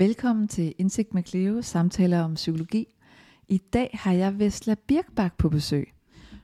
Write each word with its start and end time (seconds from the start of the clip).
Velkommen 0.00 0.48
til 0.48 0.74
Indsigt 0.78 1.14
med 1.14 1.22
Cleo, 1.22 1.62
samtaler 1.62 2.20
om 2.20 2.34
psykologi. 2.34 2.86
I 3.48 3.58
dag 3.58 3.90
har 3.92 4.12
jeg 4.12 4.38
Vesla 4.38 4.74
Birkbak 4.86 5.36
på 5.36 5.48
besøg. 5.48 5.92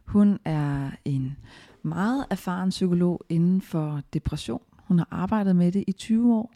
Hun 0.04 0.38
er 0.44 0.90
en 1.04 1.36
meget 1.82 2.26
erfaren 2.30 2.70
psykolog 2.70 3.24
inden 3.28 3.60
for 3.60 4.00
depression. 4.12 4.62
Hun 4.72 4.98
har 4.98 5.08
arbejdet 5.10 5.56
med 5.56 5.72
det 5.72 5.84
i 5.86 5.92
20 5.92 6.34
år. 6.34 6.52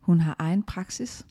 Hun 0.00 0.20
har 0.20 0.36
egen 0.38 0.62
praksis, 0.62 1.26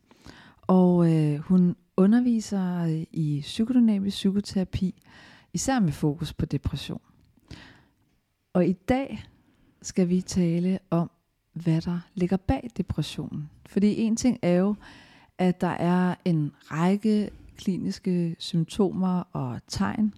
og 0.62 1.14
øh, 1.14 1.40
hun 1.40 1.76
underviser 1.98 2.84
øh, 2.84 3.04
i 3.12 3.40
psykodynamisk 3.42 4.16
psykoterapi, 4.16 5.02
især 5.54 5.80
med 5.80 5.92
fokus 5.92 6.34
på 6.34 6.46
depression. 6.46 7.02
Og 8.54 8.68
i 8.68 8.74
dag 8.74 9.26
skal 9.82 10.10
vi 10.10 10.22
tale 10.22 10.80
om, 10.90 11.12
hvad 11.54 11.82
der 11.82 12.00
ligger 12.14 12.38
bag 12.38 12.70
depressionen. 12.78 13.50
Fordi 13.66 14.02
en 14.02 14.16
ting 14.16 14.40
er 14.42 14.54
jo, 14.54 14.76
at 15.38 15.62
der 15.62 15.68
er 15.68 16.16
en 16.26 16.52
række 16.56 17.30
kliniske 17.58 18.36
symptomer 18.40 19.24
og 19.32 19.60
tegn, 19.68 20.14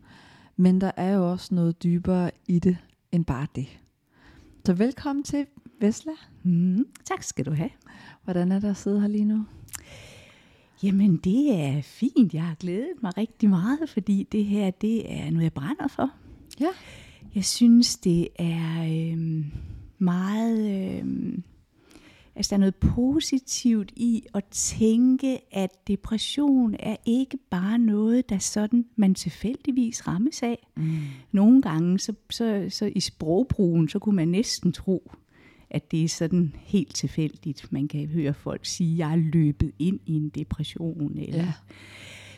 men 0.55 0.81
der 0.81 0.91
er 0.97 1.13
jo 1.13 1.31
også 1.31 1.55
noget 1.55 1.83
dybere 1.83 2.31
i 2.47 2.59
det 2.59 2.77
end 3.11 3.25
bare 3.25 3.47
det. 3.55 3.79
Så 4.65 4.73
velkommen 4.73 5.23
til 5.23 5.45
Vesla. 5.79 6.11
Mm, 6.43 6.87
tak 7.05 7.23
skal 7.23 7.45
du 7.45 7.51
have. 7.51 7.69
Hvordan 8.23 8.51
er 8.51 8.59
der 8.59 8.69
at 8.69 8.77
sidde 8.77 9.01
her 9.01 9.07
lige 9.07 9.25
nu? 9.25 9.45
Jamen 10.83 11.17
det 11.17 11.61
er 11.61 11.81
fint. 11.81 12.33
Jeg 12.33 12.43
har 12.43 12.55
glædet 12.55 13.03
mig 13.03 13.17
rigtig 13.17 13.49
meget, 13.49 13.89
fordi 13.89 14.27
det 14.31 14.45
her 14.45 14.71
det 14.71 15.13
er 15.13 15.29
noget, 15.29 15.43
jeg 15.43 15.53
brænder 15.53 15.87
for. 15.87 16.11
Ja. 16.59 16.69
Jeg 17.35 17.45
synes, 17.45 17.97
det 17.97 18.27
er 18.35 18.83
øh, 18.83 19.45
meget... 19.97 20.99
Øh, 21.01 21.37
altså 22.37 22.49
der 22.49 22.55
er 22.55 22.59
noget 22.59 22.75
positivt 22.75 23.91
i 23.95 24.23
at 24.33 24.43
tænke, 24.51 25.39
at 25.51 25.69
depression 25.87 26.75
er 26.79 26.95
ikke 27.05 27.37
bare 27.49 27.79
noget, 27.79 28.29
der 28.29 28.37
sådan 28.37 28.85
man 28.95 29.15
tilfældigvis 29.15 30.07
rammes 30.07 30.43
af. 30.43 30.67
Mm. 30.77 30.97
Nogle 31.31 31.61
gange, 31.61 31.99
så, 31.99 32.13
så, 32.29 32.65
så 32.69 32.91
i 32.95 32.99
sprogbrugen, 32.99 33.89
så 33.89 33.99
kunne 33.99 34.15
man 34.15 34.27
næsten 34.27 34.71
tro, 34.71 35.11
at 35.69 35.91
det 35.91 36.03
er 36.03 36.07
sådan 36.07 36.55
helt 36.59 36.95
tilfældigt. 36.95 37.67
Man 37.71 37.87
kan 37.87 38.07
høre 38.07 38.33
folk 38.33 38.65
sige, 38.65 38.93
at 38.93 38.97
jeg 38.97 39.11
er 39.11 39.15
løbet 39.15 39.71
ind 39.79 39.99
i 40.05 40.13
en 40.13 40.29
depression, 40.29 41.17
eller 41.17 41.43
ja. 41.43 41.53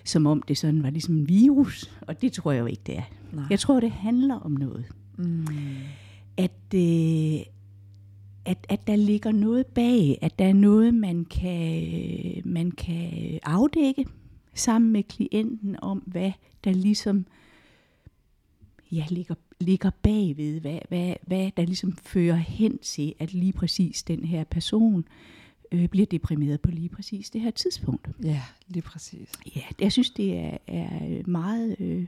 som 0.06 0.26
om 0.26 0.42
det 0.42 0.58
sådan 0.58 0.84
var 0.84 0.90
ligesom 0.90 1.16
en 1.16 1.30
virus, 1.30 1.92
og 2.02 2.22
det 2.22 2.32
tror 2.32 2.52
jeg 2.52 2.62
jo 2.62 2.66
ikke, 2.66 2.82
det 2.86 2.98
er. 2.98 3.04
Nej. 3.34 3.46
Jeg 3.50 3.60
tror, 3.60 3.80
det 3.80 3.92
handler 3.92 4.36
om 4.36 4.52
noget. 4.52 4.86
Mm. 5.18 5.48
At, 6.38 6.74
øh, 6.76 7.40
at, 8.50 8.66
at 8.70 8.88
der 8.88 8.96
ligger 8.96 9.32
noget 9.32 9.66
bag, 9.66 10.20
at 10.22 10.40
der 10.40 10.46
er 10.46 10.54
noget, 10.54 10.94
man 10.94 11.26
kan, 11.26 12.42
man 12.46 12.72
kan 12.72 13.40
afdække 13.44 14.06
sammen 14.54 14.92
med 14.92 15.04
klienten 15.04 15.76
om, 15.82 15.98
hvad 15.98 16.32
der 16.64 16.72
ligesom 16.72 17.26
ja, 18.92 19.06
ligger, 19.10 19.36
ligger 19.60 19.90
bagved, 20.04 20.60
hvad, 20.60 20.80
hvad, 20.90 21.14
hvad 21.28 21.52
der 21.58 21.66
ligesom 21.66 21.98
fører 21.98 22.36
hen 22.36 22.78
til, 22.78 23.14
at 23.20 23.34
lige 23.34 23.54
præcis 23.54 24.04
den 24.04 24.24
her 24.24 24.44
person 24.44 25.06
øh, 25.72 25.88
bliver 25.88 26.06
deprimeret 26.06 26.62
på 26.62 26.72
lige 26.72 26.90
præcis 26.90 27.30
det 27.30 27.42
her 27.42 27.52
tidspunkt. 27.52 28.10
Ja, 28.24 28.42
lige 28.68 28.84
præcis. 28.84 29.32
Ja, 29.56 29.62
jeg 29.82 29.92
synes, 29.92 30.10
det 30.10 30.38
er, 30.38 30.58
er 30.68 31.28
meget... 31.28 31.76
Øh, 31.80 32.06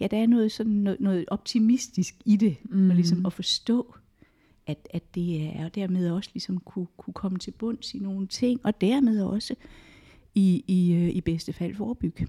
ja, 0.00 0.06
der 0.06 0.18
er 0.22 0.26
noget, 0.26 0.52
sådan 0.52 0.72
noget, 0.72 1.00
noget 1.00 1.24
optimistisk 1.28 2.14
i 2.24 2.36
det, 2.36 2.56
mm. 2.64 2.90
og 2.90 2.96
ligesom 2.96 3.26
at 3.26 3.32
forstå, 3.32 3.94
at, 4.70 4.88
at 4.90 5.14
det 5.14 5.46
er, 5.46 5.64
og 5.64 5.74
dermed 5.74 6.10
også 6.10 6.30
ligesom 6.34 6.58
kunne, 6.58 6.86
kunne 6.96 7.14
komme 7.14 7.38
til 7.38 7.50
bunds 7.50 7.94
i 7.94 7.98
nogle 7.98 8.26
ting, 8.26 8.60
og 8.64 8.80
dermed 8.80 9.22
også 9.22 9.54
i, 10.34 10.64
i, 10.66 10.92
øh, 10.92 11.08
i 11.08 11.20
bedste 11.20 11.52
fald 11.52 11.74
forebygge. 11.74 12.28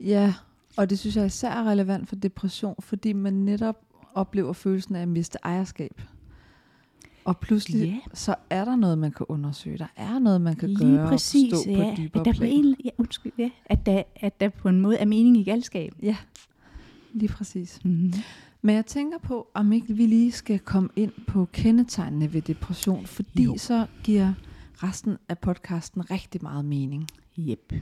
Ja, 0.00 0.34
og 0.76 0.90
det 0.90 0.98
synes 0.98 1.16
jeg 1.16 1.26
især 1.26 1.50
er 1.50 1.70
relevant 1.70 2.08
for 2.08 2.16
depression, 2.16 2.74
fordi 2.78 3.12
man 3.12 3.32
netop 3.32 3.76
oplever 4.14 4.52
følelsen 4.52 4.96
af 4.96 5.02
at 5.02 5.08
miste 5.08 5.38
ejerskab. 5.44 6.02
Og 7.24 7.38
pludselig, 7.38 7.88
ja. 7.88 7.98
så 8.14 8.34
er 8.50 8.64
der 8.64 8.76
noget, 8.76 8.98
man 8.98 9.12
kan 9.12 9.26
undersøge. 9.28 9.78
Der 9.78 9.92
er 9.96 10.18
noget, 10.18 10.40
man 10.40 10.56
kan 10.56 10.68
Lige 10.68 10.96
gøre 10.96 11.08
præcis, 11.08 11.52
og 11.52 11.58
stå 11.58 11.70
ja. 11.70 11.90
på 11.90 11.96
dybere 11.96 12.20
at 12.20 12.24
der 12.24 12.32
plan. 12.32 12.50
På 12.50 12.54
en, 12.54 12.76
ja, 12.84 12.90
undskyld, 12.98 13.32
ja. 13.38 13.50
At, 13.66 13.86
der, 13.86 14.02
at 14.16 14.40
der 14.40 14.48
på 14.48 14.68
en 14.68 14.80
måde 14.80 14.96
er 14.96 15.04
mening 15.04 15.36
i 15.36 15.42
galskab. 15.42 15.94
Ja, 16.02 16.16
lige 17.12 17.28
præcis. 17.28 17.80
Mm-hmm. 17.84 18.12
Men 18.62 18.74
jeg 18.74 18.86
tænker 18.86 19.18
på, 19.18 19.50
om 19.54 19.72
ikke 19.72 19.94
vi 19.94 20.06
lige 20.06 20.32
skal 20.32 20.58
komme 20.58 20.88
ind 20.96 21.12
på 21.26 21.48
kendetegnene 21.52 22.32
ved 22.32 22.42
depression, 22.42 23.06
fordi 23.06 23.44
jo. 23.44 23.56
så 23.56 23.86
giver 24.04 24.34
resten 24.74 25.16
af 25.28 25.38
podcasten 25.38 26.10
rigtig 26.10 26.42
meget 26.42 26.64
mening. 26.64 27.06
Yep. 27.38 27.72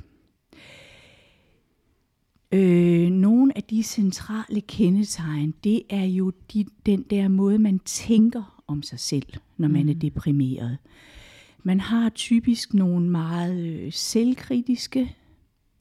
Øh, 2.53 3.10
nogle 3.10 3.56
af 3.56 3.62
de 3.62 3.82
centrale 3.82 4.60
kendetegn, 4.60 5.54
det 5.65 5.82
er 5.91 6.04
jo 6.04 6.32
de, 6.53 6.65
den 6.86 7.03
der 7.03 7.28
måde, 7.28 7.59
man 7.59 7.78
tænker 7.78 8.62
om 8.66 8.82
sig 8.82 9.00
selv, 9.00 9.26
når 9.56 9.69
man 9.69 9.82
mm. 9.82 9.88
er 9.88 9.94
deprimeret. 9.94 10.78
Man 11.62 11.81
har 11.81 12.09
typisk 12.09 12.75
nogle 12.75 13.10
meget 13.10 13.66
øh, 13.66 13.92
selvkritiske, 13.92 15.16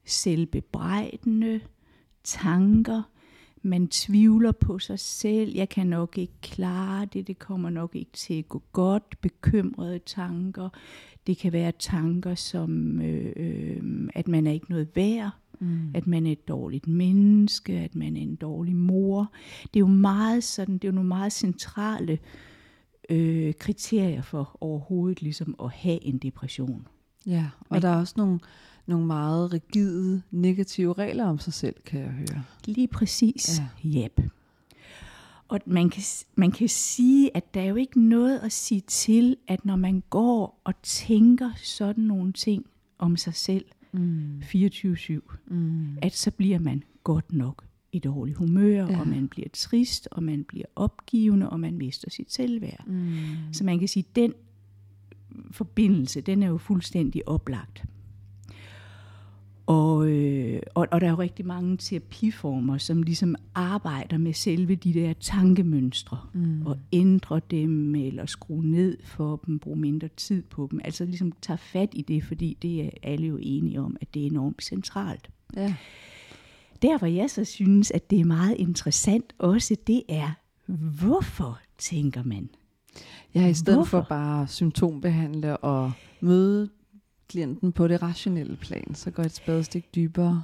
selvbebrejdende 0.06 1.60
tanker. 2.24 3.04
Man 3.66 3.88
tvivler 3.88 4.52
på 4.52 4.80
sig 4.80 5.00
selv. 5.00 5.56
Jeg 5.56 5.70
kan 5.70 5.88
nok 5.88 6.18
ikke 6.18 6.34
klare 6.42 7.06
det. 7.06 7.28
Det 7.28 7.40
kommer 7.40 7.70
nok 7.70 7.96
ikke 7.96 8.12
til 8.12 8.34
at 8.34 8.50
gå 8.50 8.64
godt. 8.74 9.22
Bekymrede 9.22 10.00
tanker. 10.00 10.70
Det 11.28 11.38
kan 11.38 11.54
være 11.54 11.72
tanker 11.80 12.36
som, 12.36 13.02
øh, 13.02 13.34
øh, 13.36 14.10
at 14.14 14.28
man 14.28 14.48
er 14.48 14.52
ikke 14.52 14.70
noget 14.70 14.88
værd 14.96 15.32
Mm. 15.60 15.92
At 15.94 16.08
man 16.08 16.26
er 16.28 16.32
et 16.32 16.48
dårligt 16.48 16.88
menneske, 16.88 17.74
at 17.74 17.96
man 17.96 18.18
er 18.18 18.22
en 18.22 18.36
dårlig 18.36 18.76
mor. 18.76 19.32
Det 19.64 19.76
er 19.76 19.80
jo 19.80 19.88
meget 19.88 20.44
sådan, 20.44 20.74
det 20.74 20.84
er 20.84 20.88
jo 20.88 20.96
nogle 20.96 21.08
meget 21.08 21.34
centrale 21.34 22.20
øh, 23.10 23.54
kriterier 23.60 24.22
for 24.22 24.58
overhovedet 24.62 25.22
ligesom 25.22 25.56
at 25.64 25.72
have 25.72 26.04
en 26.04 26.18
depression. 26.18 26.88
Ja, 27.26 27.50
og 27.60 27.66
Men, 27.70 27.82
der 27.82 27.90
er 27.90 28.00
også 28.00 28.14
nogle, 28.18 28.40
nogle 28.88 29.06
meget 29.06 29.54
rigide 29.54 30.22
negative 30.32 30.94
regler 30.94 31.26
om 31.26 31.40
sig 31.40 31.54
selv, 31.54 31.76
kan 31.86 32.00
jeg 32.00 32.10
høre. 32.10 32.44
Lige 32.66 32.88
præcis. 32.88 33.62
Ja. 33.84 34.06
Yep. 34.06 34.22
Og 35.48 35.60
man 35.66 35.90
kan, 35.90 36.04
man 36.36 36.52
kan 36.52 36.70
sige, 36.70 37.38
at 37.38 37.54
der 37.54 37.62
er 37.62 37.66
jo 37.66 37.76
ikke 37.76 38.02
noget 38.02 38.40
at 38.40 38.52
sige 38.52 38.82
til, 38.82 39.38
at 39.48 39.66
når 39.66 39.76
man 39.76 40.04
går 40.10 40.62
og 40.64 40.74
tænker 40.84 41.52
sådan 41.56 42.04
nogle 42.04 42.34
ting 42.34 42.66
om 42.98 43.18
sig 43.18 43.34
selv, 43.34 43.66
mm. 43.92 44.40
24-7, 44.40 45.20
mm. 45.48 45.98
at 46.02 46.16
så 46.16 46.32
bliver 46.32 46.60
man 46.60 46.84
godt 47.04 47.34
nok 47.34 47.66
i 47.92 48.00
dårlig 48.00 48.36
humør, 48.36 48.88
ja. 48.88 49.00
og 49.00 49.08
man 49.08 49.28
bliver 49.28 49.50
trist, 49.54 50.08
og 50.12 50.24
man 50.24 50.44
bliver 50.44 50.66
opgivende, 50.76 51.50
og 51.50 51.60
man 51.60 51.78
mister 51.78 52.10
sit 52.10 52.34
selvværd. 52.34 52.88
Mm. 52.88 53.14
Så 53.52 53.64
man 53.64 53.80
kan 53.80 53.88
sige, 53.88 54.06
at 54.10 54.16
den 54.16 54.34
forbindelse, 55.52 56.22
den 56.22 56.44
er 56.44 56.48
jo 56.48 56.58
fuldstændig 56.58 57.28
oplagt. 57.28 57.84
Og, 59.68 60.10
øh, 60.10 60.62
og, 60.74 60.88
og 60.92 61.02
der 61.02 61.08
er 61.08 61.12
jo 61.12 61.20
rigtig 61.20 61.46
mange 61.46 61.78
terapiformer, 61.78 62.78
som 62.78 63.04
ligesom 63.04 63.36
arbejder 63.56 64.18
med 64.18 64.34
selve 64.34 64.76
de 64.76 64.94
der 64.94 65.14
tankemønstre, 65.14 66.18
mm. 66.34 66.66
og 66.66 66.78
ændre 66.94 67.42
dem, 67.52 67.96
eller 67.96 68.26
skrue 68.26 68.66
ned 68.66 68.98
for 69.04 69.42
dem, 69.46 69.60
bruge 69.60 69.80
mindre 69.80 70.08
tid 70.18 70.44
på 70.44 70.68
dem. 70.72 70.80
Altså 70.84 71.06
ligesom 71.06 71.32
tage 71.42 71.58
fat 71.58 71.90
i 71.94 72.02
det, 72.02 72.24
fordi 72.24 72.58
det 72.62 72.86
er 72.86 72.90
alle 73.04 73.28
jo 73.28 73.38
enige 73.42 73.82
om, 73.82 73.98
at 74.02 74.14
det 74.14 74.22
er 74.22 74.26
enormt 74.26 74.64
centralt. 74.64 75.30
Ja. 75.56 75.76
Der 76.82 76.98
hvor 76.98 77.08
jeg 77.08 77.30
så 77.30 77.46
synes, 77.46 77.92
at 77.92 78.10
det 78.10 78.20
er 78.20 78.26
meget 78.26 78.56
interessant 78.58 79.34
også, 79.38 79.76
det 79.88 80.04
er, 80.10 80.32
hvorfor 81.00 81.60
tænker 81.78 82.24
man? 82.24 82.50
Ja, 83.36 83.48
i 83.48 83.54
stedet 83.54 83.78
hvorfor? 83.78 84.02
for 84.02 84.06
bare 84.10 84.48
symptombehandle 84.48 85.58
og 85.58 85.92
møde 86.22 86.70
klienten 87.28 87.72
på 87.72 87.88
det 87.88 88.02
rationelle 88.02 88.56
plan, 88.56 88.96
så 88.96 89.12
går 89.12 89.24
et 89.24 89.32
spadestik 89.32 89.96
dybere. 89.96 90.44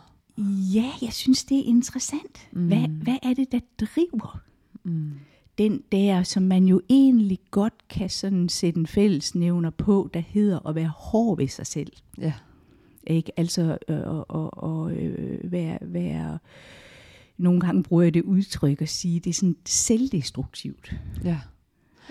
Ja, 0.74 0.92
jeg 1.02 1.14
synes, 1.14 1.44
det 1.44 1.58
er 1.60 1.64
interessant. 1.64 2.50
Mm. 2.52 2.68
Hvad, 2.68 2.88
hvad 2.88 3.18
er 3.24 3.34
det, 3.34 3.52
der 3.52 3.60
driver 3.80 4.42
mm. 4.84 5.12
den 5.58 5.84
der, 5.92 6.24
som 6.24 6.44
man 6.44 6.66
jo 6.66 6.82
egentlig 6.90 7.40
godt 7.52 7.88
kan 7.90 8.10
sådan 8.10 8.50
sætte 8.50 8.80
en 8.80 8.88
fællesnævner 8.88 9.70
på, 9.70 10.10
der 10.14 10.20
hedder 10.20 10.68
at 10.68 10.76
være 10.76 10.92
hård 10.98 11.38
ved 11.38 11.48
sig 11.48 11.68
selv. 11.68 11.92
Ja. 12.18 12.34
Ikke? 13.08 13.32
Altså 13.38 13.78
øh, 13.88 14.00
og, 14.00 14.32
og, 14.32 14.64
og 14.64 14.94
øh, 14.94 15.52
være, 15.52 15.78
være, 15.82 16.40
nogle 17.38 17.60
gange 17.60 17.84
bruger 17.84 18.04
jeg 18.04 18.14
det 18.14 18.24
udtryk 18.24 18.82
at 18.82 18.90
sige, 18.90 19.20
det 19.20 19.30
er 19.30 19.34
sådan 19.34 19.56
selvdestruktivt. 19.66 20.96
Ja. 21.24 21.40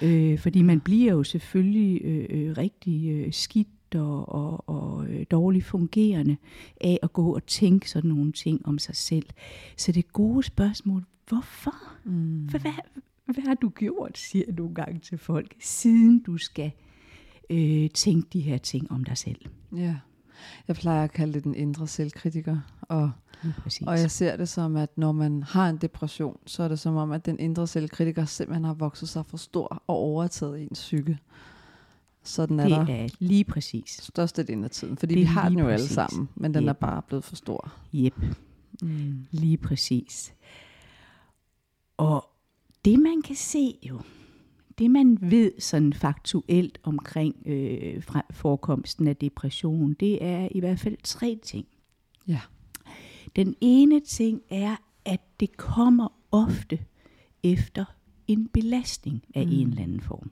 Øh, 0.02 0.38
fordi 0.38 0.62
man 0.62 0.80
bliver 0.80 1.12
jo 1.12 1.22
selvfølgelig 1.22 2.02
øh, 2.04 2.26
øh, 2.30 2.56
rigtig 2.56 3.10
øh, 3.10 3.32
skidt 3.32 3.68
og, 3.94 4.28
og, 4.28 4.68
og 4.68 5.06
øh, 5.06 5.26
dårligt 5.30 5.64
fungerende 5.64 6.36
af 6.80 6.98
at 7.02 7.12
gå 7.12 7.34
og 7.34 7.46
tænke 7.46 7.90
sådan 7.90 8.08
nogle 8.08 8.32
ting 8.32 8.66
om 8.66 8.78
sig 8.78 8.96
selv. 8.96 9.26
Så 9.76 9.92
det 9.92 10.12
gode 10.12 10.42
spørgsmål, 10.42 11.04
hvorfor? 11.28 11.74
Mm. 12.04 12.44
Hvad, 12.44 12.60
hvad, 12.60 12.72
hvad 13.24 13.44
har 13.44 13.54
du 13.54 13.68
gjort, 13.68 14.18
siger 14.18 14.44
jeg 14.46 14.54
nogle 14.54 14.74
gange 14.74 15.00
til 15.00 15.18
folk, 15.18 15.54
siden 15.60 16.22
du 16.22 16.38
skal 16.38 16.72
øh, 17.50 17.90
tænke 17.90 18.28
de 18.32 18.40
her 18.40 18.58
ting 18.58 18.92
om 18.92 19.04
dig 19.04 19.18
selv? 19.18 19.40
Ja. 19.76 19.96
Jeg 20.68 20.76
plejer 20.76 21.04
at 21.04 21.12
kalde 21.12 21.32
det 21.32 21.44
den 21.44 21.54
indre 21.54 21.86
selvkritiker, 21.86 22.58
og, 22.80 23.10
Præcis. 23.62 23.86
og 23.86 23.98
jeg 23.98 24.10
ser 24.10 24.36
det 24.36 24.48
som, 24.48 24.76
at 24.76 24.98
når 24.98 25.12
man 25.12 25.42
har 25.42 25.68
en 25.68 25.76
depression, 25.76 26.38
så 26.46 26.62
er 26.62 26.68
det 26.68 26.78
som 26.78 26.96
om, 26.96 27.12
at 27.12 27.26
den 27.26 27.38
indre 27.38 27.66
selvkritiker 27.66 28.24
simpelthen 28.24 28.64
har 28.64 28.74
vokset 28.74 29.08
sig 29.08 29.26
for 29.26 29.36
stor 29.36 29.82
og 29.86 29.96
overtaget 29.96 30.62
ens 30.62 30.78
psyke. 30.78 31.18
Sådan 32.22 32.60
er 32.60 32.68
det 32.78 32.86
der 32.88 32.94
er 32.94 33.08
lige 33.18 33.44
præcis. 33.44 34.00
størstedelen 34.02 34.64
af 34.64 34.70
tiden, 34.70 34.96
fordi 34.96 35.14
Det 35.14 35.18
vi 35.20 35.24
er 35.24 35.28
har 35.28 35.48
den 35.48 35.58
jo 35.58 35.64
alle 35.68 35.74
præcis. 35.82 35.90
sammen, 35.94 36.28
men 36.34 36.54
den 36.54 36.68
er 36.68 36.74
Yep. 36.74 36.80
bare 36.80 37.02
blevet 37.02 37.24
for 37.24 37.36
stor. 37.36 37.72
Jep, 37.92 38.14
Mm. 38.82 39.26
lige 39.30 39.56
præcis. 39.56 40.34
Og 41.96 42.24
det 42.84 42.98
man 42.98 43.22
kan 43.22 43.36
se 43.36 43.74
jo, 43.88 44.00
det 44.78 44.90
man 44.90 45.18
ved 45.20 45.52
sådan 45.58 45.92
faktuelt 45.92 46.78
omkring 46.82 47.36
øh, 47.46 48.02
fra- 48.02 48.26
forekomsten 48.30 49.08
af 49.08 49.16
depression, 49.16 49.92
det 50.00 50.24
er 50.24 50.48
i 50.50 50.60
hvert 50.60 50.78
fald 50.80 50.96
tre 51.04 51.38
ting. 51.42 51.66
Ja. 52.28 52.40
Den 53.36 53.54
ene 53.60 54.00
ting 54.00 54.40
er, 54.50 54.76
at 55.04 55.20
det 55.40 55.56
kommer 55.56 56.08
ofte 56.30 56.78
efter 57.42 57.84
en 58.26 58.48
belastning 58.48 59.22
af 59.34 59.46
mm. 59.46 59.52
en 59.52 59.68
eller 59.68 59.82
anden 59.82 60.00
form. 60.00 60.30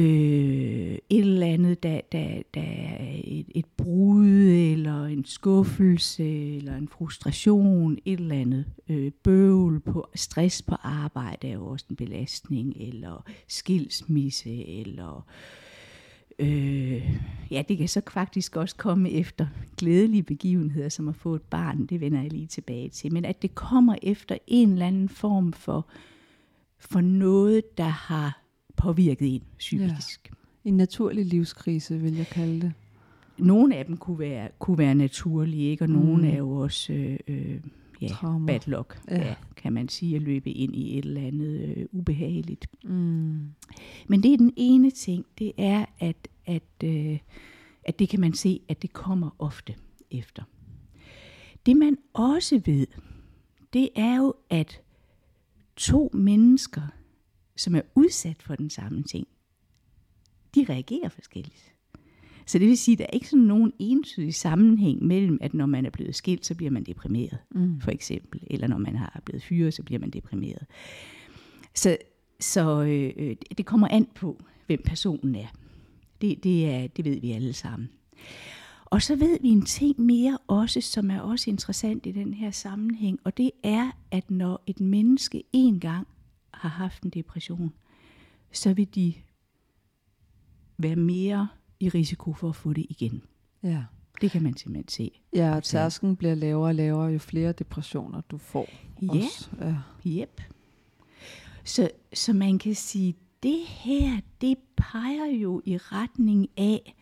Øh, 0.00 0.98
et 1.10 1.20
eller 1.20 1.46
andet, 1.46 1.82
der, 1.82 2.00
der, 2.12 2.42
der 2.54 2.60
er 2.60 3.20
et, 3.24 3.46
et 3.54 3.64
brud, 3.76 4.26
eller 4.72 5.04
en 5.04 5.24
skuffelse, 5.24 6.56
eller 6.56 6.76
en 6.76 6.88
frustration, 6.88 7.98
et 8.04 8.20
eller 8.20 8.34
andet. 8.34 8.64
Øh, 8.88 9.12
bøvl, 9.22 9.80
på, 9.80 10.08
stress 10.14 10.62
på 10.62 10.74
arbejde 10.82 11.48
er 11.48 11.52
jo 11.52 11.66
også 11.66 11.86
en 11.90 11.96
belastning, 11.96 12.76
eller 12.76 13.24
skilsmisse, 13.48 14.66
eller 14.66 15.26
øh, 16.38 17.18
ja, 17.50 17.62
det 17.68 17.78
kan 17.78 17.88
så 17.88 18.00
faktisk 18.10 18.56
også 18.56 18.76
komme 18.76 19.10
efter 19.10 19.46
glædelige 19.76 20.22
begivenheder, 20.22 20.88
som 20.88 21.08
at 21.08 21.16
få 21.16 21.34
et 21.34 21.42
barn, 21.42 21.86
det 21.86 22.00
vender 22.00 22.22
jeg 22.22 22.32
lige 22.32 22.46
tilbage 22.46 22.88
til, 22.88 23.12
men 23.12 23.24
at 23.24 23.42
det 23.42 23.54
kommer 23.54 23.94
efter 24.02 24.38
en 24.46 24.72
eller 24.72 24.86
anden 24.86 25.08
form 25.08 25.52
for, 25.52 25.86
for 26.78 27.00
noget, 27.00 27.78
der 27.78 27.84
har 27.84 28.39
påvirket 28.80 29.34
en 29.34 29.42
psykisk. 29.58 30.32
En 30.64 30.76
naturlig 30.76 31.26
livskrise, 31.26 31.98
vil 31.98 32.16
jeg 32.16 32.26
kalde 32.26 32.60
det. 32.60 32.72
Nogle 33.38 33.76
af 33.76 33.84
dem 33.86 33.96
kunne 33.96 34.18
være, 34.18 34.48
kunne 34.58 34.78
være 34.78 34.94
naturlige, 34.94 35.70
ikke? 35.70 35.84
og 35.84 35.88
nogle 35.90 36.22
Mm. 36.22 36.28
er 36.34 36.36
jo 36.38 36.50
også 36.50 36.92
øh, 36.92 37.18
øh, 37.28 37.60
ja, 38.02 38.08
Traumer. 38.08 38.46
bad 38.46 38.60
luck, 38.66 39.00
Ja. 39.08 39.16
ja. 39.18 39.26
Ja, 39.28 39.34
kan 39.56 39.72
man 39.72 39.88
sige, 39.88 40.16
at 40.16 40.22
løbe 40.22 40.50
ind 40.50 40.76
i 40.76 40.98
et 40.98 41.04
eller 41.04 41.20
andet 41.20 41.74
øh, 41.76 41.86
ubehageligt. 41.92 42.66
Mm. 42.84 43.48
Men 44.08 44.22
det 44.22 44.32
er 44.32 44.36
den 44.36 44.52
ene 44.56 44.90
ting, 44.90 45.24
det 45.38 45.52
er, 45.58 45.84
at, 45.98 46.28
at, 46.46 46.62
øh, 46.84 47.18
at 47.84 47.98
det 47.98 48.08
kan 48.08 48.20
man 48.20 48.32
se, 48.34 48.60
at 48.68 48.82
det 48.82 48.92
kommer 48.92 49.30
ofte 49.38 49.74
efter. 50.10 50.42
Det 51.66 51.76
man 51.76 51.96
også 52.12 52.60
ved, 52.66 52.86
det 53.72 53.88
er 53.96 54.16
jo, 54.16 54.34
at 54.50 54.80
to 55.76 56.10
mennesker, 56.14 56.82
som 57.60 57.74
er 57.74 57.80
udsat 57.94 58.42
for 58.42 58.54
den 58.54 58.70
samme 58.70 59.02
ting, 59.02 59.26
de 60.54 60.66
reagerer 60.68 61.08
forskelligt. 61.08 61.72
Så 62.46 62.58
det 62.58 62.68
vil 62.68 62.78
sige, 62.78 62.92
at 62.92 62.98
der 62.98 63.04
er 63.04 63.10
ikke 63.12 63.28
sådan 63.28 63.44
nogen 63.44 63.72
entydig 63.78 64.34
sammenhæng 64.34 65.04
mellem, 65.06 65.38
at 65.40 65.54
når 65.54 65.66
man 65.66 65.86
er 65.86 65.90
blevet 65.90 66.14
skilt, 66.14 66.46
så 66.46 66.54
bliver 66.54 66.70
man 66.70 66.84
deprimeret, 66.84 67.38
Mm. 67.50 67.80
for 67.80 67.90
eksempel. 67.90 68.40
Eller 68.46 68.66
når 68.66 68.78
man 68.78 68.96
har 68.96 69.22
blevet 69.24 69.42
fyret, 69.42 69.74
så 69.74 69.82
bliver 69.82 69.98
man 70.00 70.10
deprimeret. 70.10 70.66
Så, 71.74 71.96
så 72.40 72.82
øh, 72.82 73.12
øh, 73.16 73.36
det 73.58 73.66
kommer 73.66 73.88
an 73.88 74.06
på, 74.14 74.42
hvem 74.66 74.82
personen 74.84 75.34
er. 75.34 75.46
Det, 76.20 76.44
det, 76.44 76.70
er. 76.70 76.86
det 76.86 77.04
ved 77.04 77.20
vi 77.20 77.32
alle 77.32 77.52
sammen. 77.52 77.88
Og 78.84 79.02
så 79.02 79.16
ved 79.16 79.38
vi 79.42 79.48
en 79.48 79.62
ting 79.62 80.00
mere 80.00 80.38
også, 80.46 80.80
som 80.80 81.10
er 81.10 81.20
også 81.20 81.50
interessant 81.50 82.06
i 82.06 82.12
den 82.12 82.34
her 82.34 82.50
sammenhæng, 82.50 83.18
og 83.24 83.36
det 83.36 83.50
er, 83.62 83.90
at 84.10 84.30
når 84.30 84.62
et 84.66 84.80
menneske 84.80 85.42
en 85.52 85.80
gang 85.80 86.06
har 86.54 86.68
haft 86.68 87.02
en 87.02 87.10
depression, 87.10 87.72
så 88.52 88.74
vil 88.74 88.94
de 88.94 89.14
være 90.78 90.96
mere 90.96 91.48
i 91.80 91.88
risiko 91.88 92.32
for 92.32 92.48
at 92.48 92.56
få 92.56 92.72
det 92.72 92.86
igen. 92.88 93.22
Ja. 93.62 93.84
Det 94.20 94.30
kan 94.30 94.42
man 94.42 94.56
simpelthen 94.56 94.88
se. 94.88 95.20
Ja, 95.34 95.56
og 95.56 95.62
tærsken 95.62 96.16
bliver 96.16 96.34
lavere 96.34 96.68
og 96.68 96.74
lavere, 96.74 97.06
jo 97.06 97.18
flere 97.18 97.52
depressioner 97.52 98.20
du 98.20 98.38
får. 98.38 98.68
Ja. 99.02 99.08
Også. 99.08 99.50
ja. 99.60 100.22
Yep. 100.22 100.40
Så, 101.64 101.90
så 102.12 102.32
man 102.32 102.58
kan 102.58 102.74
sige, 102.74 103.14
det 103.42 103.60
her, 103.66 104.20
det 104.40 104.58
peger 104.76 105.26
jo 105.26 105.62
i 105.64 105.76
retning 105.76 106.48
af, 106.56 106.94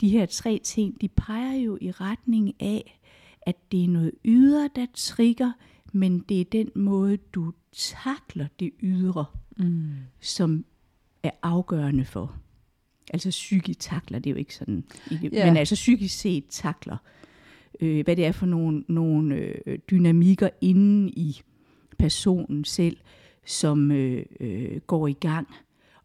de 0.00 0.08
her 0.08 0.26
tre 0.26 0.60
ting, 0.64 1.00
de 1.00 1.08
peger 1.08 1.54
jo 1.54 1.78
i 1.80 1.90
retning 1.90 2.62
af, 2.62 3.00
at 3.42 3.72
det 3.72 3.84
er 3.84 3.88
noget 3.88 4.12
ydre, 4.24 4.70
der 4.76 4.86
trigger, 4.94 5.52
men 5.94 6.18
det 6.28 6.40
er 6.40 6.44
den 6.44 6.70
måde, 6.74 7.16
du 7.16 7.52
takler 7.72 8.46
det 8.60 8.70
ydre, 8.82 9.24
Mm. 9.56 9.90
som 10.20 10.64
er 11.22 11.30
afgørende 11.42 12.04
for. 12.04 12.36
Altså 13.12 13.30
psykisk 13.30 13.78
takler, 13.80 14.18
det 14.18 14.30
er 14.30 14.34
jo 14.34 14.38
ikke 14.38 14.54
sådan, 14.54 14.84
Ja. 15.10 15.46
men 15.46 15.56
altså 15.56 15.74
psykisk 15.74 16.18
set 16.18 16.44
takler, 16.48 16.96
øh, 17.80 18.04
hvad 18.04 18.16
det 18.16 18.24
er 18.26 18.32
for 18.32 18.46
nogle, 18.46 18.84
nogle 18.88 19.34
øh, 19.66 19.78
dynamikker 19.90 20.48
inde 20.60 21.10
i 21.10 21.40
personen 21.98 22.64
selv, 22.64 22.96
som 23.46 23.90
øh, 23.90 24.26
øh, 24.40 24.80
går 24.86 25.08
i 25.08 25.12
gang, 25.12 25.48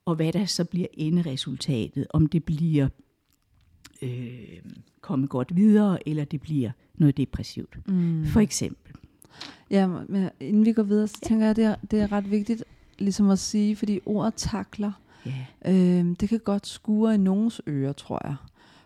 og 0.05 0.15
hvad 0.15 0.33
der 0.33 0.45
så 0.45 0.65
bliver 0.65 0.87
enderesultatet, 0.93 2.07
om 2.09 2.27
det 2.27 2.43
bliver 2.43 2.89
øh, 4.01 4.61
komme 5.01 5.27
godt 5.27 5.55
videre, 5.55 6.07
eller 6.07 6.23
det 6.25 6.41
bliver 6.41 6.71
noget 6.95 7.17
depressivt. 7.17 7.77
Mm. 7.87 8.25
For 8.25 8.39
eksempel. 8.39 8.88
Ja, 9.69 9.87
men 9.87 10.29
inden 10.39 10.65
vi 10.65 10.73
går 10.73 10.83
videre, 10.83 11.07
så 11.07 11.17
tænker 11.23 11.45
jeg, 11.45 11.49
at 11.49 11.55
det 11.55 11.65
er, 11.65 11.75
det 11.91 12.01
er 12.01 12.11
ret 12.11 12.31
vigtigt 12.31 12.63
ligesom 12.99 13.29
at 13.29 13.39
sige, 13.39 13.75
fordi 13.75 13.99
ordet 14.05 14.33
takler, 14.37 14.91
Ja. 15.25 15.71
øh, 15.73 16.05
det 16.19 16.29
kan 16.29 16.39
godt 16.39 16.67
skure 16.67 17.13
i 17.15 17.17
nogens 17.17 17.61
ører, 17.67 17.93
tror 17.93 18.27
jeg. 18.27 18.35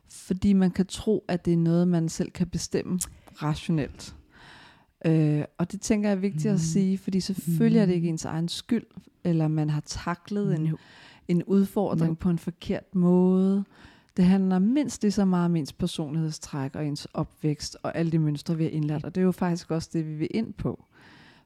Fordi 0.10 0.54
man 0.54 0.72
kan 0.72 0.86
tro, 0.86 1.26
at 1.28 1.46
det 1.46 1.54
er 1.54 1.58
noget, 1.58 1.88
man 1.88 2.10
selv 2.10 2.32
kan 2.32 2.48
bestemme 2.48 3.00
rationelt. 3.44 4.16
Øh, 5.06 5.44
og 5.58 5.72
det 5.72 5.82
tænker 5.82 6.10
jeg 6.10 6.16
er 6.16 6.20
vigtigt 6.20 6.46
mm. 6.46 6.54
at 6.54 6.60
sige, 6.60 6.98
fordi 6.98 7.20
selvfølgelig 7.20 7.80
er 7.80 7.86
det 7.86 7.94
ikke 7.94 8.08
ens 8.08 8.26
egen 8.26 8.48
skyld, 8.48 8.84
eller 9.24 9.48
man 9.48 9.70
har 9.70 9.82
taklet 9.86 10.56
en, 10.56 10.62
No. 10.64 10.76
en 11.28 11.44
udfordring 11.44 12.12
No. 12.12 12.16
på 12.20 12.30
en 12.30 12.38
forkert 12.40 12.96
måde. 12.96 13.64
Det 14.18 14.26
handler 14.26 14.60
mindst 14.60 15.02
lige 15.02 15.12
så 15.12 15.26
meget 15.26 15.46
om 15.46 15.56
ens 15.56 15.74
personlighedstræk 15.74 16.76
og 16.76 16.86
ens 16.86 17.08
opvækst 17.14 17.78
og 17.84 17.98
alle 17.98 18.12
de 18.12 18.20
mønstre, 18.20 18.58
vi 18.58 18.64
har 18.64 18.72
indlært. 18.72 19.04
Og 19.04 19.16
det 19.16 19.22
er 19.22 19.26
jo 19.26 19.32
faktisk 19.32 19.72
også 19.72 19.90
det, 19.94 20.08
vi 20.08 20.14
vil 20.14 20.28
ind 20.32 20.54
på. 20.54 20.86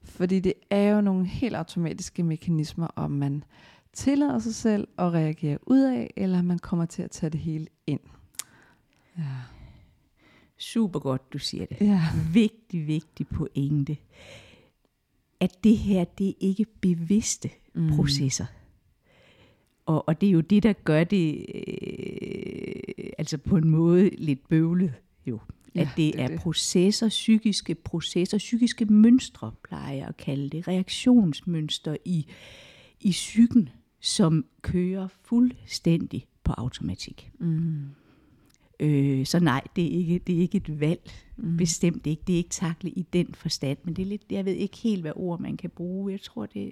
Fordi 0.04 0.40
det 0.40 0.54
er 0.70 0.90
jo 0.90 1.02
nogle 1.02 1.26
helt 1.26 1.56
automatiske 1.56 2.24
mekanismer, 2.24 2.88
om 2.96 3.12
man 3.12 3.44
tillader 3.94 4.40
sig 4.40 4.56
selv 4.56 4.88
at 4.98 5.14
reagere 5.14 5.58
ud 5.70 5.80
af, 5.80 6.14
eller 6.16 6.42
man 6.42 6.60
kommer 6.60 6.86
til 6.86 7.02
at 7.02 7.12
tage 7.12 7.30
det 7.30 7.40
hele 7.40 7.68
ind. 7.88 8.00
Ja. 9.18 9.24
Super 10.58 11.00
godt, 11.00 11.34
du 11.34 11.38
siger 11.38 11.66
det. 11.66 11.82
Ja. 11.82 12.02
Vigtig, 12.34 12.88
vigtig 12.88 13.28
pointe. 13.28 13.98
At 15.40 15.64
det 15.64 15.78
her, 15.78 16.04
det 16.04 16.30
er 16.30 16.34
ikke 16.40 16.66
bevidste 16.82 17.50
mm. 17.76 17.96
processer. 17.96 18.46
Og, 19.88 20.08
og 20.08 20.22
det 20.22 20.28
er 20.28 20.32
jo 20.32 20.42
det, 20.42 20.64
der 20.64 20.74
gør 20.74 21.04
det 21.04 21.46
øh, 21.56 23.10
altså 23.18 23.38
på 23.38 23.58
en 23.58 23.70
måde 23.70 24.10
lidt 24.18 24.50
bøvlet 24.50 24.94
jo. 25.26 25.40
Ja, 25.76 25.82
at 25.82 25.88
det, 25.98 26.14
det 26.14 26.22
er 26.22 26.28
det. 26.28 26.40
processer, 26.40 27.10
psykiske 27.10 27.76
processer, 27.76 28.38
psykiske 28.38 28.86
mønstre, 28.86 29.52
plejer 29.64 29.94
jeg 29.94 30.08
at 30.08 30.18
kalde 30.18 30.50
det, 30.50 30.68
reaktionsmønstre 30.68 31.98
i, 32.06 32.26
i 33.02 33.12
psyken, 33.12 33.70
som 34.00 34.46
kører 34.62 35.08
fuldstændig 35.24 36.28
på 36.44 36.54
automatik. 36.58 37.32
Mm. 37.40 37.86
Øh, 38.80 39.26
så 39.26 39.40
nej, 39.40 39.62
det 39.76 39.86
er 39.86 39.98
ikke, 39.98 40.20
det 40.28 40.36
er 40.36 40.40
ikke 40.40 40.58
et 40.58 40.80
valg. 40.80 41.12
Mm. 41.38 41.58
Bestemt 41.58 42.08
ikke. 42.08 42.22
Det 42.28 42.34
er 42.34 42.38
ikke 42.38 42.50
takle 42.50 42.90
i 42.90 43.02
den 43.14 43.34
forstand. 43.34 43.78
Men 43.84 43.94
det 43.94 44.02
er 44.02 44.06
lidt, 44.06 44.24
jeg 44.30 44.46
ved 44.46 44.54
ikke 44.54 44.78
helt, 44.78 45.02
hvad 45.02 45.14
ord 45.16 45.40
man 45.40 45.58
kan 45.58 45.70
bruge. 45.70 46.12
Jeg 46.12 46.22
tror, 46.22 46.46
det 46.46 46.68
er 46.68 46.72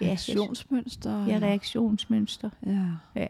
Reaktionsmønster. 0.00 1.26
ja, 1.26 1.38
reaktionsmønster. 1.42 2.50
Ja. 3.14 3.26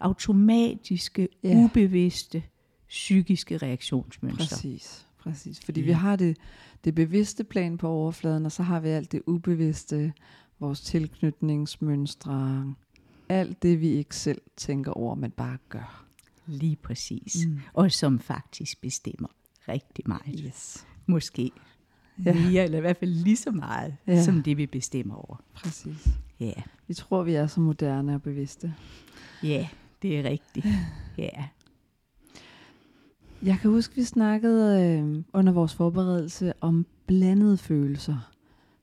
Automatiske, 0.00 1.28
Ja. 1.42 1.48
ja. 1.48 1.64
ubevidste, 1.64 2.42
psykiske 2.88 3.56
reaktionsmønstre. 3.56 4.38
Præcis, 4.56 5.06
præcis. 5.18 5.60
Fordi 5.64 5.80
Ja. 5.80 5.86
vi 5.86 5.92
har 5.92 6.16
det, 6.16 6.36
det 6.84 6.94
bevidste 6.94 7.44
plan 7.44 7.78
på 7.78 7.88
overfladen, 7.88 8.46
og 8.46 8.52
så 8.52 8.62
har 8.62 8.80
vi 8.80 8.88
alt 8.88 9.12
det 9.12 9.22
ubevidste, 9.26 10.12
vores 10.60 10.80
tilknytningsmønstre, 10.80 12.74
alt 13.28 13.62
det, 13.62 13.80
vi 13.80 13.88
ikke 13.88 14.16
selv 14.16 14.40
tænker 14.56 14.92
over, 14.92 15.14
men 15.14 15.30
bare 15.30 15.58
gør. 15.68 16.04
Lige 16.46 16.76
præcis. 16.76 17.46
Mm. 17.46 17.52
Mm. 17.52 17.60
Og 17.74 17.92
som 17.92 18.18
faktisk 18.18 18.80
bestemmer 18.80 19.28
rigtig 19.68 20.04
meget. 20.08 20.40
Yes. 20.46 20.86
Måske 21.06 21.50
Ja. 22.24 22.34
mere, 22.50 22.64
eller 22.64 22.78
i 22.78 22.80
hvert 22.80 22.96
fald 22.96 23.10
lige 23.10 23.36
så 23.36 23.50
meget, 23.50 23.96
Ja. 24.06 24.22
som 24.22 24.42
det 24.42 24.56
vi 24.56 24.66
bestemmer 24.66 25.14
over. 25.14 25.42
Præcis. 25.54 26.08
Ja, 26.40 26.52
Vi 26.88 26.94
tror, 26.94 27.22
vi 27.22 27.34
er 27.34 27.46
så 27.46 27.60
moderne 27.60 28.14
og 28.14 28.22
bevidste. 28.22 28.74
ja 29.42 29.68
det 30.02 30.18
er 30.18 30.30
rigtigt. 30.30 30.66
Ja. 31.18 31.28
Jeg 33.42 33.58
kan 33.62 33.70
huske, 33.70 33.94
vi 33.94 34.02
snakkede 34.02 34.82
øh, 34.84 35.24
under 35.32 35.52
vores 35.52 35.74
forberedelse 35.74 36.52
om 36.60 36.86
blandede 37.06 37.56
følelser. 37.56 38.30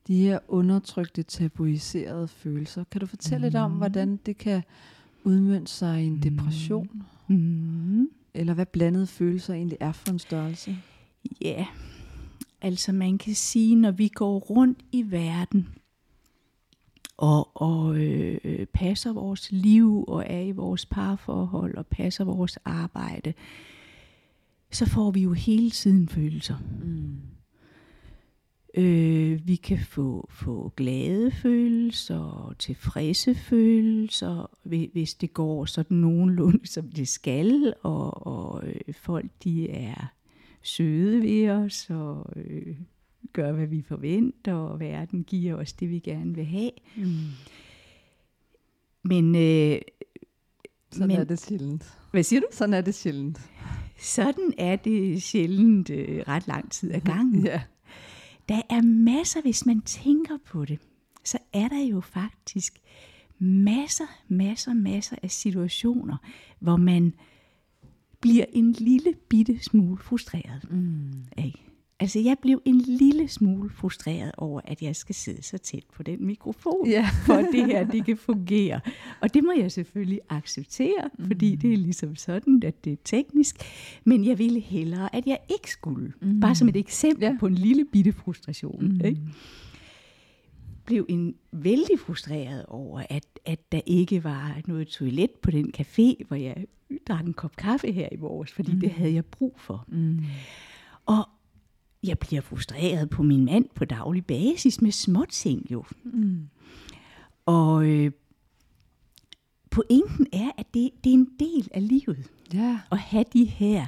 De 0.07 0.15
her 0.17 0.39
undertrykte, 0.47 1.23
tabuiserede 1.23 2.27
følelser. 2.27 2.83
Kan 2.91 3.01
du 3.01 3.07
fortælle 3.07 3.37
mm. 3.37 3.43
lidt 3.43 3.55
om, 3.55 3.71
hvordan 3.71 4.19
det 4.25 4.37
kan 4.37 4.63
udmønte 5.23 5.71
sig 5.71 6.03
i 6.03 6.05
en 6.07 6.23
depression? 6.23 7.03
Mm. 7.27 8.09
Eller 8.33 8.53
hvad 8.53 8.65
blandede 8.65 9.07
følelser 9.07 9.53
egentlig 9.53 9.77
er 9.79 9.91
for 9.91 10.11
en 10.11 10.19
størrelse? 10.19 10.77
Ja, 11.41 11.65
altså 12.61 12.91
man 12.91 13.17
kan 13.17 13.35
sige, 13.35 13.75
når 13.75 13.91
vi 13.91 14.07
går 14.07 14.39
rundt 14.39 14.79
i 14.91 15.05
verden 15.11 15.67
og, 17.17 17.61
og 17.61 17.97
øh, 17.97 18.65
passer 18.65 19.13
vores 19.13 19.51
liv 19.51 20.05
og 20.07 20.23
er 20.27 20.41
i 20.41 20.51
vores 20.51 20.85
parforhold 20.85 21.75
og 21.77 21.87
passer 21.87 22.23
vores 22.23 22.57
arbejde, 22.65 23.33
så 24.71 24.85
får 24.85 25.11
vi 25.11 25.21
jo 25.21 25.33
hele 25.33 25.69
tiden 25.69 26.07
følelser. 26.07 26.55
Mm. 26.83 27.21
Øh, 28.73 29.47
vi 29.47 29.55
kan 29.55 29.79
få, 29.79 30.29
få 30.31 30.73
glade 30.75 31.31
følelser, 31.31 32.55
tilfredse 32.59 33.35
følelser, 33.35 34.57
hvis 34.63 35.13
det 35.13 35.33
går 35.33 35.65
sådan 35.65 35.97
nogenlunde, 35.97 36.67
som 36.67 36.91
det 36.91 37.07
skal, 37.07 37.73
og, 37.81 38.27
og 38.27 38.67
øh, 38.67 38.93
folk 38.93 39.31
de 39.43 39.69
er 39.69 40.13
søde 40.61 41.21
ved 41.21 41.49
os, 41.49 41.89
og 41.89 42.33
øh, 42.35 42.75
gør, 43.33 43.51
hvad 43.51 43.67
vi 43.67 43.81
forventer, 43.81 44.53
og 44.53 44.79
verden 44.79 45.23
giver 45.23 45.55
os 45.55 45.73
det, 45.73 45.89
vi 45.89 45.99
gerne 45.99 46.35
vil 46.35 46.45
have. 46.45 46.71
Mm. 46.97 47.05
Men, 49.03 49.35
øh, 49.35 49.81
Sådan 50.91 51.07
men 51.07 51.17
er 51.17 51.23
det 51.23 51.39
sjældent. 51.39 51.93
hvad 52.11 52.23
siger 52.23 52.39
du? 52.39 52.47
Sådan 52.51 52.73
er 52.73 52.81
det 52.81 52.95
sjældent. 52.95 53.49
Sådan 53.97 54.53
er 54.57 54.75
det 54.75 55.23
sjældent 55.23 55.89
øh, 55.89 56.23
ret 56.27 56.47
lang 56.47 56.71
tid 56.71 56.91
ad 56.93 57.01
gangen. 57.01 57.45
Ja. 57.51 57.61
Der 58.49 58.61
er 58.69 58.81
masser, 58.81 59.41
hvis 59.41 59.65
man 59.65 59.81
tænker 59.81 60.37
på 60.45 60.65
det, 60.65 60.79
så 61.23 61.37
er 61.53 61.67
der 61.67 61.79
jo 61.85 62.01
faktisk 62.01 62.79
masser, 63.39 64.05
masser, 64.27 64.73
masser 64.73 65.15
af 65.23 65.31
situationer, 65.31 66.17
hvor 66.59 66.77
man 66.77 67.13
bliver 68.21 68.45
en 68.53 68.71
lille 68.71 69.13
bitte 69.29 69.59
smule 69.63 69.97
frustreret. 69.97 70.65
Mm. 70.71 71.11
Ikke? 71.37 71.59
Altså, 72.01 72.19
jeg 72.19 72.37
blev 72.41 72.61
en 72.65 72.77
lille 72.81 73.27
smule 73.27 73.69
frustreret 73.69 74.31
over, 74.37 74.61
at 74.63 74.81
jeg 74.81 74.95
skal 74.95 75.15
sidde 75.15 75.43
så 75.43 75.57
tæt 75.57 75.83
på 75.95 76.03
den 76.03 76.25
mikrofon, 76.25 76.87
Ja. 76.89 77.07
for 77.25 77.33
at 77.33 77.45
det 77.51 77.65
her 77.65 77.83
det 77.87 78.05
kan 78.05 78.17
fungere. 78.17 78.79
Og 79.21 79.33
det 79.33 79.43
må 79.43 79.51
jeg 79.57 79.71
selvfølgelig 79.71 80.19
acceptere, 80.29 81.09
fordi 81.27 81.55
det 81.55 81.73
er 81.73 81.77
ligesom 81.77 82.15
sådan, 82.15 82.61
at 82.65 82.85
det 82.85 82.93
er 82.93 82.97
teknisk. 83.05 83.55
Men 84.05 84.25
jeg 84.25 84.37
ville 84.39 84.59
hellere, 84.59 85.15
at 85.15 85.23
jeg 85.25 85.37
ikke 85.49 85.71
skulle. 85.71 86.13
Mm. 86.21 86.39
Bare 86.39 86.55
som 86.55 86.69
et 86.69 86.75
eksempel 86.75 87.23
Ja. 87.25 87.35
på 87.39 87.47
en 87.47 87.55
lille 87.55 87.85
bitte 87.91 88.11
frustration. 88.13 88.85
Mm. 88.87 89.05
Ikke? 89.05 89.21
Blev 90.89 91.05
en 91.09 91.35
vældig 91.51 91.99
frustreret 91.99 92.65
over, 92.65 93.03
at, 93.09 93.25
at 93.45 93.71
der 93.71 93.81
ikke 93.85 94.23
var 94.23 94.61
noget 94.67 94.87
toilet 94.87 95.31
på 95.31 95.51
den 95.51 95.73
café, 95.77 96.27
hvor 96.27 96.35
jeg 96.35 96.65
drak 97.07 97.25
en 97.25 97.33
kop 97.33 97.55
kaffe 97.55 97.91
her 97.91 98.09
i 98.11 98.17
morges, 98.17 98.51
fordi 98.51 98.71
mm. 98.73 98.79
det 98.79 98.91
havde 98.91 99.13
jeg 99.13 99.25
brug 99.25 99.55
for. 99.59 99.85
Mm. 99.87 100.19
Og 101.05 101.29
jeg 102.03 102.19
bliver 102.19 102.41
frustreret 102.41 103.09
på 103.09 103.23
min 103.23 103.45
mand 103.45 103.65
på 103.75 103.85
daglig 103.85 104.25
basis 104.25 104.81
med 104.81 104.91
småting 104.91 105.71
jo. 105.71 105.83
Mm. 106.03 106.49
Og 107.45 107.85
øh, 107.85 108.11
pointen 109.71 110.27
er, 110.33 110.51
at 110.57 110.65
det, 110.73 110.89
det 111.03 111.09
er 111.09 111.13
en 111.13 111.29
del 111.39 111.67
af 111.73 111.87
livet 111.87 112.29
Ja. 112.53 112.79
at 112.91 112.97
have 112.97 113.25
de 113.33 113.45
her 113.45 113.87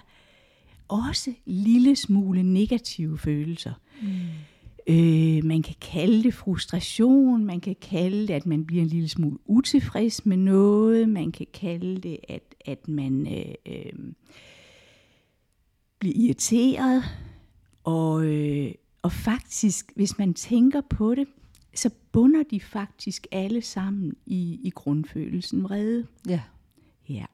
også 0.87 1.33
lille 1.45 1.95
smule 1.95 2.43
negative 2.43 3.17
følelser. 3.17 3.73
Mm. 4.01 4.07
Øh, 4.91 5.45
man 5.45 5.61
kan 5.61 5.75
kalde 5.81 6.23
det 6.23 6.33
frustration, 6.33 7.45
man 7.45 7.59
kan 7.59 7.75
kalde 7.81 8.27
det, 8.27 8.33
at 8.33 8.45
man 8.45 8.65
bliver 8.65 8.83
en 8.83 8.89
lille 8.89 9.09
smule 9.09 9.37
utilfreds 9.45 10.25
med 10.25 10.37
noget, 10.37 11.09
man 11.09 11.31
kan 11.31 11.47
kalde 11.53 12.01
det, 12.01 12.17
at, 12.29 12.55
at 12.65 12.87
man 12.87 13.27
øh, 13.27 13.53
øh, 13.65 14.13
bliver 15.99 16.15
irriteret, 16.15 17.03
og, 17.83 18.25
øh, 18.25 18.71
og 19.01 19.11
faktisk, 19.11 19.91
hvis 19.95 20.17
man 20.17 20.33
tænker 20.33 20.81
på 20.89 21.15
det, 21.15 21.27
så 21.75 21.89
bunder 22.11 22.43
de 22.51 22.59
faktisk 22.59 23.27
alle 23.31 23.61
sammen 23.61 24.13
i, 24.25 24.59
i 24.63 24.69
grundfølelsen 24.69 25.63
vrede. 25.63 26.07
Ja. 26.27 26.41
Ja. 27.09 27.25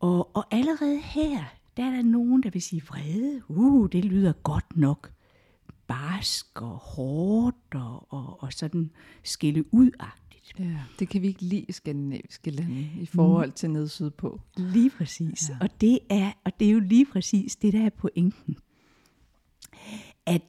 Og, 0.00 0.36
og 0.36 0.44
allerede 0.50 1.00
her, 1.00 1.44
der 1.76 1.84
er 1.84 1.90
der 1.90 2.02
nogen, 2.02 2.42
der 2.42 2.50
vil 2.50 2.62
sige 2.62 2.82
vrede. 2.82 3.42
Uh, 3.48 3.88
det 3.92 4.04
lyder 4.04 4.32
godt 4.32 4.76
nok 4.76 5.10
barsk 5.90 6.60
og 6.60 6.76
hårdt 6.76 7.74
og, 7.74 8.12
og, 8.12 8.42
og 8.42 8.52
sådan 8.52 8.90
skille 9.24 9.74
udagtigt. 9.74 10.54
ja. 10.58 10.78
Det 10.98 11.08
kan 11.08 11.22
vi 11.22 11.26
ikke 11.26 11.42
lide 11.42 11.64
i 11.68 11.72
skandinaviske 11.72 12.50
lande 12.50 12.88
i 13.00 13.06
forhold 13.06 13.52
til 13.52 13.70
ned 13.70 13.88
sydpå. 13.88 14.40
Lige 14.56 14.90
præcis. 14.90 15.48
Ja. 15.48 15.56
Og, 15.60 15.80
det 15.80 15.98
er, 16.10 16.32
og 16.44 16.52
det 16.60 16.68
er 16.68 16.72
jo 16.72 16.80
lige 16.80 17.06
præcis 17.06 17.56
det, 17.56 17.72
der 17.72 17.84
er 17.86 17.90
pointen. 17.90 18.56
At, 20.26 20.42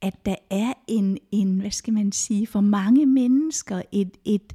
at 0.00 0.26
der 0.26 0.36
er 0.50 0.72
en, 0.88 1.18
en, 1.32 1.60
hvad 1.60 1.70
skal 1.70 1.92
man 1.94 2.12
sige, 2.12 2.46
for 2.46 2.60
mange 2.60 3.06
mennesker 3.06 3.82
et, 3.92 4.16
et 4.24 4.52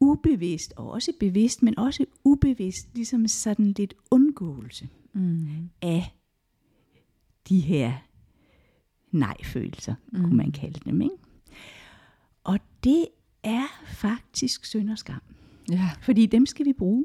ubevidst, 0.00 0.72
og 0.76 0.90
også 0.90 1.12
bevidst, 1.20 1.62
men 1.62 1.78
også 1.78 2.04
ubevidst, 2.24 2.88
ligesom 2.94 3.28
sådan 3.28 3.74
lidt 3.76 3.94
undgåelse 4.10 4.88
Mm. 5.12 5.70
af 5.82 6.19
de 7.48 7.60
her 7.60 7.92
nej-følelser, 9.10 9.94
mm. 10.12 10.20
kunne 10.22 10.36
man 10.36 10.52
kalde 10.52 10.80
dem. 10.84 11.00
Ikke? 11.02 11.14
Og 12.44 12.58
det 12.84 13.06
er 13.42 13.66
faktisk 13.86 14.64
synd 14.64 14.90
og 14.90 14.98
skam, 14.98 15.20
Ja. 15.70 15.90
fordi 16.02 16.26
dem 16.26 16.46
skal 16.46 16.66
vi 16.66 16.72
bruge. 16.72 17.04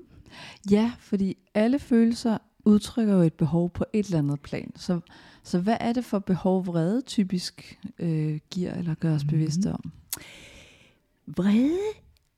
ja, 0.72 0.92
fordi 1.00 1.38
alle 1.54 1.80
følelser 1.80 2.38
udtrykker 2.66 3.14
jo 3.14 3.22
et 3.22 3.34
behov 3.34 3.70
på 3.70 3.86
et 3.94 4.06
eller 4.06 4.18
andet 4.20 4.40
plan. 4.42 4.72
Så, 4.76 5.00
så 5.44 5.60
hvad 5.60 5.78
er 5.80 5.94
det 5.94 6.06
for 6.06 6.20
behov 6.20 6.68
vrede 6.68 7.02
typisk 7.02 7.80
øh, 8.00 8.40
giver 8.52 8.74
eller 8.74 8.94
gør 8.96 9.16
os 9.16 9.24
Mhm. 9.24 9.30
bevidste 9.30 9.74
om? 9.74 9.92
Vrede 11.28 11.80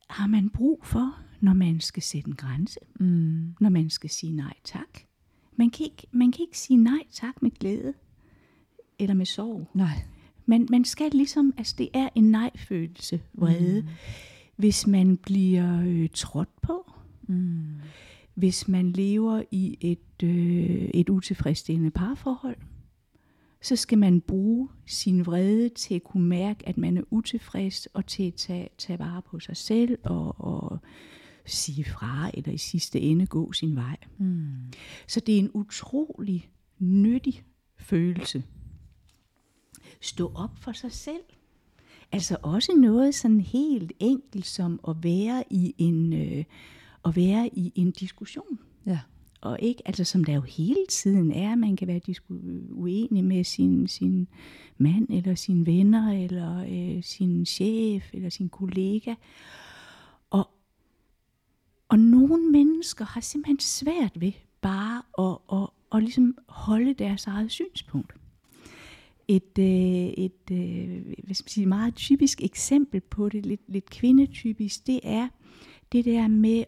har 0.09 0.27
man 0.27 0.49
brug 0.49 0.81
for, 0.85 1.19
når 1.41 1.53
man 1.53 1.79
skal 1.79 2.03
sætte 2.03 2.27
en 2.29 2.35
grænse, 2.35 2.79
Mm. 2.99 3.55
når 3.59 3.69
man 3.69 3.89
skal 3.89 4.09
sige 4.09 4.31
nej 4.33 4.53
tak. 4.63 4.99
Man 5.57 5.69
kan 5.69 5.83
ikke, 5.85 6.07
man 6.11 6.31
kan 6.31 6.41
ikke 6.41 6.57
sige 6.59 6.77
nej 6.77 7.03
tak 7.11 7.41
med 7.41 7.51
glæde 7.51 7.93
eller 8.99 9.13
med 9.13 9.25
sorg. 9.25 9.69
Nej. 9.73 10.03
Man, 10.45 10.67
man 10.69 10.85
skal 10.85 11.11
ligesom, 11.11 11.53
altså 11.57 11.75
det 11.77 11.89
er 11.93 12.09
en 12.15 12.31
nej-følelse, 12.31 13.21
vrede, 13.33 13.81
mm. 13.81 13.87
hvis 14.55 14.87
man 14.87 15.17
bliver 15.17 15.81
øh, 15.85 16.09
trådt 16.13 16.61
på, 16.61 16.91
Mm. 17.29 17.65
hvis 18.35 18.67
man 18.67 18.91
lever 18.91 19.43
i 19.51 19.77
et, 19.81 20.23
øh, 20.23 20.89
et 20.93 21.09
utilfredsstillende 21.09 21.91
parforhold, 21.91 22.57
så 23.61 23.75
skal 23.75 23.97
man 23.97 24.21
bruge 24.21 24.69
sin 24.85 25.25
vrede 25.25 25.69
til 25.69 25.95
at 25.95 26.03
kunne 26.03 26.27
mærke, 26.27 26.67
at 26.67 26.77
man 26.77 26.97
er 26.97 27.01
utilfreds, 27.11 27.85
og 27.85 28.05
til 28.05 28.23
at 28.27 28.33
tage, 28.33 28.69
tage 28.77 28.99
vare 28.99 29.21
på 29.21 29.39
sig 29.39 29.57
selv, 29.57 29.97
og, 30.03 30.41
og 30.41 30.79
sige 31.47 31.83
fra, 31.83 32.31
eller 32.33 32.51
i 32.51 32.57
sidste 32.57 32.99
ende 32.99 33.25
gå 33.25 33.51
sin 33.53 33.75
vej. 33.75 33.97
Mm. 34.17 34.47
Så 35.07 35.19
det 35.19 35.35
er 35.35 35.39
en 35.39 35.51
utrolig 35.53 36.49
nyttig 36.79 37.43
følelse. 37.77 38.43
Stå 40.01 40.31
op 40.35 40.57
for 40.59 40.71
sig 40.71 40.91
selv. 40.91 41.23
Altså 42.11 42.37
også 42.41 42.73
noget 42.77 43.15
sådan 43.15 43.41
helt 43.41 43.91
enkelt 43.99 44.45
som 44.45 44.79
at 44.87 44.95
være 45.03 45.43
i 45.49 45.75
en, 45.77 46.13
øh, 46.13 46.43
at 47.05 47.15
være 47.15 47.49
i 47.53 47.71
en 47.75 47.91
diskussion. 47.91 48.59
Ja. 48.85 48.99
Og 49.41 49.59
ikke, 49.61 49.81
altså 49.85 50.03
som 50.03 50.23
der 50.23 50.33
jo 50.33 50.41
hele 50.41 50.85
tiden 50.89 51.31
er, 51.31 51.55
man 51.55 51.75
kan 51.75 51.87
være 51.87 52.01
disku- 52.09 52.71
uenig 52.71 53.23
med 53.23 53.43
sin, 53.43 53.87
sin 53.87 54.27
mand, 54.77 55.07
eller 55.09 55.35
sine 55.35 55.65
venner, 55.65 56.23
eller 56.23 56.65
øh, 56.69 57.03
sin 57.03 57.45
chef, 57.45 58.13
eller 58.13 58.29
sin 58.29 58.49
kollega. 58.49 59.13
Og, 61.89 61.97
og 61.97 61.99
nogle 61.99 62.51
mennesker 62.51 63.05
har 63.05 63.21
simpelthen 63.21 63.59
svært 63.59 64.21
ved 64.21 64.31
bare 64.61 65.01
at, 65.19 65.61
at, 65.61 65.69
at 65.95 66.03
ligesom 66.03 66.37
holde 66.47 66.93
deres 66.93 67.27
eget 67.27 67.51
synspunkt. 67.51 68.13
Et, 69.27 69.59
øh, 69.59 70.25
et 70.25 70.51
øh, 70.51 71.05
hvad 71.23 71.35
skal 71.35 71.43
man 71.43 71.49
sige, 71.49 71.65
meget 71.65 71.95
typisk 71.95 72.41
eksempel 72.43 73.01
på 73.01 73.29
det, 73.29 73.45
lidt, 73.45 73.61
lidt 73.67 73.89
kvindetypisk, 73.89 74.87
det 74.87 74.99
er 75.03 75.27
det 75.91 76.05
der 76.05 76.27
med, 76.27 76.63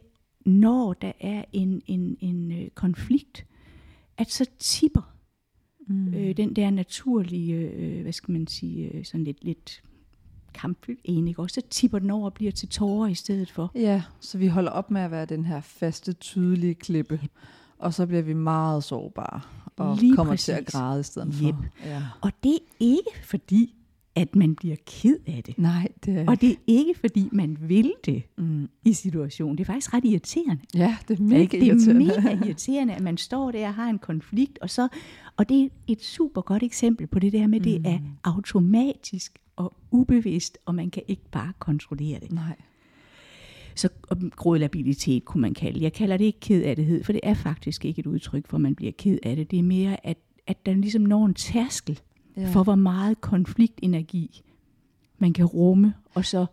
når 0.46 0.94
der 0.94 1.12
er 1.20 1.46
en, 1.54 1.82
en, 1.86 2.18
en 2.20 2.52
øh, 2.52 2.70
konflikt, 2.70 3.46
at 4.18 4.32
så 4.32 4.46
tipper 4.60 5.20
Mm. 5.90 6.14
øh, 6.14 6.38
den 6.38 6.56
der 6.56 6.70
naturlige, 6.70 7.56
øh, 7.56 8.02
hvad 8.02 8.12
skal 8.12 8.32
man 8.32 8.48
sige, 8.48 8.92
øh, 8.94 9.06
sådan 9.06 9.24
lidt, 9.24 9.44
lidt 9.44 9.84
kampfyldt 10.54 11.00
en, 11.04 11.28
ikke? 11.28 11.42
Og 11.42 11.50
så 11.50 11.62
tipper 11.70 12.00
den 12.00 12.10
over 12.10 12.26
og 12.26 12.34
bliver 12.34 12.52
til 12.52 12.70
tårer 12.70 13.08
i 13.08 13.14
stedet 13.16 13.52
for. 13.52 13.72
Ja, 13.76 14.02
så 14.20 14.38
vi 14.38 14.48
holder 14.48 14.72
op 14.72 14.92
med 14.92 15.02
at 15.02 15.12
være 15.12 15.26
den 15.26 15.46
her 15.46 15.62
faste, 15.62 16.14
tydelige 16.14 16.76
klippe. 16.76 17.20
Og 17.80 17.94
så 17.94 18.06
bliver 18.06 18.22
vi 18.22 18.34
meget 18.34 18.84
sårbare 18.84 19.42
og 19.78 19.98
Lige 19.98 20.16
kommer 20.16 20.36
til 20.36 20.52
at 20.52 20.58
præcis. 20.66 20.72
græde 20.80 21.00
i 21.00 21.04
stedet 21.04 21.34
for. 21.34 21.46
Yep. 21.48 21.56
Ja. 21.86 22.02
Og 22.22 22.32
det 22.44 22.54
er 22.54 22.60
ikke 22.80 23.10
fordi, 23.24 23.76
at 24.16 24.36
man 24.36 24.56
bliver 24.56 24.76
ked 24.86 25.18
af 25.28 25.44
det. 25.46 25.58
Nej, 25.58 25.88
det 26.06 26.18
er... 26.18 26.26
Og 26.28 26.42
det 26.42 26.52
er 26.52 26.56
ikke 26.68 26.94
fordi, 27.00 27.30
man 27.32 27.58
vil 27.62 27.94
det 28.06 28.24
Mm. 28.38 28.70
i 28.86 28.94
situationen. 28.94 29.58
Det 29.58 29.64
er 29.64 29.66
faktisk 29.66 29.94
ret 29.94 30.06
irriterende. 30.06 30.62
Ja, 30.76 30.98
det 31.08 31.20
er 31.20 31.24
mega 31.24 31.44
det 31.44 31.54
er 31.54 31.66
irriterende. 31.68 32.06
mega 32.06 32.36
irriterende, 32.46 32.94
at 32.94 33.02
man 33.02 33.18
står 33.18 33.52
der 33.52 33.68
og 33.68 33.74
har 33.74 33.90
en 33.90 34.00
konflikt, 34.00 34.60
og, 34.62 34.70
så, 34.70 34.88
og 35.38 35.50
det 35.50 35.64
er 35.64 35.68
et 35.88 36.04
super 36.04 36.42
godt 36.42 36.64
eksempel 36.64 37.08
på 37.08 37.20
det 37.20 37.34
der 37.34 37.48
med, 37.48 37.60
at 37.60 37.64
det 37.66 37.82
er 37.86 38.00
automatisk 38.24 39.40
og 39.60 39.74
ubevidst, 39.92 40.58
og 40.66 40.76
man 40.76 40.90
kan 40.90 41.04
ikke 41.08 41.30
bare 41.32 41.54
kontrollere 41.60 42.20
det. 42.20 42.32
Nej. 42.32 42.56
Så 43.76 43.90
grådlabilitet 44.36 45.26
kunne 45.26 45.42
man 45.42 45.54
kalde 45.54 45.74
det. 45.76 45.82
Jeg 45.84 45.94
kalder 45.94 46.18
det 46.18 46.26
ikke 46.26 46.40
kedattighed, 46.40 47.04
for 47.04 47.12
det 47.12 47.22
er 47.24 47.34
faktisk 47.34 47.86
ikke 47.86 48.00
et 48.00 48.06
udtryk 48.08 48.48
for, 48.48 48.58
at 48.58 48.62
man 48.62 48.76
bliver 48.76 48.92
ked 48.98 49.20
af 49.24 49.36
det. 49.36 49.52
Det 49.52 49.60
er 49.60 49.64
mere, 49.64 50.08
at, 50.08 50.18
at 50.48 50.66
der 50.66 50.74
ligesom 50.74 51.02
når 51.02 51.26
en 51.26 51.34
tærskel 51.34 52.00
Ja. 52.38 52.50
for, 52.52 52.64
hvor 52.64 52.76
meget 52.76 53.22
konfliktenergi 53.22 54.42
man 55.18 55.34
kan 55.34 55.46
rumme, 55.46 55.94
og 56.14 56.26
så, 56.26 56.46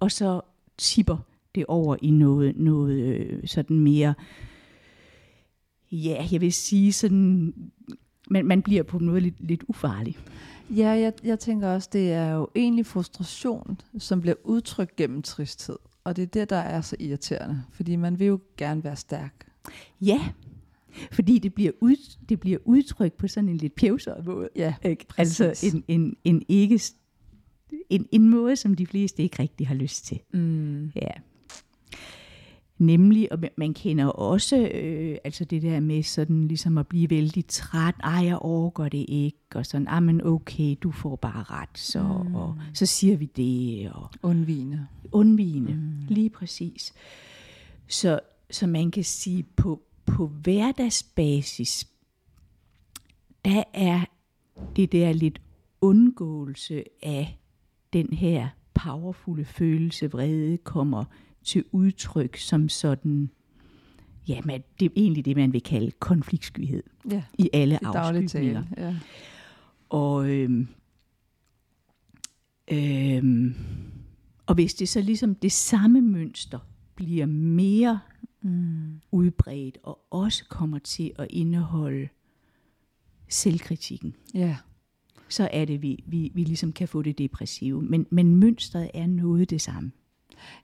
og 0.00 0.12
så 0.12 0.40
tipper 0.78 1.16
det 1.54 1.66
over 1.66 1.96
i 2.02 2.10
noget, 2.10 2.56
noget 2.56 3.00
øh, 3.00 3.40
sådan 3.46 3.80
mere, 3.80 4.14
ja, 5.92 6.26
jeg 6.32 6.40
vil 6.40 6.52
sige 6.52 6.92
sådan, 6.92 7.54
man, 8.30 8.46
man 8.46 8.62
bliver 8.62 8.82
på 8.82 8.96
en 8.98 9.06
måde 9.06 9.20
lidt, 9.20 9.34
lidt 9.40 9.64
ufarlig. 9.68 10.16
Ja, 10.70 10.88
jeg, 10.88 11.12
jeg 11.24 11.38
tænker 11.38 11.68
også, 11.68 11.88
det 11.92 12.12
er 12.12 12.30
jo 12.30 12.48
egentlig 12.54 12.86
frustration, 12.86 13.80
som 13.98 14.20
bliver 14.20 14.36
udtrykt 14.44 14.96
gennem 14.96 15.22
tristhed. 15.22 15.76
Og 16.04 16.16
det 16.16 16.22
er 16.22 16.26
det, 16.26 16.50
der 16.50 16.56
er 16.56 16.80
så 16.80 16.96
irriterende. 16.98 17.62
Fordi 17.72 17.96
man 17.96 18.18
vil 18.18 18.26
jo 18.26 18.40
gerne 18.56 18.84
være 18.84 18.96
stærk. 18.96 19.48
Ja, 20.00 20.20
fordi 21.12 21.38
det 21.38 21.54
bliver, 21.54 21.72
ud, 21.80 22.16
det 22.28 22.40
bliver 22.40 22.58
udtrykt 22.64 23.16
på 23.16 23.28
sådan 23.28 23.48
en 23.48 23.56
lidt 23.56 23.74
pjevseret 23.74 24.26
måde. 24.26 24.48
Ja, 24.56 24.74
Ikke? 24.84 25.06
præcis. 25.08 25.40
Altså 25.40 25.76
en, 25.76 25.84
en, 25.88 26.16
en, 26.24 26.42
ikke, 26.48 26.80
en, 27.90 28.06
en 28.12 28.28
måde, 28.28 28.56
som 28.56 28.74
de 28.74 28.86
fleste 28.86 29.22
ikke 29.22 29.42
rigtig 29.42 29.68
har 29.68 29.74
lyst 29.74 30.04
til. 30.04 30.20
Mm. 30.32 30.86
Ja. 30.96 31.10
Nemlig, 32.78 33.32
og 33.32 33.38
man- 33.56 33.74
kender 33.74 34.06
også 34.06 34.56
øh, 34.74 35.16
altså 35.24 35.44
det 35.44 35.62
der 35.62 35.80
med 35.80 36.02
sådan 36.02 36.48
ligesom 36.48 36.78
at 36.78 36.86
blive 36.86 37.10
vældig 37.10 37.46
træt. 37.46 37.94
Ej, 38.02 38.24
jeg 38.26 38.36
overgår 38.38 38.88
det 38.88 39.04
ikke. 39.08 39.38
Og 39.54 39.66
sådan, 39.66 39.88
ah, 39.88 40.02
men 40.02 40.24
okay, 40.24 40.76
du 40.82 40.90
får 40.90 41.16
bare 41.16 41.42
ret. 41.42 41.78
Så, 41.78 42.02
mm. 42.02 42.34
og, 42.34 42.56
så 42.74 42.86
siger 42.86 43.16
vi 43.16 43.26
det. 43.26 43.90
Og 43.92 44.10
Undvigende. 44.22 44.86
undvigende. 45.12 45.72
Mm. 45.72 45.92
Lige 46.08 46.30
præcis. 46.30 46.92
Så, 47.88 48.20
så 48.50 48.66
man 48.66 48.90
kan 48.90 49.04
sige, 49.04 49.42
på, 49.56 49.82
på 50.06 50.26
hverdagsbasis, 50.26 51.88
der 53.44 53.62
er 53.74 54.00
det 54.76 54.92
der 54.92 55.12
lidt 55.12 55.40
undgåelse 55.80 56.84
af 57.02 57.38
den 57.92 58.12
her 58.12 58.48
powerfulde 58.74 59.44
følelse, 59.44 60.10
vrede, 60.10 60.56
kommer 60.56 61.04
til 61.44 61.64
udtryk 61.72 62.36
som 62.36 62.68
sådan, 62.68 63.30
ja, 64.28 64.40
men 64.44 64.62
det 64.80 64.86
er 64.86 64.90
egentlig 64.96 65.24
det, 65.24 65.36
man 65.36 65.52
vil 65.52 65.62
kalde 65.62 65.90
konfliktskyhed 65.90 66.82
Ja, 67.10 67.22
i 67.38 67.50
alle 67.52 67.86
afskygninger. 67.86 68.64
Ja. 68.76 68.96
Og, 69.88 70.30
øhm, 70.30 70.68
øhm, 72.72 73.54
og 74.46 74.54
hvis 74.54 74.74
det 74.74 74.88
så 74.88 75.00
ligesom 75.00 75.34
det 75.34 75.52
samme 75.52 76.00
mønster 76.00 76.58
bliver 76.94 77.26
mere 77.26 78.00
Mm. 78.42 79.00
udbredt 79.10 79.78
og 79.82 80.00
også 80.10 80.44
kommer 80.48 80.78
til 80.78 81.12
at 81.18 81.26
indeholde 81.30 82.08
selvkritikken, 83.28 84.14
ja. 84.34 84.56
så 85.28 85.48
er 85.52 85.64
det, 85.64 85.82
vi, 85.82 86.04
vi, 86.06 86.32
vi 86.34 86.44
ligesom 86.44 86.72
kan 86.72 86.88
få 86.88 87.02
det 87.02 87.18
depressive. 87.18 87.82
Men, 87.82 88.06
men 88.10 88.36
mønstret 88.36 88.90
er 88.94 89.06
noget 89.06 89.50
det 89.50 89.60
samme. 89.60 89.92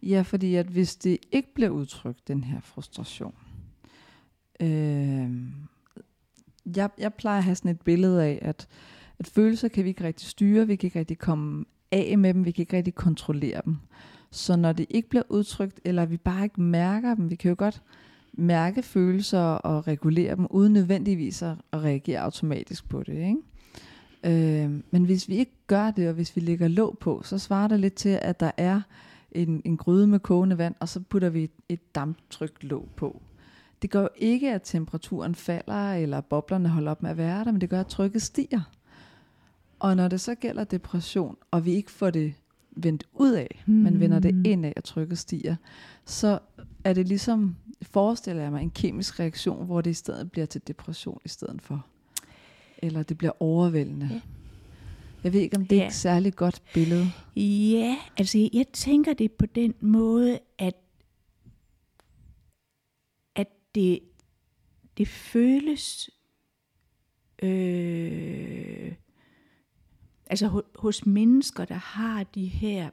Ja, 0.03 0.23
fordi 0.23 0.55
at 0.55 0.67
hvis 0.67 0.97
det 0.97 1.19
ikke 1.33 1.55
bliver 1.55 1.71
udtrykt, 1.71 2.29
den 2.29 2.45
her 2.45 2.61
frustration. 2.61 3.35
Øh, 4.61 5.31
jeg, 6.77 6.91
jeg 6.99 7.15
plejer 7.15 7.39
at 7.39 7.45
have 7.45 7.55
sådan 7.55 7.71
et 7.71 7.81
billede 7.81 8.25
af, 8.25 8.39
at, 8.43 8.69
at 9.19 9.27
følelser 9.27 9.69
kan 9.69 9.85
vi 9.85 9.89
ikke 9.89 10.05
rigtig 10.05 10.29
styre, 10.29 10.67
vi 10.67 10.77
kan 10.77 10.87
ikke 10.87 10.99
rigtig 10.99 11.19
komme 11.19 11.65
af 11.93 12.19
med 12.19 12.35
dem, 12.35 12.45
vi 12.45 12.51
kan 12.51 12.63
ikke 12.63 12.77
rigtig 12.77 12.95
kontrollere 12.95 13.61
dem. 13.65 13.77
Så 14.31 14.57
når 14.57 14.73
det 14.73 14.87
ikke 14.91 15.09
bliver 15.09 15.23
udtrykt, 15.29 15.81
eller 15.85 16.07
vi 16.07 16.17
bare 16.17 16.45
ikke 16.45 16.61
mærker 16.61 17.15
dem, 17.15 17.31
vi 17.31 17.35
kan 17.35 17.49
jo 17.49 17.55
godt 17.59 17.83
mærke 18.33 18.83
følelser 18.83 19.41
og 19.41 19.87
regulere 19.87 20.37
dem, 20.37 20.47
uden 20.51 20.73
nødvendigvis 20.73 21.43
at 21.43 21.57
reagere 21.75 22.21
automatisk 22.21 22.89
på 22.89 23.03
det. 23.03 23.15
Ikke? 23.15 23.37
Øh, 24.65 24.71
men 24.91 25.05
hvis 25.05 25.29
vi 25.29 25.37
ikke 25.37 25.57
gør 25.67 25.91
det, 25.91 26.09
og 26.09 26.15
hvis 26.15 26.37
vi 26.37 26.41
lægger 26.41 26.69
låg 26.69 26.99
på, 26.99 27.23
så 27.25 27.39
svarer 27.39 27.69
det 27.69 27.81
lidt 27.81 27.95
til, 27.95 28.19
at 28.23 28.41
der 28.41 28.51
er 28.57 28.81
en, 29.35 29.63
en 29.65 29.77
gryde 29.77 30.07
med 30.07 30.21
kogende 30.21 30.59
vand, 30.59 30.75
og 30.81 30.89
så 30.89 31.01
putter 31.01 31.29
vi 31.29 31.45
et, 31.45 31.51
et 31.69 31.95
damptryk 31.95 32.63
låg 32.63 32.89
på. 32.97 33.23
Det 33.83 33.91
gør 33.91 34.03
jo 34.03 34.09
ikke, 34.17 34.55
at 34.55 34.61
temperaturen 34.65 35.35
falder, 35.35 35.93
eller 35.93 36.21
boblerne 36.21 36.69
holder 36.69 36.91
op 36.91 37.03
med 37.03 37.11
at 37.11 37.17
være 37.17 37.45
der, 37.45 37.53
men 37.53 37.61
det 37.61 37.71
gør, 37.71 37.81
at 37.81 37.87
trykket 37.87 38.23
stiger. 38.23 38.61
Og 39.79 39.97
når 39.97 40.09
det 40.09 40.21
så 40.21 40.35
gælder 40.35 40.65
depression, 40.65 41.37
og 41.51 41.65
vi 41.65 41.73
ikke 41.73 41.91
får 41.91 42.11
det 42.11 42.35
vendt 42.77 43.05
ud 43.15 43.33
af, 43.33 43.63
mm. 43.67 43.75
men 43.75 44.01
vender 44.01 44.19
det 44.19 44.47
ind 44.47 44.67
af, 44.67 44.73
at 44.77 44.85
trykket 44.85 45.19
stiger, 45.19 45.57
så 46.05 46.39
er 46.85 46.93
det 46.93 47.09
ligesom, 47.09 47.57
forestiller 47.83 48.43
jeg 48.43 48.53
mig, 48.53 48.63
en 48.63 48.71
kemisk 48.71 49.21
reaktion, 49.21 49.67
hvor 49.67 49.81
det 49.81 49.91
i 49.91 49.95
stedet 49.95 50.33
bliver 50.33 50.47
til 50.47 50.61
depression 50.67 51.21
i 51.25 51.29
stedet 51.29 51.63
for. 51.63 51.87
Eller 52.79 53.03
det 53.03 53.19
bliver 53.19 53.43
overvældende. 53.43 54.09
Ja. 54.13 54.21
Jeg 55.25 55.33
ved 55.33 55.41
ikke, 55.41 55.57
om 55.57 55.67
det 55.67 55.77
er 55.79 55.83
Ja. 55.83 55.87
et 55.87 55.93
særligt 55.93 56.37
godt 56.37 56.63
billede. 56.75 57.07
Ja, 57.37 57.97
altså 58.17 58.49
jeg 58.53 58.67
tænker 58.73 59.13
det 59.15 59.33
på 59.33 59.47
den 59.47 59.75
måde, 59.81 60.39
at, 60.59 60.75
at 63.37 63.49
det, 63.75 64.01
det 64.99 65.09
føles, 65.09 66.11
øh, 67.43 68.93
altså 70.27 70.47
ho, 70.47 70.61
hos 70.75 71.07
mennesker, 71.07 71.65
der 71.65 71.75
har 71.75 72.25
de 72.25 72.47
her 72.47 72.91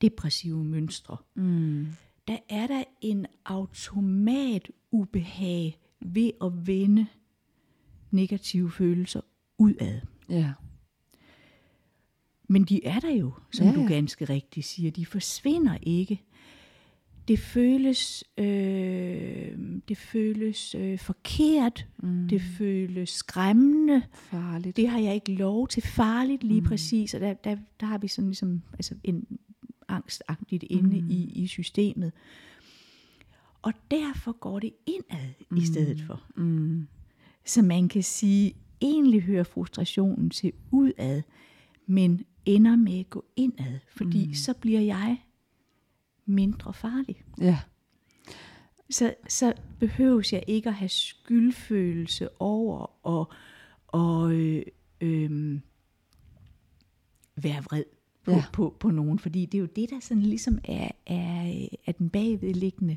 depressive 0.00 0.64
mønstre, 0.64 1.16
Mm. 1.34 1.86
der 2.28 2.38
er 2.48 2.66
der 2.66 2.84
en 3.00 3.26
automat 3.44 4.70
ubehag 4.90 5.78
ved 6.00 6.30
at 6.42 6.66
vende 6.66 7.06
negative 8.10 8.70
følelser 8.70 9.20
udad. 9.58 10.00
Ja. 10.28 10.52
Men 12.48 12.64
de 12.64 12.84
er 12.84 13.00
der 13.00 13.10
jo, 13.14 13.32
som 13.52 13.66
Ja, 13.66 13.72
ja, 13.72 13.78
du 13.78 13.88
ganske 13.88 14.24
rigtigt 14.24 14.66
siger. 14.66 14.90
De 14.90 15.06
forsvinder 15.06 15.76
ikke. 15.82 16.22
Det 17.28 17.38
føles, 17.38 18.24
øh, 18.38 19.58
det 19.88 19.96
føles 19.96 20.74
øh, 20.74 20.98
forkert. 20.98 21.86
Mm. 22.02 22.28
Det 22.28 22.42
føles 22.42 23.10
skræmmende. 23.10 24.02
Farligt. 24.14 24.76
Det 24.76 24.88
har 24.88 24.98
jeg 24.98 25.14
ikke 25.14 25.32
lov 25.32 25.68
til. 25.68 25.82
Farligt 25.82 26.44
lige 26.44 26.60
mm. 26.60 26.66
præcis. 26.66 27.14
Og 27.14 27.20
der, 27.20 27.34
der, 27.34 27.56
der 27.80 27.86
har 27.86 27.98
vi 27.98 28.08
sådan 28.08 28.28
ligesom 28.28 28.62
altså 28.72 28.94
en 29.04 29.26
angstagtigt 29.88 30.64
inde 30.70 31.00
mm. 31.00 31.10
i, 31.10 31.32
i 31.34 31.46
systemet. 31.46 32.12
Og 33.62 33.72
derfor 33.90 34.32
går 34.32 34.58
det 34.58 34.72
indad 34.86 35.28
mm. 35.50 35.56
i 35.56 35.66
stedet 35.66 36.00
for. 36.00 36.22
Mm. 36.36 36.88
Så 37.44 37.62
man 37.62 37.88
kan 37.88 38.02
sige, 38.02 38.54
egentlig 38.80 39.22
hører 39.22 39.44
frustrationen 39.44 40.30
til 40.30 40.52
udad, 40.70 41.22
men 41.86 42.24
ender 42.46 42.76
med 42.76 43.00
at 43.00 43.10
gå 43.10 43.24
indad, 43.36 43.78
fordi 43.88 44.26
mm. 44.26 44.34
så 44.34 44.54
bliver 44.54 44.80
jeg 44.80 45.22
mindre 46.26 46.74
farlig. 46.74 47.22
Ja. 47.40 47.58
Så, 48.90 49.14
så 49.28 49.54
behøves 49.78 50.32
jeg 50.32 50.44
ikke 50.46 50.68
at 50.68 50.74
have 50.74 50.88
skyldfølelse 50.88 52.28
over 52.40 53.06
og, 53.06 53.32
og 53.86 54.32
øh, 54.32 54.62
øh, 55.00 55.60
være 57.36 57.62
vred 57.62 57.84
på, 58.24 58.30
Ja. 58.30 58.44
på, 58.52 58.76
på 58.80 58.90
nogen, 58.90 59.18
fordi 59.18 59.46
det 59.46 59.58
er 59.58 59.62
jo 59.62 59.68
det, 59.76 59.90
der 59.90 60.00
sådan 60.00 60.22
ligesom 60.22 60.58
er, 60.64 60.88
er, 61.06 61.66
er 61.86 61.92
den 61.92 62.10
bagvedliggende 62.10 62.96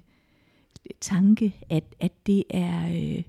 tanke, 1.02 1.56
at, 1.70 1.96
at 2.00 2.28
det 2.28 2.44
er 2.50 2.88
øh, 2.88 3.24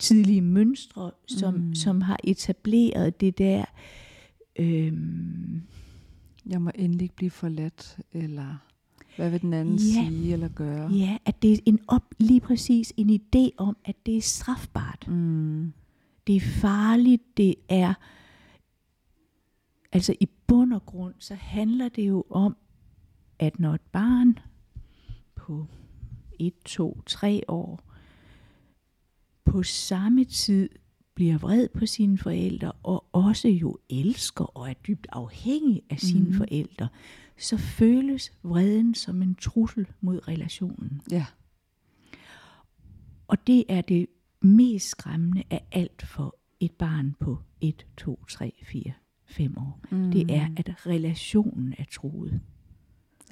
tidlige 0.00 0.40
mønstre, 0.40 1.10
som, 1.26 1.54
mm. 1.54 1.74
som 1.74 2.00
har 2.00 2.20
etableret 2.24 3.20
det 3.20 3.38
der 3.38 3.64
øh, 4.56 4.92
Jeg 6.46 6.62
må 6.62 6.70
endelig 6.74 7.02
ikke 7.02 7.16
blive 7.16 7.30
forladt, 7.30 7.98
eller 8.12 8.56
hvad 9.16 9.30
vil 9.30 9.40
den 9.42 9.52
anden 9.52 9.74
Ja. 9.76 10.08
sige 10.08 10.32
eller 10.32 10.48
gøre? 10.48 10.90
Ja, 10.92 11.16
at 11.24 11.42
det 11.42 11.52
er 11.52 11.58
en 11.66 11.78
op, 11.88 12.14
lige 12.18 12.40
præcis 12.40 12.92
en 12.96 13.10
idé 13.20 13.50
om, 13.56 13.76
at 13.84 13.96
det 14.06 14.16
er 14.16 14.20
strafbart. 14.20 15.08
Mm. 15.08 15.72
Det 16.26 16.36
er 16.36 16.40
farligt, 16.40 17.22
det 17.36 17.54
er 17.68 17.94
altså 19.92 20.14
i 20.20 20.28
bund 20.46 20.72
og 20.72 20.86
grund, 20.86 21.14
så 21.18 21.34
handler 21.34 21.88
det 21.88 22.08
jo 22.08 22.24
om, 22.30 22.56
at 23.38 23.58
når 23.60 23.74
et 23.74 23.80
barn 23.92 24.38
på 25.36 25.66
1, 26.38 26.52
2, 26.64 27.02
3 27.06 27.42
år 27.48 27.89
på 29.50 29.62
samme 29.62 30.24
tid 30.24 30.68
bliver 31.14 31.38
vred 31.38 31.68
på 31.68 31.86
sine 31.86 32.18
forældre, 32.18 32.72
og 32.72 33.04
også 33.12 33.48
jo 33.48 33.78
elsker 33.88 34.44
og 34.44 34.70
er 34.70 34.74
dybt 34.74 35.06
afhængig 35.12 35.82
af 35.90 35.98
sine 35.98 36.28
mm. 36.28 36.34
forældre, 36.34 36.88
så 37.38 37.56
føles 37.56 38.32
vreden 38.42 38.94
som 38.94 39.22
en 39.22 39.34
trussel 39.34 39.86
mod 40.00 40.28
relationen. 40.28 41.00
Ja. 41.10 41.26
Og 43.28 43.46
det 43.46 43.64
er 43.68 43.80
det 43.80 44.06
mest 44.40 44.88
skræmmende 44.88 45.42
af 45.50 45.64
alt 45.72 46.06
for 46.06 46.36
et 46.60 46.72
barn 46.72 47.14
på 47.20 47.38
1, 47.60 47.86
2, 47.96 48.24
3, 48.28 48.52
4, 48.62 48.92
5 49.26 49.58
år. 49.58 49.80
Mm. 49.90 50.10
Det 50.10 50.30
er, 50.30 50.48
at 50.56 50.86
relationen 50.86 51.74
er 51.78 51.84
truet. 51.92 52.40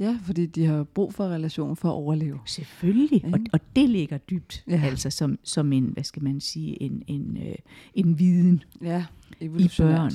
Ja, 0.01 0.19
fordi 0.23 0.47
de 0.47 0.65
har 0.65 0.85
brug 0.85 1.15
for 1.15 1.25
relation 1.25 1.77
for 1.77 1.89
at 1.89 1.93
overleve. 1.93 2.39
Selvfølgelig, 2.47 3.25
og, 3.25 3.41
og 3.53 3.61
det 3.77 3.91
ligger 3.91 4.19
dybt, 4.19 4.65
ja. 4.69 4.81
altså 4.85 5.11
som, 5.11 5.39
som 5.45 5.73
en, 5.73 5.85
hvad 5.85 6.05
skal 6.05 6.23
man 6.23 6.41
sige, 6.41 6.83
en, 6.83 7.03
en, 7.07 7.37
øh, 7.37 7.55
en 7.95 8.19
viden 8.19 8.63
ja, 8.83 9.07
i 9.41 9.49
børn. 9.79 10.13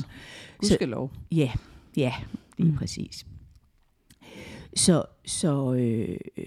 Gudskelov. 0.57 1.11
Så, 1.13 1.19
ja, 1.31 1.51
ja, 1.97 2.13
er 2.59 2.63
mm. 2.63 2.75
præcis. 2.75 3.25
Så, 4.75 5.05
så, 5.25 5.73
øh, 5.73 6.17
øh, 6.37 6.45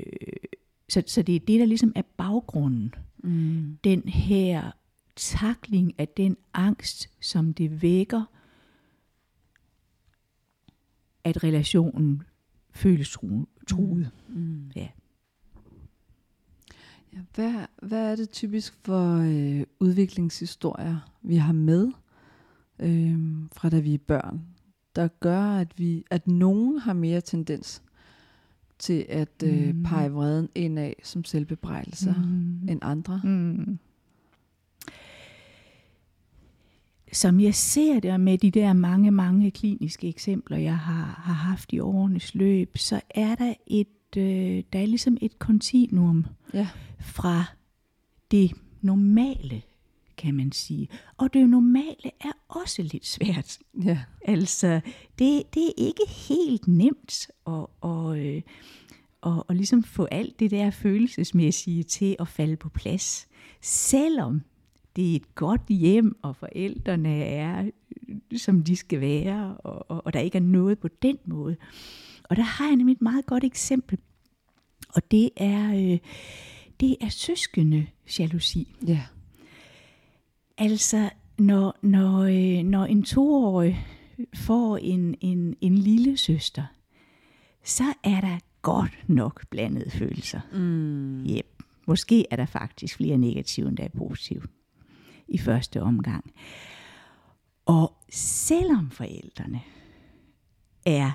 så, 0.89 1.03
så 1.07 1.23
det 1.23 1.37
er 1.37 1.41
det, 1.41 1.61
der 1.61 1.67
ligesom 1.67 1.93
er 1.95 2.03
baggrunden. 2.17 2.95
Mm. 3.25 3.79
Den 3.85 4.03
her 4.09 4.71
takling 5.17 5.95
af 5.99 6.09
den 6.09 6.37
angst, 6.55 7.11
som 7.21 7.55
det 7.55 7.83
vækker, 7.83 8.25
at 11.25 11.45
relationen 11.45 12.23
føles 12.77 13.17
truet. 13.67 14.11
Mm. 14.29 14.35
Mm. 14.37 14.71
Ja. 14.77 14.89
Ja, 17.13 17.19
hvad, 17.35 17.67
hvad 17.83 18.13
er 18.13 18.17
det 18.17 18.31
typisk 18.31 18.75
for 18.85 19.17
øh, 19.17 19.65
udviklingshistorier, 19.81 21.13
vi 21.23 21.37
har 21.37 21.53
med 21.53 21.93
øh, 22.79 23.19
fra 23.53 23.69
da 23.69 23.79
vi 23.79 23.95
er 23.95 23.99
børn, 23.99 24.43
der 24.97 25.09
gør, 25.21 25.43
at 25.43 25.79
vi 25.79 26.05
at 26.11 26.29
nogen 26.29 26.79
har 26.79 26.93
mere 26.93 27.21
tendens 27.21 27.83
til 28.79 29.07
at 29.09 29.43
øh, 29.45 29.75
mm. 29.75 29.83
pege 29.83 30.13
vreden 30.13 30.49
ind 30.55 30.79
af 30.79 30.97
som 31.03 31.25
selvbebrejdelser 31.25 32.15
mm. 32.15 32.69
end 32.69 32.79
andre? 32.83 33.21
Mm. 33.25 33.79
Som 37.17 37.41
jeg 37.41 37.55
ser 37.55 38.01
det 38.01 38.21
med 38.21 38.39
de 38.39 38.51
der 38.51 38.73
mange, 38.73 39.11
mange 39.11 39.51
kliniske 39.51 40.09
eksempler, 40.09 40.57
jeg 40.57 40.79
har, 40.79 41.21
har 41.25 41.33
haft 41.33 41.73
i 41.73 41.79
årenes 41.79 42.35
løb, 42.35 42.79
så 42.79 43.01
er 43.11 43.35
der 43.35 43.55
et, 43.67 44.17
øh, 44.17 44.65
der 44.73 44.79
er 44.79 44.87
ligesom 44.87 45.17
et 45.21 45.39
kontinuum 45.39 46.27
ja. 46.55 46.69
fra 47.01 47.45
det 48.31 48.53
normale 48.81 49.63
kan 50.17 50.35
man 50.35 50.53
sige. 50.53 50.89
Og 51.17 51.35
det 51.35 51.49
normale 51.49 52.11
er 52.21 52.33
også 52.49 52.83
lidt 52.83 53.07
svært. 53.07 53.59
Ja. 53.85 53.99
Altså, 54.25 54.81
det, 55.19 55.55
det 55.55 55.67
er 55.67 55.73
ikke 55.77 56.07
helt 56.29 56.69
nemt 56.69 57.27
at, 57.47 57.67
at, 57.85 58.19
øh, 58.19 58.43
at, 59.27 59.43
at 59.49 59.57
ligesom 59.57 59.83
få 59.83 60.05
alt 60.05 60.41
det 60.41 60.51
der 60.51 60.71
følelsesmæssige 60.71 61.83
til 61.83 62.17
at 62.19 62.29
falde 62.29 62.57
på 62.57 62.69
plads. 62.69 63.29
Selvom 63.63 64.43
det 64.97 65.13
er 65.13 65.17
et 65.17 65.35
godt 65.35 65.69
hjem, 65.69 66.19
og 66.23 66.37
forældrene 66.37 67.25
er, 67.25 67.71
som 68.37 68.63
de 68.63 68.77
skal 68.77 69.01
være, 69.01 69.57
og, 69.57 69.91
og, 69.91 70.07
og 70.07 70.13
der 70.13 70.21
ikke 70.21 70.39
er 70.39 70.43
noget 70.43 70.79
på 70.79 70.89
den 71.03 71.19
måde. 71.25 71.57
Og 72.25 72.37
der 72.37 72.43
har 72.43 72.67
jeg 72.67 72.77
nemlig 72.77 72.95
et 72.95 73.03
meget 73.03 73.27
godt 73.27 73.45
eksempel, 73.45 73.99
og 74.89 75.11
det 75.11 75.31
er, 75.37 75.75
øh, 75.75 75.99
det 76.81 76.97
er 77.01 77.09
søskende 77.09 77.87
jalousi. 78.19 78.77
Ja. 78.87 79.03
Altså, 80.59 81.11
når, 81.39 81.79
når, 81.83 82.23
øh, 82.23 82.65
når 82.65 82.85
en 82.85 83.03
toårig 83.03 83.87
får 84.35 84.77
en, 84.77 85.15
en, 85.21 85.57
en 85.61 85.79
lille 85.79 86.17
søster, 86.17 86.65
så 87.65 87.85
er 88.05 88.21
der 88.21 88.39
godt 88.63 88.99
nok 89.09 89.47
blandede 89.51 89.91
følelser. 89.91 90.41
Mm. 90.53 91.27
Yep. 91.27 91.63
Måske 91.87 92.27
er 92.31 92.37
der 92.37 92.47
faktisk 92.47 92.97
flere 92.97 93.19
negative, 93.19 93.69
end 93.69 93.77
der 93.77 93.85
er 93.85 93.99
positive 93.99 94.43
i 95.29 95.39
første 95.39 95.83
omgang. 95.83 96.33
Og 97.67 97.93
selvom 98.11 98.91
forældrene 98.91 99.61
er 100.87 101.13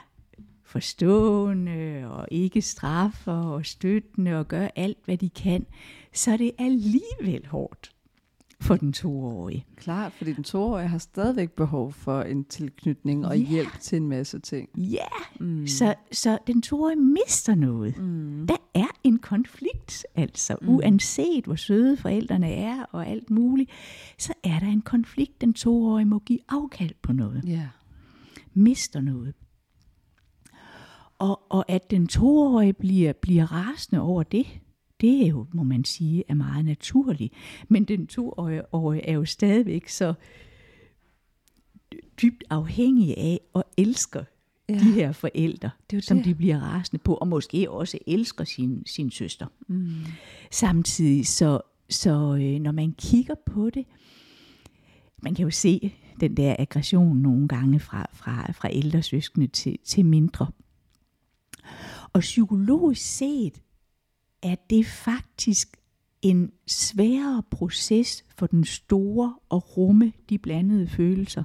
forstående 0.64 2.08
og 2.12 2.28
ikke 2.32 2.62
straffer 2.62 3.34
og 3.34 3.66
støttende 3.66 4.40
og 4.40 4.48
gør 4.48 4.68
alt, 4.76 4.98
hvad 5.06 5.18
de 5.18 5.30
kan, 5.30 5.66
så 6.14 6.32
er 6.32 6.38
det 6.38 6.52
alligevel 6.60 7.48
hårdt 7.48 7.91
for 8.62 8.76
den 8.76 8.94
toårige. 8.94 9.66
Klart, 9.76 10.14
fordi 10.14 10.34
den 10.34 10.44
toårige 10.44 10.88
har 10.88 10.98
stadigvæk 10.98 11.52
behov 11.52 11.94
for 11.94 12.22
en 12.22 12.44
tilknytning 12.44 13.26
og 13.26 13.40
ja. 13.40 13.50
hjælp 13.50 13.80
til 13.80 13.96
en 13.96 14.10
masse 14.10 14.40
ting. 14.40 14.70
Ja, 14.76 15.08
mm. 15.40 15.68
så, 15.68 15.96
så 16.12 16.38
den 16.48 16.62
toårige 16.62 17.00
mister 17.00 17.56
noget. 17.56 17.98
Mm. 17.98 18.48
Der 18.48 18.58
er 18.74 18.88
en 19.04 19.20
konflikt, 19.20 20.06
altså 20.16 20.56
mm. 20.62 20.70
uanset 20.70 21.46
hvor 21.46 21.56
søde 21.56 21.98
forældrene 21.98 22.52
er 22.54 22.84
og 22.92 23.08
alt 23.08 23.30
muligt, 23.30 23.70
så 24.18 24.34
er 24.44 24.60
der 24.60 24.68
en 24.68 24.82
konflikt, 24.82 25.42
den 25.42 25.54
toårige 25.54 26.06
må 26.06 26.20
give 26.20 26.40
afkald 26.50 26.94
på 27.02 27.14
noget. 27.14 27.44
Yeah. 27.48 27.68
Mister 28.54 29.02
noget. 29.02 29.34
Og, 31.20 31.42
og 31.50 31.66
at 31.68 31.92
den 31.92 32.08
toårige 32.08 32.74
bliver, 32.74 33.14
bliver 33.14 33.52
rasende 33.52 34.02
over 34.02 34.24
det, 34.24 34.48
det 35.02 35.24
er 35.24 35.28
jo, 35.28 35.46
må 35.54 35.64
man 35.64 35.86
sige, 35.86 36.24
er 36.28 36.34
meget 36.34 36.66
naturligt. 36.66 37.34
Men 37.68 37.84
den 37.84 38.08
toårige 38.08 39.02
er 39.02 39.14
jo 39.14 39.26
stadigvæk 39.26 39.88
så 39.88 40.14
dybt 42.22 42.44
afhængig 42.50 43.18
af 43.18 43.40
og 43.54 43.64
elsker 43.78 44.24
ja. 44.70 44.74
de 44.74 44.92
her 44.92 45.12
forældre, 45.12 45.70
det 45.92 45.98
er 45.98 46.02
som 46.02 46.18
det. 46.18 46.26
de 46.26 46.36
bliver 46.36 46.60
rasende 46.60 47.04
på, 47.04 47.14
og 47.14 47.28
måske 47.28 47.72
også 47.72 47.98
elsker 48.08 48.44
sin, 48.44 48.84
sin 48.86 49.12
søster. 49.12 49.46
Mm. 49.68 49.96
Samtidig 50.52 51.28
så, 51.28 51.62
så 51.90 52.36
øh, 52.42 52.60
når 52.60 52.72
man 52.72 52.96
kigger 52.98 53.36
på 53.46 53.70
det, 53.70 53.86
man 55.24 55.36
kan 55.36 55.44
jo 55.44 55.52
se 55.52 55.94
den 56.20 56.38
der 56.38 56.56
aggression 56.60 57.18
nogle 57.18 57.48
gange 57.48 57.80
fra, 57.80 58.08
fra, 58.14 58.52
fra 58.52 58.70
ældre 58.72 59.02
søskende 59.02 59.48
til, 59.48 59.78
til 59.84 60.06
mindre. 60.06 60.48
Og 62.14 62.20
psykologisk 62.20 63.18
set 63.18 63.62
er 64.44 64.56
det 64.70 64.86
faktisk 64.86 65.78
en 66.22 66.52
sværere 66.68 67.44
proces 67.52 68.26
for 68.38 68.48
den 68.48 68.64
store 68.64 69.36
at 69.52 69.78
rumme 69.78 70.14
de 70.30 70.38
blandede 70.38 70.88
følelser, 70.88 71.44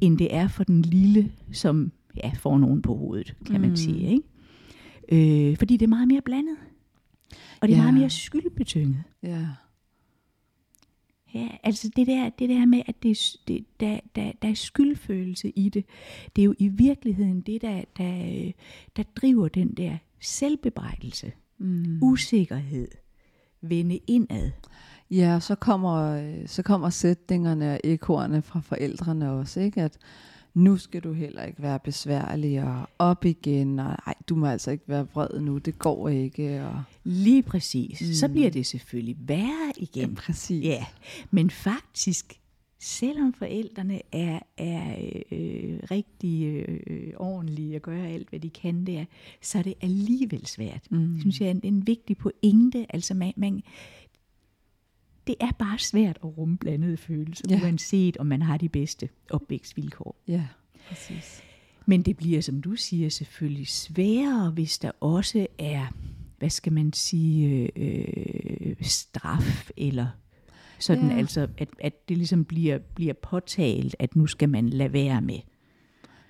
end 0.00 0.18
det 0.18 0.34
er 0.34 0.48
for 0.48 0.64
den 0.64 0.82
lille, 0.82 1.32
som 1.52 1.92
ja, 2.16 2.32
får 2.38 2.58
nogen 2.58 2.82
på 2.82 2.94
hovedet, 2.96 3.36
kan 3.46 3.60
man 3.60 3.70
mm. 3.70 3.76
sige. 3.76 4.08
Ikke? 4.10 5.50
Øh, 5.50 5.56
fordi 5.56 5.76
det 5.76 5.86
er 5.86 5.88
meget 5.88 6.08
mere 6.08 6.22
blandet. 6.22 6.56
Og 7.60 7.68
det 7.68 7.74
er 7.74 7.78
ja. 7.78 7.82
meget 7.82 7.94
mere 7.94 8.10
skyldbetynget. 8.10 9.02
Ja. 9.22 9.46
Ja, 11.34 11.48
altså 11.62 11.90
det 11.96 12.06
der, 12.06 12.30
det 12.30 12.48
der 12.48 12.66
med, 12.66 12.82
at 12.86 13.02
det, 13.02 13.36
det, 13.48 13.64
der, 13.80 14.00
der, 14.16 14.32
der 14.42 14.48
er 14.48 14.54
skyldfølelse 14.54 15.50
i 15.50 15.68
det, 15.68 15.84
det 16.36 16.42
er 16.42 16.46
jo 16.46 16.54
i 16.58 16.68
virkeligheden 16.68 17.40
det, 17.40 17.62
der, 17.62 17.84
der, 17.96 18.52
der 18.96 19.02
driver 19.02 19.48
den 19.48 19.72
der 19.72 19.98
selvbebrejdelse 20.20 21.32
mm. 21.58 21.98
usikkerhed 22.02 22.88
vende 23.60 23.98
indad. 24.06 24.50
Ja, 25.10 25.40
så 25.40 25.54
kommer, 25.54 26.22
så 26.46 26.62
kommer 26.62 26.90
sætningerne 26.90 27.72
og 27.72 27.80
ekorne 27.84 28.42
fra 28.42 28.60
forældrene 28.60 29.30
også, 29.30 29.60
ikke? 29.60 29.82
At 29.82 29.98
nu 30.54 30.76
skal 30.76 31.00
du 31.00 31.12
heller 31.12 31.42
ikke 31.42 31.62
være 31.62 31.78
besværlig 31.78 32.62
og 32.62 32.88
op 32.98 33.24
igen, 33.24 33.78
og 33.78 33.96
ej, 34.06 34.14
du 34.28 34.36
må 34.36 34.46
altså 34.46 34.70
ikke 34.70 34.84
være 34.86 35.06
vred 35.14 35.40
nu, 35.40 35.58
det 35.58 35.78
går 35.78 36.08
ikke. 36.08 36.66
Og... 36.66 36.82
Lige 37.04 37.42
præcis. 37.42 38.00
Mm. 38.00 38.14
Så 38.14 38.28
bliver 38.28 38.50
det 38.50 38.66
selvfølgelig 38.66 39.16
værre 39.20 39.72
igen. 39.76 40.08
Ja, 40.08 40.14
præcis. 40.14 40.64
Ja, 40.64 40.86
men 41.30 41.50
faktisk 41.50 42.40
selvom 42.78 43.32
forældrene 43.32 44.00
er, 44.12 44.38
er 44.56 44.96
øh, 45.32 45.78
rigtig 45.90 46.44
øh, 46.46 47.12
ordentlige 47.16 47.76
og 47.76 47.82
gør 47.82 48.04
alt, 48.04 48.28
hvad 48.28 48.40
de 48.40 48.50
kan 48.50 48.86
der, 48.86 49.04
så 49.42 49.58
er 49.58 49.62
det 49.62 49.74
alligevel 49.80 50.46
svært. 50.46 50.90
Mm. 50.90 51.08
Det 51.08 51.20
synes 51.20 51.40
jeg 51.40 51.46
er 51.46 51.50
en, 51.50 51.60
en 51.62 51.86
vigtig 51.86 52.16
pointe. 52.16 52.86
Altså 52.88 53.14
man, 53.14 53.32
man, 53.36 53.62
det 55.26 55.34
er 55.40 55.52
bare 55.58 55.78
svært 55.78 56.16
at 56.16 56.38
rumme 56.38 56.58
blandede 56.58 56.96
følelser, 56.96 57.44
ja. 57.50 57.60
uanset 57.62 58.16
om 58.16 58.26
man 58.26 58.42
har 58.42 58.56
de 58.56 58.68
bedste 58.68 59.08
opvækstvilkår. 59.30 60.16
Ja, 60.28 60.46
præcis. 60.88 61.42
Men 61.86 62.02
det 62.02 62.16
bliver, 62.16 62.40
som 62.40 62.62
du 62.62 62.76
siger, 62.76 63.08
selvfølgelig 63.08 63.68
sværere, 63.68 64.50
hvis 64.50 64.78
der 64.78 64.90
også 65.00 65.46
er, 65.58 65.86
hvad 66.38 66.50
skal 66.50 66.72
man 66.72 66.92
sige, 66.92 67.70
øh, 67.76 68.76
straf 68.80 69.70
eller 69.76 70.06
sådan 70.78 71.10
ja. 71.10 71.16
altså, 71.16 71.48
at, 71.58 71.68
at 71.80 72.08
det 72.08 72.16
ligesom 72.18 72.44
bliver, 72.44 72.78
bliver 72.94 73.14
påtalt, 73.14 73.96
at 73.98 74.16
nu 74.16 74.26
skal 74.26 74.48
man 74.48 74.68
lade 74.68 74.92
være 74.92 75.20
med. 75.20 75.38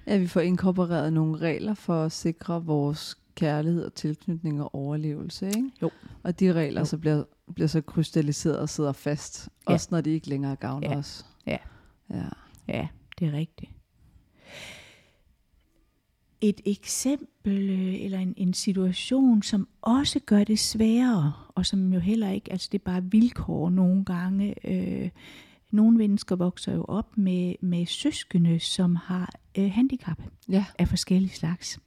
Ja, 0.07 0.19
vi 0.19 0.27
får 0.27 0.41
inkorporeret 0.41 1.13
nogle 1.13 1.37
regler 1.39 1.75
for 1.75 2.03
at 2.05 2.13
sikre 2.13 2.65
vores 2.65 3.19
kærlighed 3.35 3.85
og 3.85 3.95
tilknytning 3.95 4.63
og 4.63 4.75
overlevelse, 4.75 5.47
ikke? 5.47 5.71
Jo. 5.83 5.91
Og 6.23 6.41
de 6.41 6.53
regler 6.53 6.81
Jo. 6.81 6.85
så 6.85 6.99
bliver, 6.99 7.25
bliver 7.55 7.67
så 7.69 7.81
krystalliseret 7.81 8.59
og 8.59 8.69
sidder 8.69 8.93
fast, 8.93 9.49
Ja. 9.69 9.73
også 9.73 9.89
når 9.91 10.01
de 10.01 10.11
ikke 10.11 10.29
længere 10.29 10.57
gavner 10.57 10.91
Ja. 10.91 10.97
os. 10.99 11.27
Ja. 11.47 11.57
Ja. 12.11 12.25
Ja, 12.69 12.89
det 13.19 13.29
er 13.29 13.33
rigtigt. 13.33 13.71
Et 16.41 16.61
eksempel 16.67 17.71
øh, 17.71 17.95
eller 18.05 18.19
en, 18.19 18.35
en 18.37 18.55
situation, 18.55 19.43
som 19.43 19.69
også 19.83 20.21
gør 20.27 20.45
det 20.45 20.59
sværere, 20.59 21.33
og 21.49 21.67
som 21.67 21.93
jo 21.93 21.99
heller 22.01 22.31
ikke, 22.31 22.53
altså 22.53 22.69
det 22.73 22.79
er 22.79 22.85
bare 22.85 23.05
vilkår 23.11 23.71
nogle 23.71 24.05
gange. 24.05 24.55
Øh, 24.69 25.11
nogle 25.73 25.97
mennesker 25.97 26.37
vokser 26.37 26.75
jo 26.75 26.85
op 26.89 27.19
med, 27.19 27.55
med 27.61 27.87
søskende, 27.87 28.61
som 28.61 28.97
har 28.97 29.33
øh, 29.59 29.71
handicap 29.71 30.23
Ja. 30.49 30.65
af 30.79 30.89
forskellige 30.89 31.35
slags. 31.35 31.79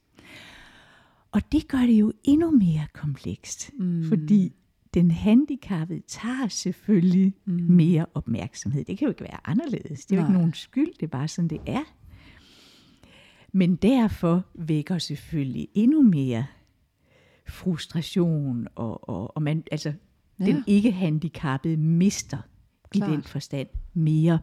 Og 1.32 1.52
det 1.52 1.68
gør 1.68 1.78
det 1.78 1.92
jo 2.00 2.12
endnu 2.24 2.50
mere 2.50 2.86
komplekst, 2.92 3.70
Mm. 3.78 4.04
fordi 4.08 4.52
den 4.94 5.10
handicappede 5.10 6.00
tager 6.08 6.48
selvfølgelig 6.48 7.34
Mm. 7.44 7.52
mere 7.52 8.06
opmærksomhed. 8.14 8.84
Det 8.84 8.98
kan 8.98 9.06
jo 9.06 9.10
ikke 9.10 9.24
være 9.24 9.40
anderledes. 9.48 10.06
Det 10.06 10.12
er 10.12 10.16
jo 10.16 10.22
ikke 10.22 10.32
Nej. 10.32 10.38
nogen 10.40 10.54
skyld, 10.54 10.92
det 10.94 11.02
er 11.02 11.06
bare 11.10 11.28
sådan, 11.28 11.48
det 11.48 11.60
er. 11.66 11.82
Men 13.52 13.76
derfor 13.76 14.44
vækker 14.54 14.98
selvfølgelig 14.98 15.68
endnu 15.74 16.02
mere 16.02 16.46
frustration, 17.48 18.68
og, 18.74 19.08
og, 19.08 19.36
og 19.36 19.42
man, 19.42 19.64
altså, 19.70 19.92
ja. 20.40 20.44
den 20.44 20.64
ikke-handicappede 20.66 21.76
mister 21.76 22.38
Klart. 22.90 23.10
i 23.10 23.12
den 23.12 23.22
forstand 23.22 23.68
mere. 23.94 24.38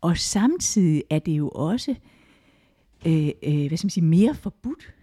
Og 0.00 0.18
samtidig 0.18 1.02
er 1.10 1.18
det 1.18 1.32
jo 1.32 1.48
også 1.48 1.94
øh, 3.06 3.30
øh, 3.42 3.66
hvad 3.66 3.76
skal 3.76 3.86
man 3.86 3.90
sige, 3.90 4.04
mere 4.04 4.34
forbudt 4.34 4.94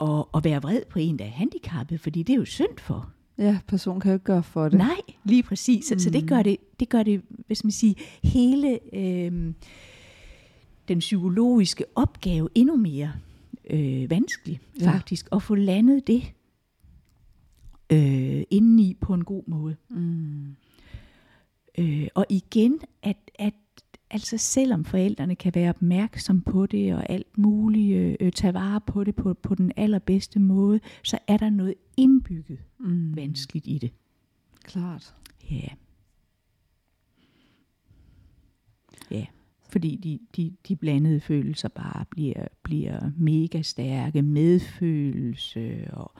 at, 0.00 0.24
at 0.34 0.44
være 0.44 0.62
vred 0.62 0.82
på 0.90 0.98
en, 0.98 1.18
der 1.18 1.24
er 1.24 1.28
handicappet, 1.28 2.00
fordi 2.00 2.22
det 2.22 2.32
er 2.32 2.36
jo 2.36 2.44
synd 2.44 2.78
for. 2.78 3.10
Ja, 3.38 3.58
personen 3.68 4.00
kan 4.00 4.10
jo 4.10 4.14
ikke 4.14 4.24
gøre 4.24 4.42
for 4.42 4.68
det. 4.68 4.78
Nej, 4.78 5.00
lige 5.24 5.42
præcis. 5.42 5.86
Så, 5.86 5.94
mm. 5.94 5.98
så 5.98 6.10
det 6.10 6.28
gør 6.28 6.42
det, 6.42 6.56
det 6.80 6.88
gør 6.88 7.02
det, 7.02 7.22
hvad 7.46 7.56
skal 7.56 7.66
man 7.66 7.72
sige, 7.72 7.94
hele 8.22 8.94
øh, 8.94 9.52
den 10.90 10.98
psykologiske 10.98 11.84
opgave 11.94 12.48
endnu 12.54 12.76
mere 12.76 13.12
øh, 13.70 14.10
vanskelig, 14.10 14.60
Ja. 14.80 14.90
faktisk, 14.92 15.28
at 15.32 15.42
få 15.42 15.54
landet 15.54 16.06
det 16.06 16.22
øh, 17.92 18.42
indeni 18.50 18.96
på 19.00 19.14
en 19.14 19.24
god 19.24 19.42
måde. 19.46 19.76
Mm. 19.88 20.56
Øh, 21.78 22.08
og 22.14 22.26
igen, 22.28 22.80
at, 23.02 23.16
at 23.34 23.54
altså 24.10 24.38
selvom 24.38 24.84
forældrene 24.84 25.34
kan 25.36 25.54
være 25.54 25.68
opmærksom 25.70 26.40
på 26.40 26.66
det 26.66 26.94
og 26.94 27.10
alt 27.10 27.38
muligt, 27.38 27.96
øh, 27.96 28.16
øh, 28.20 28.32
tage 28.32 28.54
vare 28.54 28.80
på 28.80 29.04
det 29.04 29.14
på, 29.16 29.34
på 29.34 29.54
den 29.54 29.72
allerbedste 29.76 30.40
måde, 30.40 30.80
så 31.04 31.18
er 31.26 31.36
der 31.36 31.50
noget 31.50 31.74
indbygget 31.96 32.58
Mm. 32.78 33.16
vanskeligt 33.16 33.66
i 33.66 33.78
det. 33.78 33.90
Klart. 34.64 35.14
Ja. 35.50 35.68
Ja, 39.10 39.26
fordi 39.72 39.96
de, 39.96 40.18
de, 40.36 40.52
de 40.68 40.76
blandede 40.76 41.20
følelser 41.20 41.68
bare 41.68 42.04
bliver, 42.10 42.46
bliver 42.62 43.10
mega 43.16 43.62
stærke. 43.62 44.22
Medfølelse 44.22 45.88
og, 45.92 46.12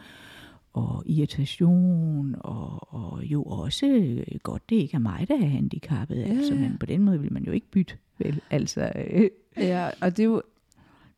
og 0.73 1.03
irritation 1.07 2.37
og, 2.39 2.95
og 2.95 3.25
jo 3.25 3.43
også 3.43 3.87
øh, 3.87 4.39
godt, 4.43 4.71
det 4.71 4.77
ikke 4.77 4.95
er 4.95 4.99
mig, 4.99 5.29
der 5.29 5.35
er 5.35 5.47
handicappet. 5.47 6.17
Ja, 6.17 6.23
Altså, 6.23 6.55
men 6.55 6.77
på 6.81 6.87
den 6.87 7.03
måde 7.03 7.21
vil 7.21 7.33
man 7.33 7.45
jo 7.45 7.53
ikke 7.53 7.71
bytte. 7.71 7.95
Vel? 8.19 8.41
Altså, 8.51 8.93
øh, 9.11 9.31
Ja, 9.57 9.91
og 10.01 10.17
det 10.17 10.23
er 10.23 10.27
jo, 10.29 10.43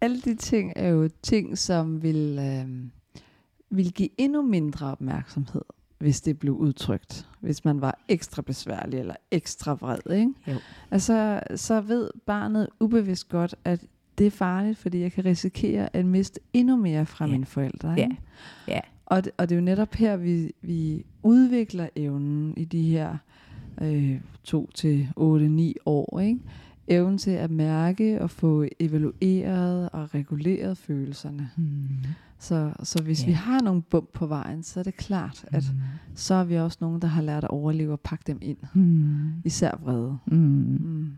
alle 0.00 0.20
de 0.20 0.34
ting 0.34 0.72
er 0.76 0.88
jo 0.88 1.08
ting, 1.22 1.58
som 1.58 2.02
vil, 2.02 2.38
øh, 2.40 2.90
vil 3.70 3.92
give 3.92 4.08
endnu 4.18 4.42
mindre 4.42 4.86
opmærksomhed, 4.86 5.62
hvis 6.02 6.20
det 6.20 6.38
blev 6.38 6.54
udtrykt. 6.54 7.28
Hvis 7.40 7.64
man 7.64 7.80
var 7.80 7.98
ekstra 8.08 8.42
besværlig 8.42 8.98
eller 9.00 9.14
ekstra 9.30 9.72
vred, 9.74 10.12
ikke? 10.16 10.32
Jo. 10.48 10.54
Altså, 10.90 11.40
så 11.56 11.80
ved 11.80 12.10
barnet 12.26 12.68
ubevidst 12.80 13.28
godt, 13.28 13.54
at 13.64 13.84
det 14.18 14.26
er 14.26 14.30
farligt, 14.30 14.78
fordi 14.78 15.00
jeg 15.00 15.12
kan 15.12 15.24
risikere 15.24 15.96
at 15.96 16.06
miste 16.06 16.40
endnu 16.52 16.76
mere 16.76 17.06
fra 17.06 17.24
Ja. 17.26 17.30
mine 17.32 17.46
forældre. 17.46 17.88
Ja. 17.90 18.04
Ikke? 18.04 18.16
Ja. 18.68 18.80
Og, 19.06 19.24
det, 19.24 19.32
og 19.38 19.48
det 19.48 19.54
er 19.54 19.58
jo 19.58 19.64
netop 19.64 19.94
her, 19.94 20.16
vi, 20.16 20.52
vi 20.62 21.04
udvikler 21.22 21.88
evnen 21.96 22.54
i 22.56 22.64
de 22.64 22.82
her 22.82 23.16
øh, 23.82 24.20
2 24.44 24.70
til 24.74 25.08
8-9 25.18 25.72
år. 25.86 26.20
Ikke? 26.20 26.40
Evnen 26.88 27.18
til 27.18 27.30
at 27.30 27.50
mærke 27.50 28.20
og 28.22 28.30
få 28.30 28.64
evalueret 28.80 29.88
og 29.92 30.14
reguleret 30.14 30.78
følelserne. 30.78 31.50
hmm, 31.56 31.88
Så, 32.42 32.72
så 32.82 33.02
hvis 33.02 33.22
Ja. 33.22 33.26
vi 33.26 33.32
har 33.32 33.60
nogle 33.62 33.82
bump 33.82 34.12
på 34.12 34.26
vejen, 34.26 34.62
så 34.62 34.80
er 34.80 34.84
det 34.84 34.96
klart, 34.96 35.44
at 35.48 35.64
hmm, 35.64 35.80
så 36.14 36.34
er 36.34 36.44
vi 36.44 36.56
også 36.56 36.78
nogen, 36.80 37.02
der 37.02 37.08
har 37.08 37.22
lært 37.22 37.44
at 37.44 37.50
overleve 37.50 37.92
og 37.92 38.00
pakke 38.00 38.24
dem 38.26 38.38
ind. 38.42 38.56
hmm, 38.74 39.32
Især 39.44 39.78
vrede. 39.82 40.18
hmm. 40.26 40.38
Mm. 40.80 41.12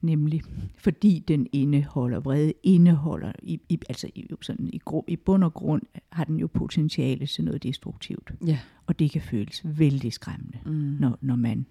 Nemlig, 0.00 0.42
fordi 0.78 1.24
den 1.28 1.46
indeholder 1.52 2.20
vrede, 2.20 2.52
indeholder, 2.62 3.32
i, 3.42 3.60
i, 3.68 3.78
altså 3.88 4.08
i, 4.14 4.26
sådan 4.42 4.70
i, 4.72 4.78
gru, 4.84 5.02
i 5.08 5.16
bund 5.16 5.44
og 5.44 5.54
grund 5.54 5.82
har 6.12 6.24
den 6.24 6.36
jo 6.38 6.46
potentiale 6.46 7.26
til 7.26 7.44
noget 7.44 7.62
destruktivt. 7.62 8.32
Ja. 8.46 8.58
Og 8.86 8.98
det 8.98 9.10
kan 9.10 9.22
føles 9.22 9.62
vældig 9.64 10.12
skræmmende, 10.12 10.58
Mm. 10.66 10.72
når, 10.72 11.18
når 11.20 11.36
man 11.36 11.66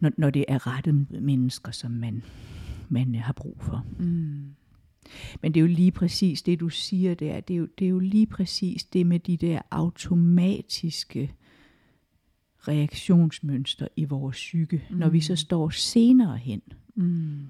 når, 0.00 0.10
når 0.18 0.30
det 0.30 0.44
er 0.48 0.66
rettet 0.66 1.06
mennesker, 1.22 1.70
som 1.72 1.90
man, 1.90 2.22
man 2.88 3.14
har 3.14 3.32
brug 3.32 3.56
for. 3.60 3.84
Mm. 3.98 4.44
Men 5.42 5.54
det 5.54 5.60
er 5.60 5.62
jo 5.62 5.66
lige 5.66 5.90
præcis 5.90 6.42
det, 6.42 6.60
du 6.60 6.68
siger 6.68 7.14
der. 7.14 7.40
Det 7.40 7.54
er 7.54 7.58
jo, 7.58 7.68
det 7.78 7.84
er 7.84 7.88
jo 7.88 7.98
lige 7.98 8.26
præcis 8.26 8.84
det 8.84 9.06
med 9.06 9.18
de 9.18 9.36
der 9.36 9.60
automatiske 9.70 11.32
reaktionsmønstre 12.68 13.88
i 13.96 14.04
vores 14.04 14.36
psyke, 14.36 14.82
mm. 14.90 14.96
når 14.96 15.08
vi 15.08 15.20
så 15.20 15.36
står 15.36 15.70
senere 15.70 16.36
hen 16.36 16.62
Mm. 16.94 17.46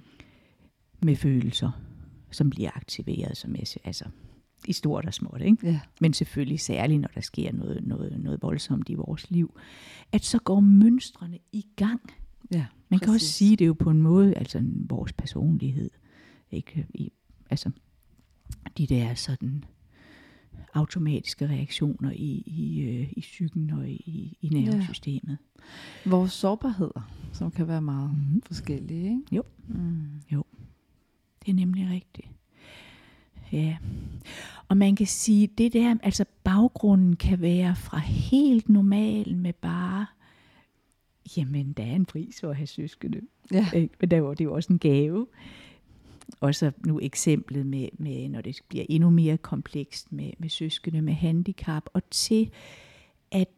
med 1.03 1.17
følelser, 1.17 1.71
som 2.31 2.51
bliver 2.51 2.71
aktiveret 2.75 3.37
som 3.37 3.55
altså 3.85 4.05
i 4.69 4.73
stort 4.73 5.07
og 5.07 5.15
småt, 5.15 5.41
ikke? 5.41 5.67
Ja. 5.67 5.81
men 6.01 6.13
selvfølgelig 6.13 6.61
særligt, 6.61 7.01
når 7.01 7.09
der 7.15 7.21
sker 7.21 7.53
noget, 7.53 7.87
noget, 7.87 8.21
noget 8.21 8.43
voldsomt 8.43 8.89
i 8.89 8.95
vores 8.95 9.31
liv, 9.31 9.59
at 10.13 10.25
så 10.25 10.39
går 10.39 10.61
mønstrene 10.61 11.39
i 11.53 11.67
gang. 11.77 12.01
ja. 12.51 12.67
Man 12.89 13.01
kan 13.01 13.09
også 13.09 13.25
Præcis. 13.25 13.35
sige 13.35 13.57
det 13.57 13.67
jo 13.67 13.73
på 13.73 13.91
en 13.91 14.03
måde, 14.03 14.35
altså 14.35 14.63
vores 14.89 15.13
personlighed, 15.13 15.91
ikke? 16.51 16.87
I, 16.95 17.13
altså 17.51 17.71
de 18.79 18.87
der 18.87 19.15
sådan 19.15 19.65
automatiske 20.75 21.49
reaktioner 21.49 22.11
i, 22.11 22.43
i, 22.47 22.81
øh, 22.81 23.13
i 23.17 23.21
psyken 23.21 23.71
og 23.71 23.89
i, 23.89 24.39
i 24.41 24.49
nervesystemet. 24.49 25.39
Vores 26.07 26.33
sårbarheder, 26.33 27.11
som 27.33 27.51
kan 27.51 27.69
være 27.69 27.83
meget 27.83 28.11
Mhm. 28.11 28.43
forskellige. 28.43 29.05
Ikke? 29.05 29.23
Jo. 29.37 29.43
Mm. 29.69 30.07
Det 31.45 31.51
er 31.51 31.55
nemlig 31.55 31.91
rigtigt. 31.91 32.29
Ja. 33.53 33.77
Og 34.69 34.77
man 34.77 34.97
kan 34.97 35.07
sige, 35.07 35.47
det 35.47 35.73
der, 35.73 35.97
altså 36.03 36.25
baggrunden 36.45 37.17
kan 37.17 37.41
være 37.41 37.77
fra 37.77 37.99
helt 37.99 38.69
normal 38.69 39.37
med 39.37 39.53
bare, 39.53 40.07
jamen 41.37 41.73
der 41.73 41.83
er 41.85 41.95
en 41.95 42.05
pris 42.07 42.41
for 42.41 42.51
at 42.51 42.57
have 42.57 42.67
søskende. 42.67 43.21
Ja. 43.53 43.71
Ikke? 43.75 43.95
Men 44.01 44.11
der 44.11 44.21
var 44.21 44.31
det 44.31 44.41
er 44.41 44.45
jo 44.45 44.55
også 44.55 44.73
en 44.73 44.79
gave. 44.79 45.27
Og 46.41 46.55
så 46.55 46.73
nu 46.87 47.01
eksemplet 47.03 47.67
med, 47.67 47.89
med, 47.99 48.29
når 48.29 48.41
det 48.41 48.61
bliver 48.69 48.85
endnu 48.89 49.11
mere 49.11 49.37
komplekst 49.37 50.13
med, 50.13 50.31
med 50.39 50.49
søskende 50.49 51.03
med 51.03 51.13
handicap, 51.13 51.83
og 51.93 52.11
til 52.11 52.51
at, 53.31 53.49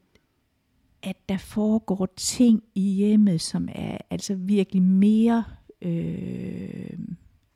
at 1.02 1.16
der 1.28 1.36
foregår 1.36 2.08
ting 2.16 2.62
i 2.74 2.90
hjemmet, 2.90 3.40
som 3.40 3.68
er 3.72 3.98
altså 4.10 4.34
virkelig 4.34 4.82
mere 4.82 5.44
øh, 5.82 6.98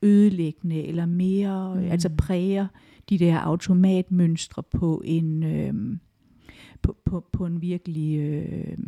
ødelæggende, 0.02 0.82
eller 0.82 1.06
mere, 1.06 1.74
mm. 1.74 1.90
altså 1.90 2.08
præger 2.18 2.66
de 3.08 3.18
der 3.18 3.38
automatmønstre 3.38 4.62
på 4.62 5.02
en, 5.04 5.42
øh, 5.42 5.98
på, 6.82 6.96
på, 7.04 7.28
på 7.32 7.46
en 7.46 7.62
virkelig 7.62 8.18
øh, 8.18 8.78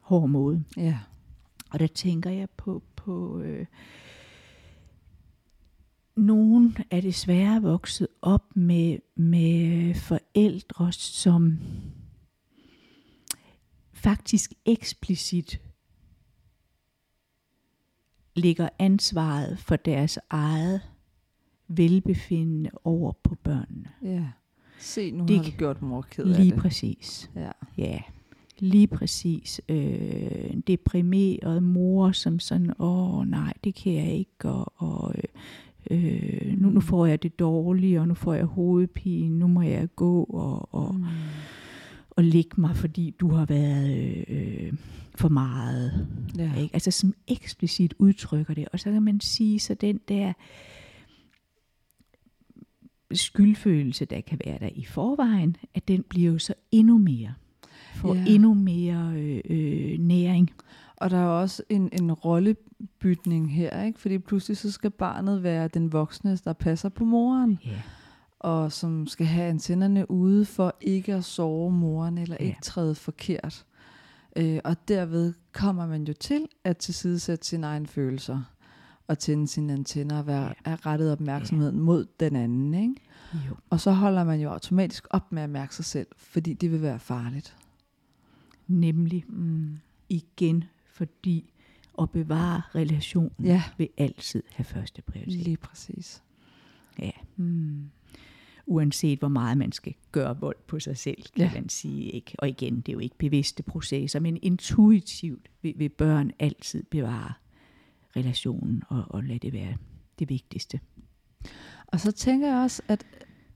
hård 0.00 0.28
måde. 0.28 0.64
Ja. 0.76 0.98
Og 1.70 1.78
der 1.78 1.86
tænker 1.86 2.30
jeg 2.30 2.48
på, 2.56 2.82
på 2.96 3.40
øh, 3.40 3.66
nogen 6.16 6.76
er 6.90 7.00
desværre 7.00 7.62
vokset 7.62 8.08
op 8.22 8.56
med, 8.56 8.98
med 9.16 9.94
forældre, 9.94 10.92
som 10.92 11.58
faktisk 13.92 14.52
eksplicit 14.66 15.60
lægger 18.36 18.68
ansvaret 18.78 19.58
for 19.58 19.76
deres 19.76 20.18
eget 20.30 20.80
velbefindende 21.68 22.70
over 22.84 23.12
på 23.22 23.34
børnene. 23.34 23.88
ja. 24.02 24.24
Se, 24.78 25.10
nu 25.10 25.24
Det 25.26 25.36
har 25.36 25.44
du 25.44 25.50
gjort 25.58 25.82
mor 25.82 26.02
ked 26.10 26.24
af 26.24 26.36
Lige 26.40 26.50
det. 26.50 26.58
præcis. 26.60 27.30
Ja. 27.36 27.50
Ja, 27.78 27.98
Lige 28.58 28.86
præcis. 28.86 29.60
Øh, 29.68 30.50
en 30.50 30.60
deprimeret 30.60 31.62
mor, 31.62 32.10
som 32.12 32.38
sådan, 32.38 32.72
åh 32.78 33.26
nej, 33.26 33.52
det 33.64 33.74
kan 33.74 33.92
jeg 33.94 34.12
ikke, 34.12 34.48
og, 34.50 34.72
og 34.76 35.14
øh, 35.16 35.22
nu, 36.56 36.70
nu 36.70 36.80
får 36.80 37.06
jeg 37.06 37.22
det 37.22 37.38
dårligt, 37.38 38.00
og 38.00 38.08
nu 38.08 38.14
får 38.14 38.34
jeg 38.34 38.44
hovedpine, 38.44 39.38
nu 39.38 39.46
må 39.46 39.62
jeg 39.62 39.88
gå 39.96 40.24
og, 40.24 40.74
og, 40.74 40.94
mm. 40.94 41.04
og 42.10 42.24
lægge 42.24 42.60
mig, 42.60 42.76
fordi 42.76 43.14
du 43.20 43.28
har 43.28 43.46
været 43.46 44.24
øh, 44.28 44.72
for 45.14 45.28
meget. 45.28 46.08
Ja. 46.38 46.54
Ikke? 46.54 46.74
Altså 46.74 46.90
som 46.90 47.14
eksplicit 47.28 47.94
udtrykker 47.98 48.54
det. 48.54 48.68
Og 48.72 48.80
så 48.80 48.92
kan 48.92 49.02
man 49.02 49.20
sige, 49.20 49.60
så 49.60 49.74
den 49.74 50.00
der 50.08 50.32
skyldfølelse, 53.12 54.04
der 54.04 54.20
kan 54.20 54.38
være 54.44 54.58
der 54.58 54.70
i 54.74 54.84
forvejen, 54.84 55.56
at 55.74 55.88
den 55.88 56.04
bliver 56.08 56.32
jo 56.32 56.38
så 56.38 56.54
endnu 56.72 56.98
mere 56.98 57.34
får 57.96 58.14
ja. 58.14 58.24
endnu 58.28 58.54
mere 58.54 59.12
øh, 59.16 59.40
øh, 59.44 59.98
næring. 59.98 60.50
Og 60.96 61.10
der 61.10 61.16
er 61.16 61.26
også 61.26 61.62
en, 61.68 61.88
en 61.92 62.10
rollebytning 62.80 63.54
her, 63.54 63.82
ikke? 63.82 64.00
fordi 64.00 64.18
pludselig 64.18 64.56
så 64.56 64.70
skal 64.70 64.90
barnet 64.90 65.42
være 65.42 65.68
den 65.68 65.92
voksne, 65.92 66.36
der 66.36 66.52
passer 66.52 66.88
på 66.88 67.04
moren. 67.04 67.58
Ja. 67.64 67.82
Og 68.38 68.72
som 68.72 69.06
skal 69.06 69.26
have 69.26 69.48
antennerne 69.48 70.10
ude 70.10 70.44
for 70.44 70.76
ikke 70.80 71.14
at 71.14 71.24
sove 71.24 71.72
moren, 71.72 72.18
eller 72.18 72.36
ja. 72.40 72.46
ikke 72.46 72.60
træde 72.62 72.94
forkert. 72.94 73.66
Øh, 74.36 74.60
og 74.64 74.88
derved 74.88 75.34
kommer 75.52 75.86
man 75.86 76.04
jo 76.04 76.12
til 76.12 76.46
at 76.64 76.76
tilsidesætte 76.76 77.46
sine 77.46 77.66
egne 77.66 77.86
følelser 77.86 78.42
og 79.06 79.18
tænde 79.18 79.48
sine 79.48 79.72
antenner 79.72 80.18
og 80.18 80.26
være 80.26 80.54
ja. 80.66 80.76
rettet 80.86 81.12
opmærksomheden 81.12 81.76
ja. 81.76 81.82
mod 81.82 82.06
den 82.20 82.36
anden. 82.36 82.74
Ikke? 82.74 82.94
Jo. 83.34 83.56
Og 83.70 83.80
så 83.80 83.90
holder 83.90 84.24
man 84.24 84.40
jo 84.40 84.50
automatisk 84.50 85.06
op 85.10 85.32
med 85.32 85.42
at 85.42 85.50
mærke 85.50 85.74
sig 85.74 85.84
selv, 85.84 86.06
fordi 86.16 86.54
det 86.54 86.72
vil 86.72 86.82
være 86.82 86.98
farligt. 86.98 87.56
Nemlig 88.66 89.24
mm. 89.28 89.78
igen, 90.08 90.64
fordi 90.86 91.52
at 92.02 92.10
bevare 92.10 92.62
relationen 92.74 93.32
ja. 93.44 93.62
vil 93.78 93.88
altid 93.98 94.42
have 94.52 94.64
første 94.64 95.02
prioritet. 95.02 95.42
Lige 95.44 95.56
præcis. 95.56 96.22
Ja. 96.98 97.10
Mm. 97.36 97.90
Uanset 98.66 99.18
hvor 99.18 99.28
meget 99.28 99.58
man 99.58 99.72
skal 99.72 99.94
gøre 100.12 100.40
vold 100.40 100.56
på 100.66 100.80
sig 100.80 100.96
selv, 100.96 101.22
kan 101.36 101.44
ja. 101.44 101.52
man 101.54 101.68
sige. 101.68 102.10
Ikke? 102.10 102.32
Og 102.38 102.48
igen, 102.48 102.76
det 102.76 102.88
er 102.88 102.92
jo 102.92 102.98
ikke 102.98 103.18
bevidste 103.18 103.62
processer, 103.62 104.20
men 104.20 104.38
intuitivt 104.42 105.50
vil, 105.62 105.74
vil 105.76 105.88
børn 105.88 106.30
altid 106.38 106.82
bevare 106.82 107.32
relationen 108.16 108.82
og, 108.88 109.04
og 109.08 109.24
lade 109.24 109.38
det 109.38 109.52
være 109.52 109.76
det 110.18 110.28
vigtigste. 110.28 110.80
Og 111.86 112.00
så 112.00 112.12
tænker 112.12 112.48
jeg 112.48 112.56
også, 112.56 112.82
at 112.88 113.06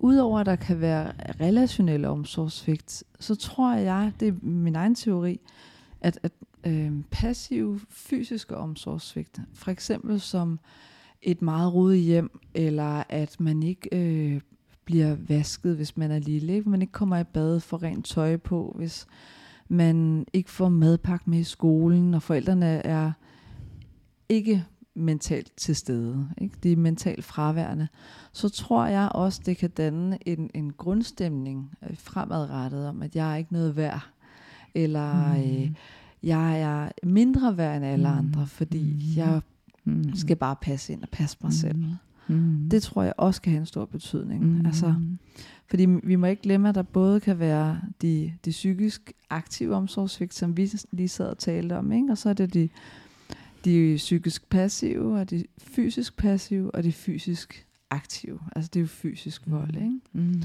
Udover 0.02 0.38
at 0.38 0.46
der 0.46 0.56
kan 0.56 0.80
være 0.80 1.12
relationelle 1.40 2.08
omsorgsvigt, 2.08 3.04
så 3.20 3.34
tror 3.34 3.74
jeg, 3.74 4.12
det 4.20 4.28
er 4.28 4.32
min 4.42 4.76
egen 4.76 4.94
teori, 4.94 5.40
at, 6.00 6.18
at 6.22 6.32
øh, 6.66 6.92
passiv 7.10 7.80
fysiske 7.88 8.56
omsorgssvigt, 8.56 9.40
for 9.54 9.70
eksempel 9.70 10.20
som 10.20 10.60
et 11.22 11.42
meget 11.42 11.74
rodet 11.74 12.00
hjem, 12.00 12.40
eller 12.54 13.02
at 13.08 13.40
man 13.40 13.62
ikke 13.62 13.88
øh, 13.92 14.40
bliver 14.84 15.16
vasket, 15.28 15.76
hvis 15.76 15.96
man 15.96 16.10
er 16.10 16.18
lille, 16.18 16.52
ikke? 16.52 16.70
man 16.70 16.82
ikke 16.82 16.92
kommer 16.92 17.18
i 17.18 17.24
bad 17.24 17.60
for 17.60 17.82
rent 17.82 18.06
tøj 18.06 18.36
på, 18.36 18.74
hvis 18.78 19.06
man 19.68 20.26
ikke 20.32 20.50
får 20.50 20.68
madpakke 20.68 21.30
med 21.30 21.38
i 21.38 21.44
skolen, 21.44 22.14
og 22.14 22.22
forældrene 22.22 22.66
er 22.66 23.12
ikke 24.28 24.64
mentalt 24.94 25.52
til 25.56 25.76
stede. 25.76 26.28
Ikke? 26.38 26.56
de 26.62 26.72
er 26.72 26.76
mentalt 26.76 27.24
fraværende. 27.24 27.88
Så 28.32 28.48
tror 28.48 28.86
jeg 28.86 29.08
også, 29.14 29.42
det 29.46 29.56
kan 29.56 29.70
danne 29.70 30.28
en, 30.28 30.50
en 30.54 30.72
grundstemning 30.72 31.74
øh, 31.90 31.96
fremadrettet 31.96 32.88
om, 32.88 33.02
at 33.02 33.16
jeg 33.16 33.32
er 33.32 33.36
ikke 33.36 33.52
noget 33.52 33.76
værd. 33.76 34.10
Eller 34.74 35.34
mm. 35.34 35.40
øh, 35.40 35.70
jeg 36.22 36.60
er 36.60 36.88
mindre 37.02 37.56
værd 37.56 37.76
end 37.76 37.84
alle 37.84 38.08
mm. 38.08 38.18
andre, 38.18 38.46
fordi 38.46 38.82
mm. 38.82 39.16
jeg 39.16 39.40
mm. 39.84 40.14
skal 40.14 40.36
bare 40.36 40.56
passe 40.62 40.92
ind 40.92 41.02
og 41.02 41.08
passe 41.08 41.36
mig 41.42 41.48
mm. 41.48 41.52
selv. 41.52 41.84
Mm. 42.28 42.68
Det 42.70 42.82
tror 42.82 43.02
jeg 43.02 43.12
også 43.16 43.42
kan 43.42 43.52
have 43.52 43.60
en 43.60 43.66
stor 43.66 43.84
betydning. 43.84 44.44
Mm. 44.44 44.66
Altså, 44.66 44.94
fordi 45.66 45.86
vi 46.02 46.16
må 46.16 46.26
ikke 46.26 46.42
glemme, 46.42 46.68
at 46.68 46.74
der 46.74 46.82
både 46.82 47.20
kan 47.20 47.38
være 47.38 47.80
de, 48.02 48.32
de 48.44 48.50
psykisk 48.50 49.12
aktive 49.30 49.74
omsorgsvigt, 49.74 50.34
som 50.34 50.56
vi 50.56 50.70
lige 50.92 51.08
sad 51.08 51.26
og 51.26 51.38
talte 51.38 51.78
om, 51.78 51.92
ikke? 51.92 52.10
og 52.10 52.18
så 52.18 52.28
er 52.28 52.32
det 52.32 52.54
de 52.54 52.68
de 53.64 53.94
psykisk 53.96 54.48
passive, 54.50 55.18
og 55.18 55.30
de 55.30 55.44
fysisk 55.58 56.16
passive, 56.16 56.74
og 56.74 56.84
de 56.84 56.92
fysisk 56.92 57.66
aktive. 57.90 58.38
Altså 58.56 58.70
det 58.74 58.80
er 58.80 58.82
jo 58.82 58.86
fysisk 58.86 59.46
mm. 59.46 59.52
vold, 59.52 59.74
ikke? 59.74 60.00
Mm. 60.12 60.42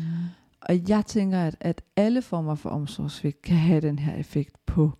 Og 0.65 0.89
jeg 0.89 1.05
tænker, 1.05 1.39
at, 1.39 1.55
at 1.59 1.81
alle 1.95 2.21
former 2.21 2.55
for 2.55 2.69
omsorgsvigt 2.69 3.41
kan 3.41 3.57
have 3.57 3.81
den 3.81 3.99
her 3.99 4.15
effekt 4.15 4.65
på 4.65 4.91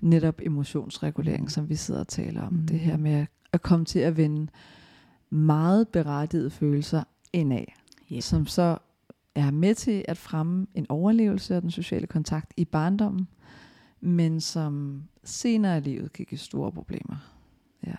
netop 0.00 0.40
emotionsregulering, 0.42 1.50
som 1.50 1.68
vi 1.68 1.74
sidder 1.74 2.00
og 2.00 2.08
taler 2.08 2.42
om. 2.42 2.52
Mm. 2.52 2.66
Det 2.66 2.80
her 2.80 2.96
med 2.96 3.12
at, 3.12 3.26
at 3.52 3.62
komme 3.62 3.84
til 3.84 3.98
at 3.98 4.16
vende 4.16 4.52
meget 5.30 5.88
berettigede 5.88 6.50
følelser 6.50 7.02
indad, 7.32 7.64
yep. 8.12 8.22
som 8.22 8.46
så 8.46 8.78
er 9.34 9.50
med 9.50 9.74
til 9.74 10.04
at 10.08 10.16
fremme 10.16 10.66
en 10.74 10.86
overlevelse 10.88 11.54
af 11.54 11.60
den 11.60 11.70
sociale 11.70 12.06
kontakt 12.06 12.52
i 12.56 12.64
barndommen, 12.64 13.28
men 14.00 14.40
som 14.40 15.02
senere 15.24 15.78
i 15.78 15.80
livet 15.80 16.12
kan 16.12 16.26
give 16.26 16.38
store 16.38 16.72
problemer. 16.72 17.16
Ja. 17.86 17.94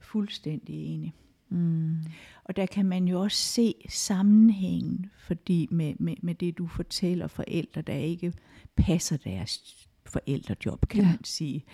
Fuldstændig 0.00 0.94
enig. 0.94 1.14
Mm. 1.48 1.96
Og 2.44 2.56
der 2.56 2.66
kan 2.66 2.86
man 2.86 3.08
jo 3.08 3.20
også 3.20 3.36
se 3.36 3.74
sammenhængen, 3.88 5.10
fordi 5.18 5.68
med, 5.70 5.94
med, 5.98 6.14
med 6.22 6.34
det 6.34 6.58
du 6.58 6.66
fortæller 6.66 7.26
forældre, 7.26 7.82
der 7.82 7.94
ikke 7.94 8.32
passer 8.76 9.16
deres 9.16 9.86
forældrejob, 10.06 10.88
kan 10.88 11.02
ja. 11.02 11.08
man 11.08 11.24
sige, 11.24 11.64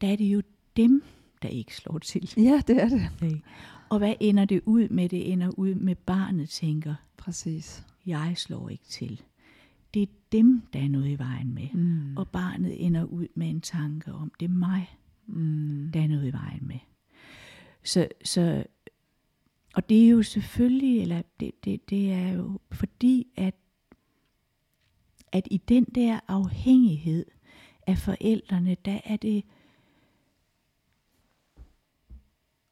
der 0.00 0.12
er 0.12 0.16
det 0.16 0.24
jo 0.24 0.42
dem, 0.76 1.02
der 1.42 1.48
ikke 1.48 1.76
slår 1.76 1.98
til. 1.98 2.32
Ja, 2.36 2.60
det 2.66 2.82
er 2.82 2.88
det. 2.88 3.10
Okay. 3.16 3.40
Og 3.88 3.98
hvad 3.98 4.14
ender 4.20 4.44
det 4.44 4.60
ud 4.64 4.88
med? 4.88 5.08
Det 5.08 5.32
ender 5.32 5.50
ud 5.58 5.74
med, 5.74 5.94
barnet 5.94 6.48
tænker, 6.48 6.94
Præcis. 7.16 7.84
jeg 8.06 8.32
slår 8.36 8.68
ikke 8.68 8.84
til. 8.84 9.22
Det 9.94 10.02
er 10.02 10.06
dem, 10.32 10.62
der 10.72 10.80
er 10.80 10.88
noget 10.88 11.10
i 11.10 11.18
vejen 11.18 11.54
med. 11.54 11.68
Mm. 11.74 12.16
Og 12.16 12.28
barnet 12.28 12.86
ender 12.86 13.04
ud 13.04 13.26
med 13.34 13.50
en 13.50 13.60
tanke 13.60 14.12
om, 14.12 14.32
det 14.40 14.46
er 14.46 14.52
mig, 14.52 14.98
mm. 15.26 15.90
der 15.94 16.02
er 16.02 16.06
noget 16.06 16.28
i 16.28 16.32
vejen 16.32 16.66
med. 16.66 16.78
Så, 17.84 18.08
så, 18.24 18.64
og 19.76 19.88
det 19.88 20.04
er 20.04 20.08
jo 20.08 20.22
selvfølgelig, 20.22 21.02
eller 21.02 21.22
det, 21.40 21.64
det, 21.64 21.90
det 21.90 22.12
er 22.12 22.32
jo 22.32 22.60
fordi, 22.72 23.26
at, 23.36 23.54
at 25.32 25.48
i 25.50 25.56
den 25.56 25.84
der 25.84 26.20
afhængighed 26.28 27.26
af 27.86 27.98
forældrene, 27.98 28.76
der 28.84 29.00
er 29.04 29.16
det 29.16 29.44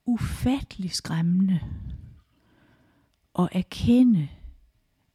ufattelig 0.05 0.91
skræmmende 0.91 1.59
at 3.39 3.49
erkende, 3.51 4.29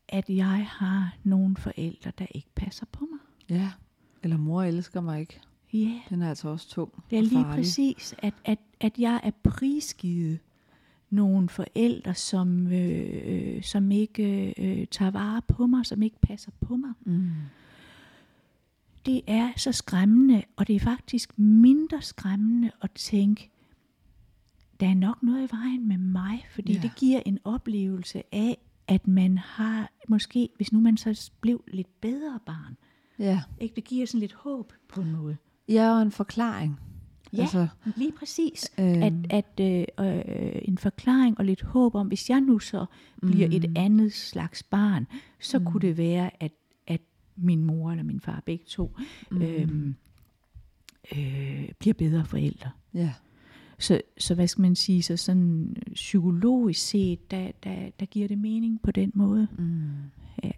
at 0.09 0.31
jeg 0.31 0.67
har 0.69 1.17
nogle 1.25 1.57
forældre, 1.57 2.13
der 2.19 2.27
ikke 2.31 2.51
passer 2.55 2.87
på 2.93 3.07
mig. 3.11 3.21
Ja, 3.59 3.71
eller 4.23 4.37
mor 4.37 4.63
elsker 4.63 5.01
mig 5.01 5.21
ikke. 5.21 5.41
Ja. 5.73 6.01
Den 6.09 6.23
er 6.23 6.29
altså 6.29 6.49
også 6.49 6.69
tung. 6.69 7.05
Det 7.11 7.19
er 7.19 7.23
lige 7.23 7.45
farlig. 7.45 7.55
præcis, 7.55 8.15
at, 8.19 8.35
at, 8.45 8.59
at 8.81 8.99
jeg 8.99 9.21
er 9.25 9.31
prisgivet 9.51 10.39
nogle 11.11 11.49
forældre, 11.49 12.15
som, 12.15 12.73
øh, 12.73 13.63
som 13.63 13.91
ikke 13.91 14.55
øh, 14.59 14.87
tager 14.87 15.11
vare 15.11 15.43
på 15.49 15.67
mig, 15.67 15.87
som 15.87 16.03
ikke 16.03 16.21
passer 16.21 16.51
på 16.61 16.77
mig. 16.77 16.93
Mm. 17.07 17.31
Det 19.07 19.23
er 19.27 19.53
så 19.57 19.73
skræmmende, 19.73 20.43
og 20.57 20.67
det 20.67 20.77
er 20.77 20.81
faktisk 20.81 21.39
mindre 21.39 22.03
skræmmende 22.03 22.71
at 22.83 22.91
tænke, 22.91 23.51
der 24.81 24.89
er 24.89 24.95
nok 24.95 25.23
noget 25.23 25.49
i 25.49 25.55
vejen 25.55 25.89
med 25.89 25.99
mig, 25.99 26.47
fordi 26.51 26.73
ja. 26.73 26.81
det 26.81 26.93
giver 26.97 27.23
en 27.27 27.39
oplevelse 27.45 28.23
af, 28.33 28.59
at 28.89 29.09
man 29.09 29.39
har, 29.39 29.91
måske, 30.09 30.49
hvis 30.57 30.73
nu 30.73 30.81
man 30.81 30.97
så 30.97 31.31
blev 31.41 31.65
lidt 31.69 32.01
bedre 32.01 32.39
barn, 32.47 32.77
ja. 33.19 33.43
ikke, 33.61 33.75
det 33.75 33.85
giver 33.85 34.07
sådan 34.07 34.21
lidt 34.21 34.33
håb 34.33 34.73
på 34.89 35.01
en 35.01 35.13
måde. 35.13 35.37
Ja, 35.69 35.95
og 35.95 36.03
en 36.03 36.11
forklaring. 36.11 36.81
Ja, 37.33 37.41
altså, 37.41 37.69
lige 37.97 38.13
præcis. 38.13 38.71
Øh, 38.79 39.03
at 39.03 39.13
at 39.31 39.61
øh, 39.61 39.85
øh, 40.01 40.63
en 40.63 40.79
forklaring 40.79 41.39
og 41.39 41.45
lidt 41.45 41.63
håb 41.63 41.95
om, 41.95 42.07
hvis 42.07 42.31
jeg 42.31 42.41
nu 42.41 42.59
så 42.59 42.87
bliver 43.23 43.49
mm. 43.49 43.55
et 43.55 43.79
andet 43.79 44.13
slags 44.13 44.63
barn, 44.63 45.07
så 45.41 45.59
mm. 45.59 45.65
kunne 45.65 45.81
det 45.81 45.97
være, 45.97 46.43
at, 46.43 46.53
at 46.87 47.01
min 47.37 47.65
mor 47.65 47.91
eller 47.91 48.05
min 48.05 48.21
far, 48.21 48.43
begge 48.47 48.65
to, 48.65 48.97
mm. 49.31 49.43
øh, 49.43 49.95
øh, 51.17 51.69
bliver 51.79 51.95
bedre 51.95 52.25
forældre. 52.25 52.71
Ja. 52.95 53.13
Så, 53.79 54.01
så 54.19 54.35
hvad 54.35 54.49
skal 54.49 54.63
man 54.63 54.77
sige, 54.77 55.03
så 55.03 55.17
sådan 55.17 55.77
psykologisk 55.95 56.89
set, 56.89 57.31
der, 57.31 57.51
der, 57.65 57.91
der 58.01 58.07
giver 58.07 58.29
det 58.29 58.39
mening 58.39 58.83
på 58.83 58.91
den 58.91 59.13
måde. 59.15 59.49
Mm. 59.59 59.91
Ja. 60.43 60.51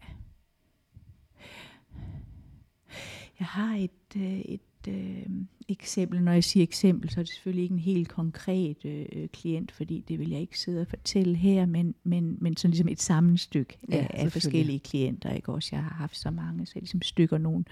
Jeg 3.39 3.47
har 3.47 3.77
et, 3.77 4.17
øh, 4.17 4.39
et 4.39 4.61
øh, 4.89 5.27
eksempel, 5.69 6.23
når 6.23 6.33
jeg 6.33 6.45
siger 6.45 6.63
eksempel, 6.63 7.11
så 7.11 7.21
er 7.21 7.25
det 7.25 7.33
selvfølgelig 7.33 7.63
ikke 7.63 7.73
en 7.73 7.79
helt 7.79 8.09
konkret 8.09 8.85
øh, 8.85 9.29
klient, 9.29 9.73
fordi 9.73 10.05
det 10.09 10.19
vil 10.19 10.31
jeg 10.31 10.41
ikke 10.41 10.59
sidde 10.61 10.81
og 10.81 10.87
fortælle 10.87 11.37
her, 11.37 11.67
men, 11.67 11.95
men, 12.05 12.39
men 12.41 12.57
sådan 12.57 12.71
ligesom 12.71 12.89
et 12.89 13.01
sammenstykke 13.01 13.79
Ja, 13.91 13.97
af, 13.97 14.11
af 14.25 14.33
forskellige 14.33 14.79
klienter. 14.81 15.31
Ikke? 15.33 15.53
Også 15.53 15.69
jeg 15.73 15.83
har 15.83 15.95
haft 15.95 16.17
så 16.17 16.31
mange, 16.31 16.67
så 16.67 16.73
jeg 16.75 16.83
ligesom 16.83 17.03
stykker 17.03 17.39
nogle 17.39 17.65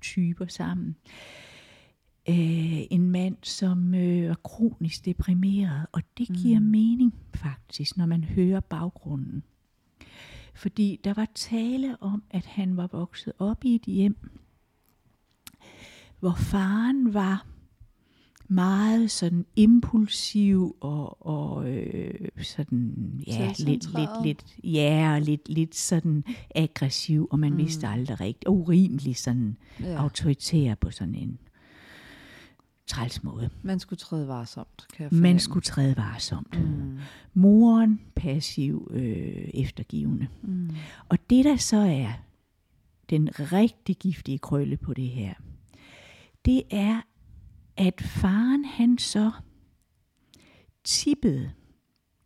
typer 0.00 0.46
sammen. 0.46 0.96
Øh, 2.28 2.82
en 2.90 3.10
mand, 3.10 3.36
som 3.42 3.94
øh, 3.94 4.24
er 4.24 4.34
kronisk 4.34 5.04
deprimeret, 5.04 5.86
og 5.92 6.02
det 6.18 6.28
giver 6.28 6.60
Mm. 6.60 6.66
mening 6.66 7.14
faktisk, 7.34 7.96
når 7.96 8.06
man 8.06 8.24
hører 8.24 8.60
baggrunden. 8.60 9.42
Fordi 10.54 11.00
der 11.04 11.14
var 11.14 11.28
tale 11.34 11.96
om, 12.02 12.22
at 12.30 12.46
han 12.46 12.76
var 12.76 12.86
vokset 12.86 13.32
op 13.38 13.64
i 13.64 13.74
et 13.74 13.82
hjem, 13.82 14.16
hvor 16.24 16.34
faren 16.34 17.14
var 17.14 17.46
meget 18.48 19.10
sådan 19.10 19.46
impulsiv 19.56 20.76
og, 20.80 21.26
og 21.26 21.70
øh, 21.70 22.28
sådan 22.42 22.94
ja 23.26 23.52
lidt, 23.58 23.94
lidt, 23.94 24.10
lidt 24.24 24.44
ja 24.64 25.14
og 25.14 25.20
lidt, 25.20 25.48
lidt 25.48 25.74
sådan 25.74 26.24
aggressiv 26.54 27.28
og 27.30 27.38
man 27.38 27.52
mm. 27.52 27.58
vidste 27.58 27.88
aldrig 27.88 28.20
rigtigt 28.20 28.44
og 28.44 28.56
urimelig 28.56 29.16
sådan 29.16 29.56
ja. 29.80 29.96
Autoritær 30.02 30.74
på 30.74 30.90
sådan 30.90 31.14
en 31.14 31.38
træls 32.86 33.22
måde. 33.22 33.50
Man 33.62 33.80
skulle 33.80 33.98
træde 33.98 34.28
varsomt, 34.28 34.86
kan 34.92 35.02
jeg 35.02 35.08
Man 35.12 35.18
fornemme. 35.18 35.40
skulle 35.40 35.64
træde 35.64 35.96
varsomt. 35.96 36.60
Mm. 36.60 36.98
Moren 37.34 38.00
passiv 38.16 38.90
øh, 38.90 39.48
eftergivende. 39.54 40.28
Mm. 40.42 40.70
Og 41.08 41.18
det 41.30 41.44
der 41.44 41.56
så 41.56 41.76
er 41.76 42.12
den 43.10 43.28
rigtig 43.52 43.96
giftige 43.96 44.38
krølle 44.38 44.76
på 44.76 44.94
det 44.94 45.08
her, 45.08 45.34
det 46.44 46.62
er, 46.70 47.00
at 47.76 48.00
faren 48.00 48.64
han 48.64 48.98
så 48.98 49.30
tippede 50.84 51.50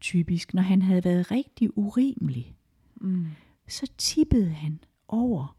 typisk, 0.00 0.54
når 0.54 0.62
han 0.62 0.82
havde 0.82 1.04
været 1.04 1.30
rigtig 1.30 1.78
urimelig, 1.78 2.54
Mm. 3.00 3.26
så 3.68 3.86
tippede 3.98 4.50
han 4.50 4.78
over 5.08 5.56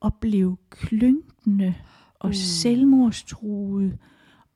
og 0.00 0.14
blev 0.14 0.58
klynkende 0.70 1.74
og 2.18 2.28
Uh. 2.28 2.34
selvmordstruet 2.34 3.98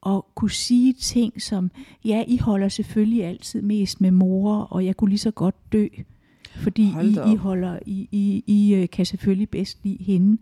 og 0.01 0.27
kunne 0.35 0.51
sige 0.51 0.93
ting 0.93 1.43
som, 1.43 1.71
ja, 2.05 2.25
I 2.29 2.37
holder 2.39 2.69
selvfølgelig 2.69 3.25
altid 3.25 3.63
mest 3.63 4.01
med 4.01 4.11
mor, 4.11 4.57
og 4.61 4.85
jeg 4.85 4.97
kunne 4.97 5.09
lige 5.11 5.19
så 5.19 5.31
godt 5.31 5.73
dø, 5.73 5.87
fordi 6.57 6.83
I, 6.83 7.33
I, 7.33 7.37
holder, 7.37 7.79
I, 7.87 8.09
I, 8.13 8.45
I 8.47 8.75
øh, 8.75 8.89
kan 8.89 9.07
selvfølgelig 9.07 9.49
bedst 9.51 9.85
lide 9.85 10.05
hende. 10.05 10.39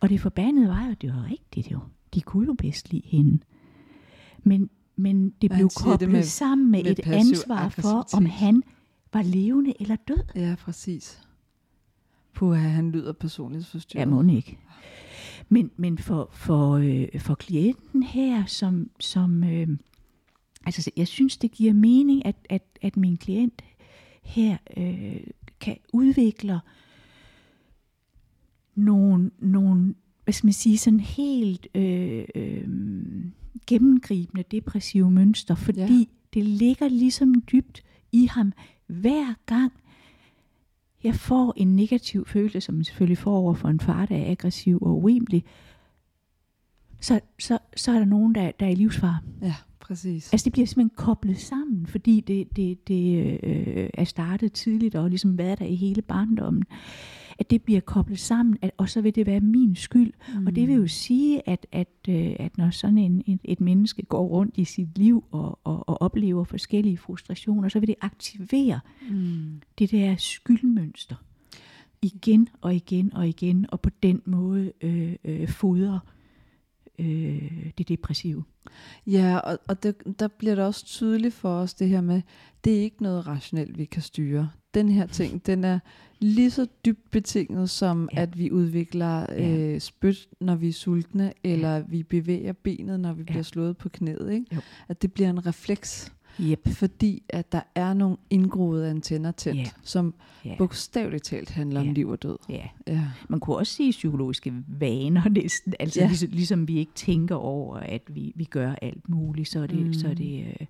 Og 0.00 0.08
det 0.08 0.20
forbandede 0.20 0.68
var 0.68 0.86
jo, 0.86 0.94
det 1.00 1.14
var 1.14 1.30
rigtigt 1.30 1.70
jo. 1.70 1.78
De 2.18 2.22
kunne 2.22 2.46
jo 2.46 2.52
bedst 2.52 2.90
lide 2.92 3.02
hende. 3.08 3.38
Men, 4.42 4.70
men 4.96 5.30
det 5.30 5.50
blev 5.50 5.70
siger 5.70 5.84
det 5.84 6.00
koblet 6.00 6.10
med- 6.10 6.22
sammen 6.22 6.70
med, 6.70 6.82
med 6.84 6.90
et 6.92 7.00
ansvar 7.06 7.68
for, 7.68 8.16
om 8.16 8.26
han 8.26 8.62
var 9.12 9.22
levende 9.22 9.74
eller 9.80 9.96
død. 10.08 10.24
Ja, 10.34 10.54
præcis. 10.60 11.22
Puha, 12.34 12.68
han 12.68 12.90
lyder 12.90 13.12
personlighedsforstyrret. 13.12 14.00
Ja, 14.00 14.06
må 14.10 14.22
ikke. 14.32 14.58
Men, 15.48 15.70
men 15.76 15.98
for, 15.98 16.30
for, 16.32 16.72
øh, 16.72 17.20
for 17.20 17.34
klienten 17.34 18.02
her, 18.02 18.44
som, 18.46 18.90
som 19.00 19.44
øh, 19.44 19.68
altså 20.66 20.90
jeg 20.96 21.08
synes, 21.08 21.36
det 21.36 21.50
giver 21.50 21.72
mening, 21.72 22.26
at, 22.26 22.36
at, 22.50 22.62
at 22.82 22.96
min 22.96 23.16
klient 23.16 23.62
her 24.22 24.56
øh, 24.76 25.20
kan 25.60 25.76
udvikle 25.92 26.60
nogle, 28.74 29.30
nogle, 29.38 29.94
hvad 30.28 30.32
skal 30.32 30.46
man 30.46 30.52
sige, 30.52 30.78
sådan 30.78 31.00
helt 31.00 31.66
øh, 31.74 32.24
øh, 32.34 32.68
gennemgribende 33.66 34.44
depressive 34.50 35.10
mønster, 35.10 35.54
fordi 35.54 35.80
Ja. 35.80 36.04
det 36.34 36.44
ligger 36.44 36.88
ligesom 36.88 37.42
dybt 37.52 37.82
i 38.12 38.26
ham 38.26 38.52
hver 38.86 39.34
gang, 39.46 39.72
jeg 41.04 41.14
får 41.14 41.54
en 41.56 41.76
negativ 41.76 42.26
følelse, 42.26 42.60
som 42.60 42.74
man 42.74 42.84
selvfølgelig 42.84 43.18
får 43.18 43.36
over 43.36 43.54
for 43.54 43.68
en 43.68 43.80
far, 43.80 44.06
der 44.06 44.16
er 44.16 44.30
aggressiv 44.30 44.78
og 44.82 44.96
urimelig, 44.96 45.44
så, 47.00 47.20
så, 47.38 47.58
så 47.76 47.92
er 47.92 47.98
der 47.98 48.06
nogen, 48.06 48.34
der, 48.34 48.50
der 48.60 48.66
er 48.66 48.70
i 48.70 48.74
livsfar. 48.74 49.22
Ja, 49.42 49.54
præcis. 49.80 50.32
Altså 50.32 50.44
det 50.44 50.52
bliver 50.52 50.66
simpelthen 50.66 50.96
koblet 50.96 51.38
sammen, 51.38 51.86
fordi 51.86 52.20
det, 52.20 52.56
det, 52.56 52.88
det 52.88 53.38
øh, 53.42 53.90
er 53.94 54.04
startet 54.04 54.52
tidligt 54.52 54.94
og 54.94 55.08
ligesom 55.08 55.38
været 55.38 55.58
der 55.58 55.66
i 55.66 55.74
hele 55.74 56.02
barndommen. 56.02 56.64
At 57.38 57.50
det 57.50 57.62
bliver 57.62 57.80
koblet 57.80 58.18
sammen, 58.18 58.58
at, 58.62 58.70
og 58.76 58.88
så 58.88 59.00
vil 59.00 59.14
det 59.14 59.26
være 59.26 59.40
min 59.40 59.76
skyld. 59.76 60.12
Mm. 60.34 60.46
Og 60.46 60.56
det 60.56 60.68
vil 60.68 60.76
jo 60.76 60.86
sige, 60.86 61.48
at, 61.48 61.66
at, 61.72 61.88
øh, 62.08 62.36
at 62.38 62.58
når 62.58 62.70
sådan 62.70 62.98
en, 62.98 63.22
et, 63.26 63.40
et 63.44 63.60
menneske 63.60 64.02
går 64.02 64.26
rundt 64.26 64.58
i 64.58 64.64
sit 64.64 64.98
liv 64.98 65.24
og, 65.30 65.58
og, 65.64 65.88
og 65.88 66.02
oplever 66.02 66.44
forskellige 66.44 66.96
frustrationer, 66.96 67.68
så 67.68 67.80
vil 67.80 67.86
det 67.88 67.96
aktivere 68.00 68.80
Mm. 69.10 69.62
det 69.78 69.90
der 69.90 70.16
skyldmønster 70.16 71.16
igen 72.02 72.48
og 72.60 72.74
igen 72.74 73.14
og 73.14 73.28
igen, 73.28 73.66
og 73.68 73.80
på 73.80 73.90
den 74.02 74.22
måde 74.24 74.72
øh, 74.80 75.16
øh, 75.24 75.48
fodre 75.48 76.00
øh, 76.98 77.70
det 77.78 77.88
depressive. 77.88 78.44
Ja, 79.06 79.38
og, 79.38 79.58
og 79.68 79.82
det, 79.82 79.96
der 80.18 80.28
bliver 80.28 80.54
det 80.54 80.64
også 80.64 80.86
tydeligt 80.86 81.34
for 81.34 81.48
os 81.48 81.74
det 81.74 81.88
her 81.88 82.00
med, 82.00 82.22
det 82.64 82.78
er 82.78 82.82
ikke 82.82 83.02
noget 83.02 83.26
rationelt, 83.26 83.78
vi 83.78 83.84
kan 83.84 84.02
styre. 84.02 84.50
Den 84.74 84.88
her 84.88 85.06
ting, 85.06 85.46
den 85.46 85.64
er 85.64 85.78
lige 86.20 86.50
så 86.50 86.66
dybt 86.84 87.10
betinget 87.10 87.70
som, 87.70 88.08
ja. 88.12 88.16
Ja. 88.18 88.22
at 88.22 88.38
vi 88.38 88.50
udvikler 88.50 89.26
Ja. 89.28 89.56
øh, 89.56 89.80
spyt, 89.80 90.28
når 90.40 90.54
vi 90.56 90.68
er 90.68 90.72
sultne, 90.72 91.32
eller 91.44 91.80
vi 91.88 92.02
bevæger 92.02 92.52
benet, 92.52 93.00
når 93.00 93.12
vi 93.12 93.20
Ja. 93.22 93.24
bliver 93.32 93.42
slået 93.42 93.76
på 93.76 93.88
knæet. 93.88 94.32
Ikke? 94.32 94.46
Jo. 94.54 94.60
At 94.88 95.02
det 95.02 95.12
bliver 95.12 95.30
en 95.30 95.46
refleks, 95.46 96.12
Yep. 96.40 96.68
fordi 96.68 97.22
at 97.28 97.52
der 97.52 97.60
er 97.74 97.94
nogle 97.94 98.16
indgroede 98.30 98.90
antenner 98.90 99.30
tændt, 99.30 99.58
Ja. 99.60 99.66
som 99.82 100.14
Ja. 100.44 100.54
bogstaveligt 100.58 101.24
talt 101.24 101.50
handler 101.50 101.80
om 101.80 101.86
Ja. 101.86 101.92
liv 101.92 102.08
og 102.08 102.22
død. 102.22 102.36
ja. 102.48 102.66
Ja. 102.86 103.00
Man 103.28 103.40
kunne 103.40 103.56
også 103.56 103.72
sige 103.74 103.90
psykologiske 103.90 104.52
vaner, 104.68 105.28
næsten. 105.42 105.74
Altså 105.80 106.00
Ja. 106.00 106.04
ja. 106.04 106.08
ligesom, 106.08 106.28
ligesom 106.32 106.68
vi 106.68 106.78
ikke 106.78 106.92
tænker 106.94 107.34
over, 107.34 107.76
at 107.76 108.02
vi, 108.08 108.32
vi 108.36 108.44
gør 108.44 108.74
alt 108.82 109.08
muligt, 109.08 109.48
så 109.48 109.60
er 109.62 109.66
det, 109.66 109.78
Mm. 109.78 109.86
mm. 109.86 109.92
så 109.94 110.08
er 110.08 110.14
det 110.14 110.44
øh, 110.60 110.66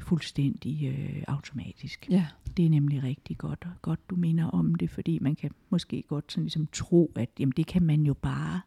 fuldstændig 0.00 0.84
øh, 0.84 1.22
automatisk. 1.28 2.06
ja. 2.10 2.26
Det 2.56 2.64
er 2.66 2.70
nemlig 2.70 3.02
rigtig 3.02 3.38
godt, 3.38 3.58
og 3.64 3.82
godt 3.82 4.10
du 4.10 4.16
minder 4.16 4.44
om 4.44 4.74
det, 4.74 4.90
fordi 4.90 5.18
man 5.18 5.34
kan 5.36 5.50
måske 5.70 6.02
godt 6.08 6.32
sådan 6.32 6.44
ligesom 6.44 6.68
tro, 6.72 7.12
at 7.16 7.30
jamen, 7.38 7.52
det 7.56 7.66
kan 7.66 7.82
man 7.82 8.02
jo 8.02 8.14
bare 8.14 8.60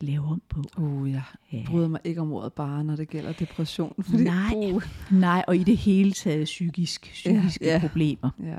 lave 0.00 0.24
om 0.24 0.42
på. 0.48 0.62
Uh, 0.78 1.10
jeg 1.10 1.22
Ja. 1.52 1.64
bryder 1.66 1.88
mig 1.88 2.00
ikke 2.04 2.20
om 2.20 2.32
ordet 2.32 2.52
bare, 2.52 2.84
når 2.84 2.96
det 2.96 3.08
gælder 3.08 3.32
depression. 3.32 3.94
Fordi, 4.10 4.24
Nej. 4.24 4.54
Uh, 4.72 4.82
Nej, 5.10 5.44
og 5.48 5.56
i 5.56 5.62
det 5.64 5.76
hele 5.76 6.12
taget 6.12 6.44
psykisk, 6.44 7.10
psykiske 7.12 7.64
ja. 7.64 7.72
ja. 7.72 7.80
problemer. 7.80 8.30
ja. 8.42 8.56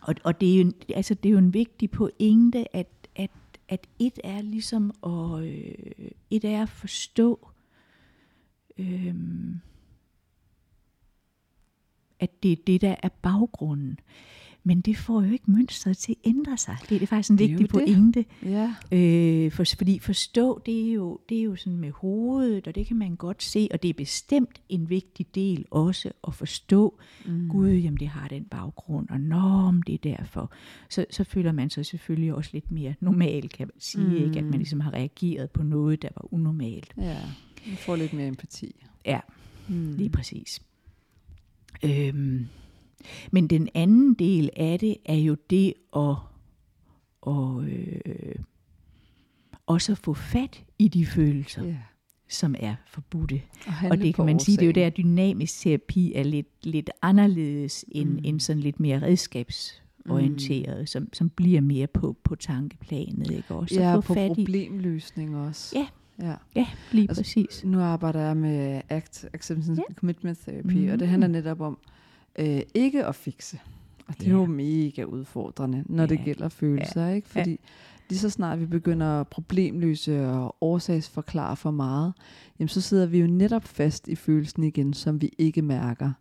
Og, 0.00 0.14
og 0.24 0.40
det, 0.40 0.52
er 0.52 0.56
jo 0.56 0.60
en, 0.60 0.72
altså, 0.94 1.14
det 1.14 1.28
er 1.28 1.32
jo 1.32 1.38
en 1.38 1.54
vigtig 1.54 1.90
pointe, 1.90 2.76
at, 2.76 2.88
at, 3.16 3.30
at 3.68 3.86
et 3.98 4.18
er 4.24 4.42
ligesom 4.42 4.90
at, 5.06 5.44
øh, 5.44 6.08
et 6.30 6.44
er 6.44 6.62
at 6.62 6.68
forstå, 6.68 7.48
øh, 8.78 9.14
at 12.20 12.42
det 12.42 12.52
er 12.52 12.56
det, 12.66 12.80
der 12.80 12.94
er 13.02 13.08
baggrunden. 13.08 13.98
Men 14.66 14.80
det 14.80 14.96
får 14.96 15.22
jo 15.22 15.32
ikke 15.32 15.50
mønstret 15.50 15.96
til 15.96 16.12
at 16.12 16.28
ændre 16.30 16.56
sig. 16.56 16.76
Det 16.88 17.02
er, 17.02 17.06
faktisk 17.06 17.30
en 17.30 17.38
vigtig 17.38 17.58
det. 17.58 17.68
pointe. 17.68 18.24
Ja. 18.42 18.74
Øh, 18.92 19.52
for, 19.52 19.64
fordi 19.76 19.98
forstå, 19.98 20.62
det 20.66 20.88
er, 20.88 20.92
jo, 20.92 21.20
det 21.28 21.38
er 21.38 21.42
jo 21.42 21.56
sådan 21.56 21.78
med 21.78 21.90
hovedet, 21.90 22.66
og 22.66 22.74
det 22.74 22.86
kan 22.86 22.96
man 22.96 23.16
godt 23.16 23.42
se, 23.42 23.68
og 23.72 23.82
det 23.82 23.88
er 23.88 23.94
bestemt 23.94 24.60
en 24.68 24.90
vigtig 24.90 25.34
del 25.34 25.64
også 25.70 26.10
at 26.26 26.34
forstå, 26.34 26.98
mm. 27.26 27.48
Gud, 27.48 27.68
jamen 27.68 28.00
det 28.00 28.08
har 28.08 28.28
den 28.28 28.44
baggrund, 28.44 29.08
og 29.08 29.20
norm, 29.20 29.82
det 29.82 29.94
er 29.94 30.16
derfor. 30.16 30.52
Så, 30.90 31.06
så 31.10 31.24
føler 31.24 31.52
man 31.52 31.70
sig 31.70 31.86
selvfølgelig 31.86 32.34
også 32.34 32.50
lidt 32.52 32.70
mere 32.70 32.94
normal, 33.00 33.48
kan 33.48 33.66
man 33.66 33.80
sige, 33.80 34.06
mm. 34.06 34.24
ikke? 34.24 34.38
at 34.38 34.44
man 34.44 34.54
ligesom 34.54 34.80
har 34.80 34.94
reageret 34.94 35.50
på 35.50 35.62
noget, 35.62 36.02
der 36.02 36.08
var 36.16 36.34
unormalt. 36.34 36.94
Ja, 36.96 37.18
man 37.66 37.76
får 37.76 37.96
lidt 37.96 38.12
mere 38.12 38.26
empati. 38.28 38.84
Ja, 39.06 39.20
Mm. 39.68 39.94
lige 39.96 40.10
præcis. 40.10 40.62
Øhm, 41.84 42.46
men 43.30 43.46
den 43.46 43.68
anden 43.74 44.14
del 44.14 44.50
af 44.56 44.78
det 44.78 44.96
er 45.04 45.14
jo 45.14 45.36
det 45.50 45.74
at, 45.96 46.16
at 47.26 47.64
øh, 47.64 48.34
også 49.66 49.92
at 49.92 49.98
få 49.98 50.14
fat 50.14 50.64
i 50.78 50.88
de 50.88 51.06
følelser, 51.06 51.64
Ja. 51.64 51.76
som 52.28 52.54
er 52.58 52.74
forbudte. 52.86 53.42
Og, 53.66 53.72
Og 53.90 53.98
det 53.98 54.14
kan 54.14 54.24
man 54.26 54.40
sige, 54.40 54.56
det 54.56 54.62
er 54.62 54.66
jo 54.66 54.72
der, 54.72 54.90
dynamisk 54.90 55.60
terapi 55.60 56.12
er 56.14 56.22
lidt, 56.22 56.66
lidt 56.66 56.90
anderledes 57.02 57.84
end, 57.88 58.08
Mm. 58.10 58.20
end 58.24 58.40
sådan 58.40 58.60
lidt 58.62 58.80
mere 58.80 59.02
redskabsorienteret, 59.02 60.80
mm. 60.80 60.86
som, 60.86 61.08
som 61.12 61.30
bliver 61.30 61.60
mere 61.60 61.86
på, 61.86 62.16
på 62.24 62.34
tankeplanet. 62.34 63.30
Ikke? 63.30 63.54
Også 63.54 63.74
Ja, 63.80 63.94
få 63.96 64.00
på 64.00 64.14
fat 64.14 64.30
i. 64.30 64.34
problemløsning 64.34 65.36
også. 65.36 65.78
Ja. 65.78 65.86
Ja. 66.20 66.34
Ja, 66.56 66.66
lige 66.92 67.08
Altså, 67.10 67.22
præcis. 67.22 67.64
Nu 67.64 67.80
arbejder 67.80 68.20
jeg 68.20 68.36
med 68.36 68.80
ACT, 68.88 69.24
Acceptance 69.34 69.72
and 69.88 69.94
Commitment 69.96 70.38
Therapy, 70.38 70.72
Mm. 70.86 70.92
og 70.92 70.98
det 70.98 71.08
handler 71.08 71.28
netop 71.28 71.60
om 71.60 71.78
øh, 72.38 72.60
ikke 72.74 73.04
at 73.06 73.14
fikse. 73.14 73.58
Og 74.08 74.14
det 74.18 74.26
er 74.26 74.30
Ja. 74.30 74.36
jo 74.36 74.46
mega 74.46 75.02
udfordrende, 75.04 75.84
når 75.86 76.06
det 76.06 76.18
Ja. 76.18 76.22
gælder 76.24 76.48
følelser, 76.48 77.08
ikke? 77.08 77.28
Fordi 77.28 77.60
lige 78.08 78.18
så 78.18 78.30
snart 78.30 78.60
vi 78.60 78.66
begynder 78.66 79.20
at 79.20 79.28
problemløse 79.28 80.28
og 80.28 80.56
årsagsforklare 80.60 81.56
for 81.56 81.70
meget, 81.70 82.12
jamen 82.58 82.68
så 82.68 82.80
sidder 82.80 83.06
vi 83.06 83.18
jo 83.20 83.26
netop 83.26 83.64
fast 83.64 84.08
i 84.08 84.14
følelsen 84.14 84.64
igen, 84.64 84.94
som 84.94 85.20
vi 85.22 85.30
ikke 85.38 85.62
mærker, 85.62 86.12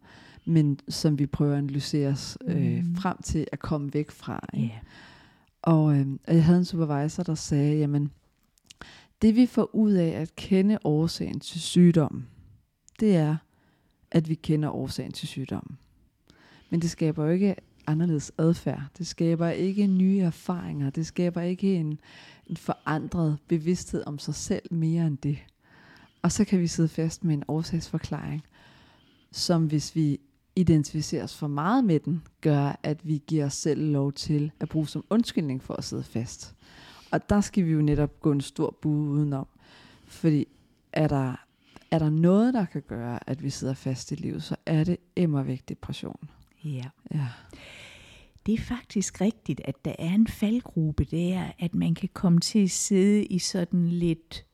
men 0.46 0.80
som 0.90 1.20
vi 1.20 1.26
prøver 1.26 1.52
at 1.52 1.58
analysere 1.58 2.10
os 2.10 2.38
øh, 2.48 2.78
Mm. 2.86 2.96
frem 2.96 3.18
til 3.24 3.48
at 3.52 3.60
komme 3.60 3.94
væk 3.94 4.12
fra. 4.12 4.46
Ja. 4.54 4.58
Ikke? 4.64 4.82
Og, 5.62 5.96
øh, 5.98 6.08
og 6.28 6.36
jeg 6.36 6.44
havde 6.46 6.60
en 6.60 6.66
supervisor, 6.66 7.24
der 7.24 7.36
sagde, 7.36 7.78
jamen, 7.78 8.12
det 9.24 9.36
vi 9.36 9.46
får 9.46 9.76
ud 9.76 9.92
af 9.92 10.10
at 10.22 10.36
kende 10.36 10.80
årsagen 10.84 11.40
til 11.40 11.62
sygdommen, 11.62 12.28
det 13.00 13.16
er, 13.16 13.36
at 14.12 14.30
vi 14.30 14.36
kender 14.36 14.70
årsagen 14.70 15.12
til 15.12 15.28
sygdommen. 15.28 15.78
Men 16.70 16.82
det 16.82 16.90
skaber 16.90 17.26
jo 17.26 17.32
ikke 17.32 17.56
anderledes 17.88 18.32
adfærd. 18.38 18.82
Det 18.98 19.08
skaber 19.08 19.50
ikke 19.50 19.88
nye 19.88 20.20
erfaringer. 20.20 20.90
Det 20.90 21.06
skaber 21.06 21.42
ikke 21.42 21.76
en, 21.76 22.00
en 22.48 22.58
forandret 22.58 23.38
bevidsthed 23.48 24.04
om 24.06 24.20
sig 24.20 24.36
selv 24.36 24.74
mere 24.74 25.08
end 25.08 25.18
det. 25.18 25.38
Og 26.22 26.32
så 26.32 26.46
kan 26.46 26.60
vi 26.60 26.68
sidde 26.68 26.90
fast 26.90 27.24
med 27.24 27.34
en 27.34 27.44
årsagsforklaring, 27.48 28.44
som 29.32 29.68
hvis 29.68 29.96
vi 29.96 30.20
identificeres 30.56 31.38
for 31.38 31.48
meget 31.48 31.84
med 31.84 32.00
den, 32.00 32.24
gør, 32.42 32.80
at 32.84 33.08
vi 33.08 33.24
giver 33.28 33.46
os 33.46 33.54
selv 33.54 33.92
lov 33.92 34.14
til 34.14 34.52
at 34.60 34.70
bruge 34.70 34.88
som 34.88 35.06
undskyldning 35.10 35.64
for 35.64 35.74
at 35.74 35.84
sidde 35.84 36.04
fast. 36.04 36.56
Og 37.14 37.30
der 37.30 37.42
skal 37.42 37.66
vi 37.66 37.72
jo 37.72 37.82
netop 37.82 38.20
gå 38.20 38.32
en 38.32 38.42
stor 38.42 38.78
bue 38.82 39.10
udenom. 39.10 39.48
Fordi 40.06 40.48
er 40.94 41.08
der, 41.08 41.46
er 41.92 42.00
der 42.00 42.10
noget, 42.10 42.54
der 42.54 42.66
kan 42.66 42.82
gøre, 42.88 43.30
at 43.30 43.44
vi 43.44 43.50
sidder 43.50 43.74
fast 43.74 44.12
i 44.12 44.16
livet, 44.16 44.44
så 44.44 44.56
er 44.66 44.84
det 44.84 44.98
emmervæk 45.16 45.70
depression. 45.70 46.30
ja. 46.64 46.86
Ja. 47.14 47.28
Det 48.46 48.54
er 48.54 48.62
faktisk 48.62 49.22
rigtigt, 49.22 49.62
at 49.66 49.86
der 49.86 49.96
er 50.00 50.14
en 50.14 50.28
faldgruppe 50.28 51.04
der, 51.04 51.52
at 51.60 51.76
man 51.76 51.96
kan 51.96 52.10
komme 52.14 52.40
til 52.40 52.64
at 52.64 52.72
sidde 52.72 53.26
i 53.26 53.40
sådan 53.40 53.88
lidt, 53.88 54.46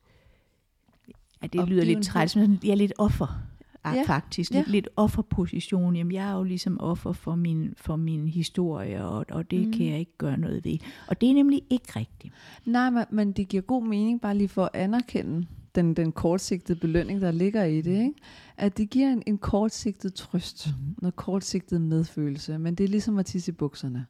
ja, 1.42 1.46
det 1.46 1.68
lyder 1.68 1.84
lidt 1.84 2.04
træls, 2.04 2.36
men 2.36 2.58
ja, 2.64 2.74
lidt 2.74 2.92
offer. 2.98 3.42
Ja, 3.84 4.02
faktisk. 4.06 4.52
ja. 4.52 4.56
Lidt, 4.56 4.68
lidt 4.68 4.88
offerposition. 4.96 5.96
Jamen, 5.96 6.12
jeg 6.12 6.30
er 6.30 6.36
jo 6.36 6.42
ligesom 6.42 6.80
offer 6.80 7.12
for 7.12 7.34
min, 7.34 7.74
for 7.76 7.96
min 7.96 8.28
historie, 8.28 9.04
og, 9.04 9.26
og 9.30 9.50
det 9.50 9.66
mm. 9.66 9.72
kan 9.72 9.86
jeg 9.86 9.98
ikke 9.98 10.18
gøre 10.18 10.36
noget 10.36 10.64
ved. 10.64 10.78
Og 11.06 11.20
det 11.20 11.30
er 11.30 11.34
nemlig 11.34 11.62
ikke 11.70 11.92
rigtigt. 11.96 12.34
Nej, 12.64 12.90
men, 12.90 13.04
men 13.10 13.32
det 13.32 13.48
giver 13.48 13.62
god 13.62 13.86
mening 13.86 14.20
bare 14.20 14.36
lige 14.36 14.48
for 14.48 14.64
at 14.64 14.70
anerkende 14.74 15.46
den, 15.74 15.94
den 15.94 16.12
kortsigtede 16.12 16.80
belønning, 16.80 17.20
der 17.20 17.30
ligger 17.30 17.64
i 17.64 17.80
det. 17.80 18.02
Ikke? 18.02 18.14
At 18.56 18.76
det 18.76 18.90
giver 18.90 19.12
en, 19.12 19.22
en 19.26 19.38
kortsigtet 19.38 20.14
trøst, 20.14 20.68
mm. 20.68 20.94
noget 21.02 21.16
kortsigtet 21.16 21.80
medfølelse, 21.80 22.58
men 22.58 22.74
det 22.74 22.84
er 22.84 22.88
ligesom 22.88 23.18
at 23.18 23.26
tisse 23.26 23.52
i 23.52 23.54
bukserne. 23.54 24.06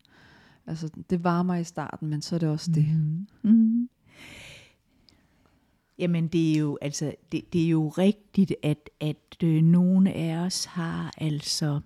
Altså, 0.67 0.89
det 1.11 1.25
varmer 1.25 1.55
i 1.55 1.65
starten, 1.65 2.09
men 2.09 2.23
så 2.23 2.35
er 2.35 2.39
det 2.39 2.49
også 2.49 2.71
det. 2.75 2.87
Mm. 3.43 3.51
Mm. 3.51 3.89
Jamen 6.01 6.29
det 6.29 6.53
er 6.55 6.59
jo 6.59 6.79
altså 6.81 7.15
det, 7.33 7.53
det 7.53 7.65
er 7.65 7.69
jo 7.69 7.89
rigtigt 7.89 8.55
at 8.63 8.91
at 9.01 9.37
øh, 9.45 9.63
nogle 9.63 10.13
af 10.13 10.37
os 10.37 10.65
har 10.65 11.15
altså 11.19 11.81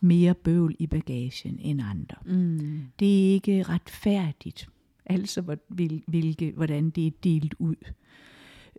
mere 0.00 0.34
bøvl 0.34 0.76
i 0.78 0.86
bagagen 0.86 1.58
end 1.60 1.80
andre. 1.82 2.16
Mm. 2.26 2.80
Det 2.98 3.20
er 3.28 3.32
ikke 3.32 3.62
retfærdigt. 3.62 4.68
Altså 5.06 5.40
hvor- 5.40 5.58
hvil, 5.68 6.02
hvilke, 6.06 6.52
hvordan 6.56 6.90
det 6.90 7.06
er 7.06 7.10
delt 7.24 7.54
ud 7.58 7.74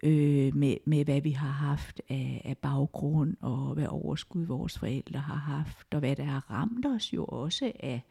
øh, 0.03 0.55
med, 0.55 0.75
med 0.85 1.05
hvad 1.05 1.21
vi 1.21 1.31
har 1.31 1.49
haft 1.51 2.01
af, 2.09 2.41
af 2.45 2.57
baggrund 2.57 3.35
og 3.41 3.73
hvad 3.73 3.87
overskud 3.87 4.45
vores 4.45 4.79
forældre 4.79 5.19
har 5.19 5.35
haft 5.35 5.93
og 5.93 5.99
hvad 5.99 6.15
der 6.15 6.23
har 6.23 6.51
ramt 6.51 6.85
os 6.85 7.13
jo 7.13 7.25
også 7.25 7.71
af 7.79 8.01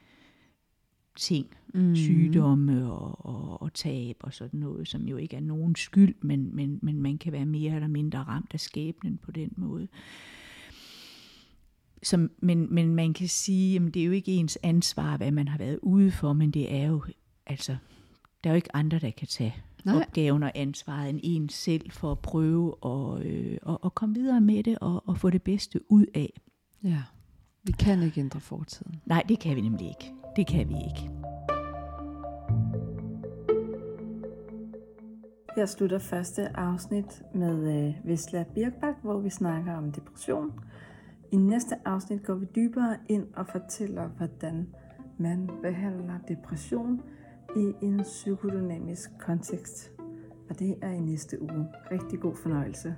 ting 1.16 1.46
Mm. 1.74 1.96
sygdomme 1.96 2.92
og, 2.92 3.26
og, 3.26 3.62
og 3.62 3.74
tab 3.74 4.16
og 4.20 4.34
sådan 4.34 4.60
noget, 4.60 4.88
som 4.88 5.02
jo 5.02 5.16
ikke 5.16 5.36
er 5.36 5.40
nogen 5.40 5.76
skyld, 5.76 6.14
men, 6.20 6.56
men, 6.56 6.78
men 6.82 7.02
man 7.02 7.18
kan 7.18 7.32
være 7.32 7.46
mere 7.46 7.74
eller 7.74 7.88
mindre 7.88 8.18
ramt 8.18 8.50
af 8.54 8.60
skæbnen 8.60 9.18
på 9.18 9.30
den 9.30 9.52
måde. 9.56 9.88
Som, 12.02 12.30
men, 12.38 12.74
men 12.74 12.94
man 12.94 13.12
kan 13.14 13.28
sige, 13.28 13.76
at 13.76 13.94
det 13.94 14.02
er 14.02 14.06
jo 14.06 14.12
ikke 14.12 14.32
ens 14.32 14.58
ansvar, 14.62 15.16
hvad 15.16 15.30
man 15.30 15.48
har 15.48 15.58
været 15.58 15.78
ude 15.82 16.10
for, 16.10 16.32
men 16.32 16.50
det 16.50 16.74
er 16.74 16.86
jo, 16.86 17.04
altså, 17.46 17.76
der 18.44 18.50
er 18.50 18.54
jo 18.54 18.56
ikke 18.56 18.76
andre, 18.76 18.98
der 18.98 19.10
kan 19.10 19.28
tage 19.28 19.54
Nej. 19.84 19.96
Opgaven 19.96 20.42
og 20.42 20.52
ansvaret 20.54 21.10
end 21.10 21.20
en 21.22 21.48
selv 21.48 21.90
for 21.90 22.12
at 22.12 22.18
prøve 22.18 22.74
at, 22.84 23.26
øh, 23.26 23.58
at, 23.68 23.78
at 23.84 23.94
komme 23.94 24.14
videre 24.14 24.40
med 24.40 24.62
det 24.62 24.78
og, 24.78 25.08
og 25.08 25.18
få 25.18 25.30
det 25.30 25.42
bedste 25.42 25.80
ud 25.88 26.06
af. 26.14 26.40
Ja. 26.84 27.02
Vi 27.62 27.72
kan 27.72 28.02
ikke 28.02 28.20
ændre 28.20 28.40
fortiden. 28.40 29.00
Nej, 29.06 29.22
det 29.28 29.38
kan 29.38 29.56
vi 29.56 29.60
nemlig 29.60 29.88
ikke. 29.88 30.21
Det 30.36 30.46
kan 30.46 30.68
vi 30.68 30.74
ikke. 30.74 31.10
Jeg 35.56 35.68
slutter 35.68 35.98
første 35.98 36.56
afsnit 36.56 37.22
med 37.34 37.86
øh, 37.86 38.08
Vesla 38.08 38.44
Birkbak, 38.54 38.94
hvor 39.02 39.18
vi 39.18 39.30
snakker 39.30 39.74
om 39.74 39.92
depression. 39.92 40.60
I 41.30 41.36
næste 41.36 41.74
afsnit 41.84 42.24
går 42.24 42.34
vi 42.34 42.46
dybere 42.56 42.96
ind 43.08 43.26
og 43.34 43.46
fortæller, 43.46 44.08
hvordan 44.08 44.68
man 45.18 45.50
behandler 45.62 46.18
depression 46.28 47.02
i 47.56 47.72
en 47.82 48.00
psykodynamisk 48.02 49.10
kontekst. 49.18 49.92
Og 50.50 50.58
det 50.58 50.76
er 50.82 50.90
i 50.90 51.00
næste 51.00 51.42
uge. 51.42 51.66
Rigtig 51.90 52.20
god 52.20 52.36
fornøjelse. 52.36 52.94